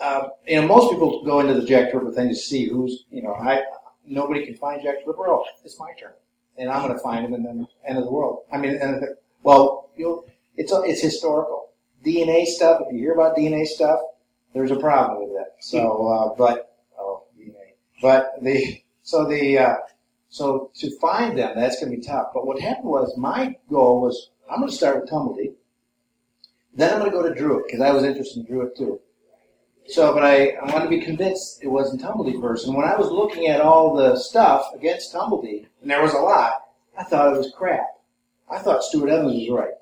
[0.00, 3.04] uh, you know, most people go into the Jack the Ripper thing to see who's,
[3.10, 3.62] you know, I
[4.06, 5.28] nobody can find Jack the Ripper.
[5.28, 6.12] Oh, it's my turn,
[6.56, 8.44] and I'm going to find him, and then end of the world.
[8.52, 9.04] I mean, and
[9.42, 10.26] well, you'll,
[10.56, 11.70] it's it's historical
[12.04, 12.80] DNA stuff.
[12.86, 14.00] If you hear about DNA stuff,
[14.54, 15.48] there's a problem with it.
[15.60, 17.74] So, uh, but oh, DNA.
[18.00, 19.76] But the so the uh,
[20.28, 22.28] so to find them, that's going to be tough.
[22.34, 25.52] But what happened was my goal was I'm going to start with Tumblety.
[26.74, 29.00] Then I'm going to go to Druitt because I was interested in Druitt too.
[29.88, 32.66] So, but I, I wanted to be convinced it wasn't Tumblety first.
[32.66, 36.18] And when I was looking at all the stuff against Tumblety, and there was a
[36.18, 36.52] lot,
[36.98, 37.86] I thought it was crap.
[38.50, 39.72] I thought Stewart Evans was right.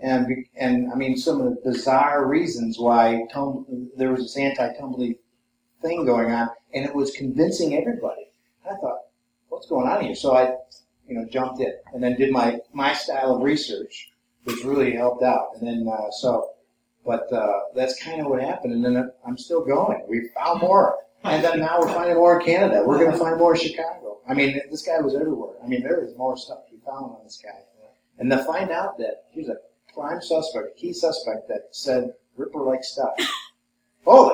[0.00, 5.16] And, and I mean, some of the bizarre reasons why Tum- there was this anti-Tumblety
[5.80, 8.28] thing going on, and it was convincing everybody.
[8.68, 8.98] I thought,
[9.52, 10.14] what's going on here?
[10.14, 10.54] So I,
[11.06, 14.10] you know, jumped in and then did my, my style of research,
[14.44, 15.48] which really helped out.
[15.54, 16.50] And then, uh, so,
[17.04, 18.72] but, uh, that's kind of what happened.
[18.72, 20.04] And then I'm still going.
[20.08, 20.96] We found more.
[21.24, 22.82] And then now we're finding more in Canada.
[22.84, 24.18] We're going to find more in Chicago.
[24.26, 25.54] I mean, this guy was everywhere.
[25.62, 27.60] I mean, there is more stuff we found on this guy.
[28.18, 29.56] And to find out that he's a
[29.92, 33.14] prime suspect, a key suspect that said Ripper-like stuff.
[34.04, 34.32] Hold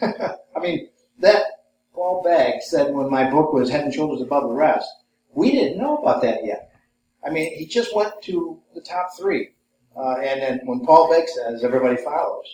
[0.00, 0.36] it.
[0.56, 0.88] I mean,
[1.18, 1.44] that
[2.00, 4.88] Paul Begg said when my book was Head and Shoulders Above the Rest,
[5.34, 6.72] we didn't know about that yet.
[7.22, 9.50] I mean, he just went to the top three.
[9.94, 12.46] Uh, and then when Paul Begg says, everybody follows.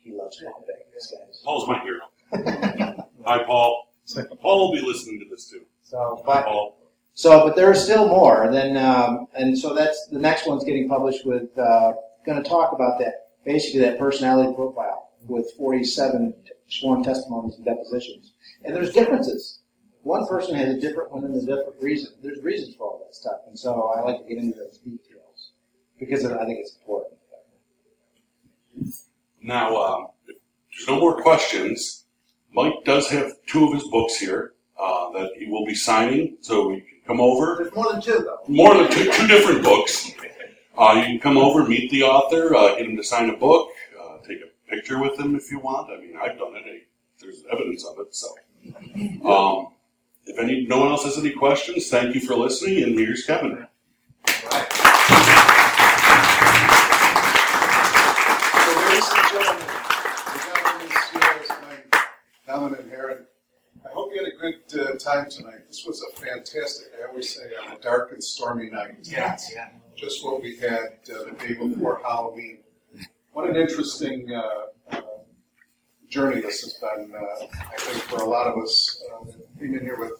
[0.00, 1.18] He loves Paul guy.
[1.44, 2.00] Paul's my hero.
[3.24, 3.86] Hi, Paul.
[4.42, 5.62] Paul will be listening to this too.
[5.84, 6.76] So, Hi, but Paul.
[7.14, 8.48] So, but there is still more.
[8.50, 11.56] Then, um, and so that's the next one's getting published with.
[11.56, 11.92] Uh,
[12.26, 16.34] going to talk about that basically that personality profile with 47
[16.68, 18.32] sworn testimonies and depositions.
[18.64, 19.60] And there's differences.
[20.02, 22.12] One person has a different one and a different reason.
[22.22, 25.52] There's reasons for all that stuff, and so I like to get into those details
[25.98, 27.18] because I think it's important.
[29.42, 30.36] Now, um, if
[30.70, 32.04] there's no more questions.
[32.52, 36.70] Mike does have two of his books here uh, that he will be signing, so
[36.70, 37.56] you can come over.
[37.58, 38.38] There's more than two, though.
[38.48, 40.12] More than two, two different books.
[40.78, 43.68] Uh, you can come over, meet the author, uh, get him to sign a book,
[43.68, 43.83] uh,
[44.74, 45.90] picture with them if you want.
[45.90, 46.64] I mean, I've done it.
[46.66, 46.80] I,
[47.20, 48.14] there's evidence of it.
[48.14, 48.28] So,
[49.28, 49.68] um,
[50.26, 52.82] if any, no one else has any questions, thank you for listening.
[52.82, 53.66] And here's Kevin.
[54.26, 54.48] So,
[58.80, 59.66] ladies and gentlemen,
[60.26, 61.76] the gentleman is here is my
[62.46, 63.26] dominant Heron.
[63.84, 65.68] I hope you had a good uh, time tonight.
[65.68, 68.96] This was a fantastic, I always say, on a dark and stormy night.
[69.02, 69.52] Yes.
[69.54, 69.68] Yeah.
[69.94, 72.63] Just what we had uh, the day before Halloween.
[73.34, 74.42] What an interesting uh,
[74.92, 75.00] uh,
[76.08, 79.02] journey this has been, uh, I think, for a lot of us.
[79.58, 80.12] Came in here with,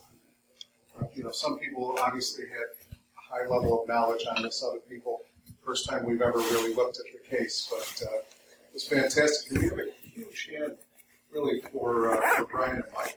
[1.14, 5.20] you know, some people obviously had a high level of knowledge on this, other people,
[5.64, 9.60] first time we've ever really looked at the case, but uh, it was fantastic.
[9.60, 10.72] We have a huge hand,
[11.32, 13.16] really, for, for Brian and Mike.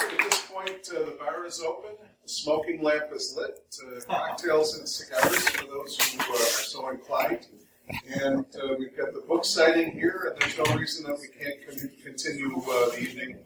[0.00, 1.90] At this point, uh, the bar is open,
[2.22, 6.88] the smoking lamp is lit, uh, cocktails and cigars for those who uh, are so
[6.90, 7.46] inclined.
[8.22, 11.56] And uh, we've got the book signing here, and there's no reason that we can't
[11.66, 13.38] con- continue uh, the evening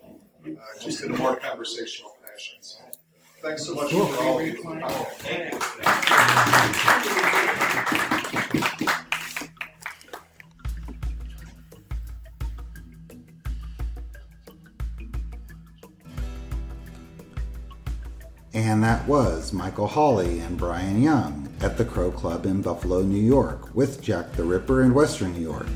[0.46, 0.50] uh,
[0.80, 2.58] just in a more conversational fashion.
[2.60, 2.80] So,
[3.42, 4.62] thanks so much for all of you.
[18.56, 23.20] And that was Michael Hawley and Brian Young at the Crow Club in Buffalo, New
[23.20, 25.66] York, with Jack the Ripper in Western New York.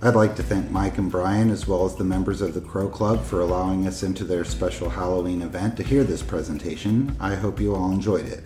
[0.00, 2.88] I'd like to thank Mike and Brian, as well as the members of the Crow
[2.88, 7.14] Club, for allowing us into their special Halloween event to hear this presentation.
[7.20, 8.42] I hope you all enjoyed it.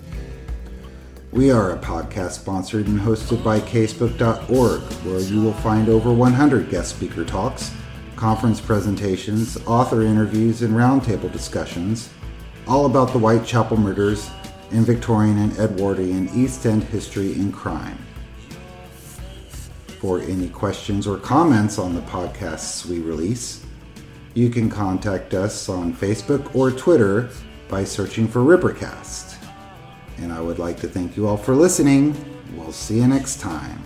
[1.31, 6.68] We are a podcast sponsored and hosted by casebook.org, where you will find over 100
[6.68, 7.73] guest speaker talks,
[8.16, 12.10] conference presentations, author interviews, and roundtable discussions
[12.66, 14.30] all about the Whitechapel murders
[14.70, 17.98] in Victorian and Edwardian East End history and crime.
[20.01, 23.64] For any questions or comments on the podcasts we release,
[24.34, 27.30] you can contact us on Facebook or Twitter
[27.68, 29.36] by searching for Rippercast.
[30.18, 32.14] And I would like to thank you all for listening.
[32.55, 33.85] We'll see you next time.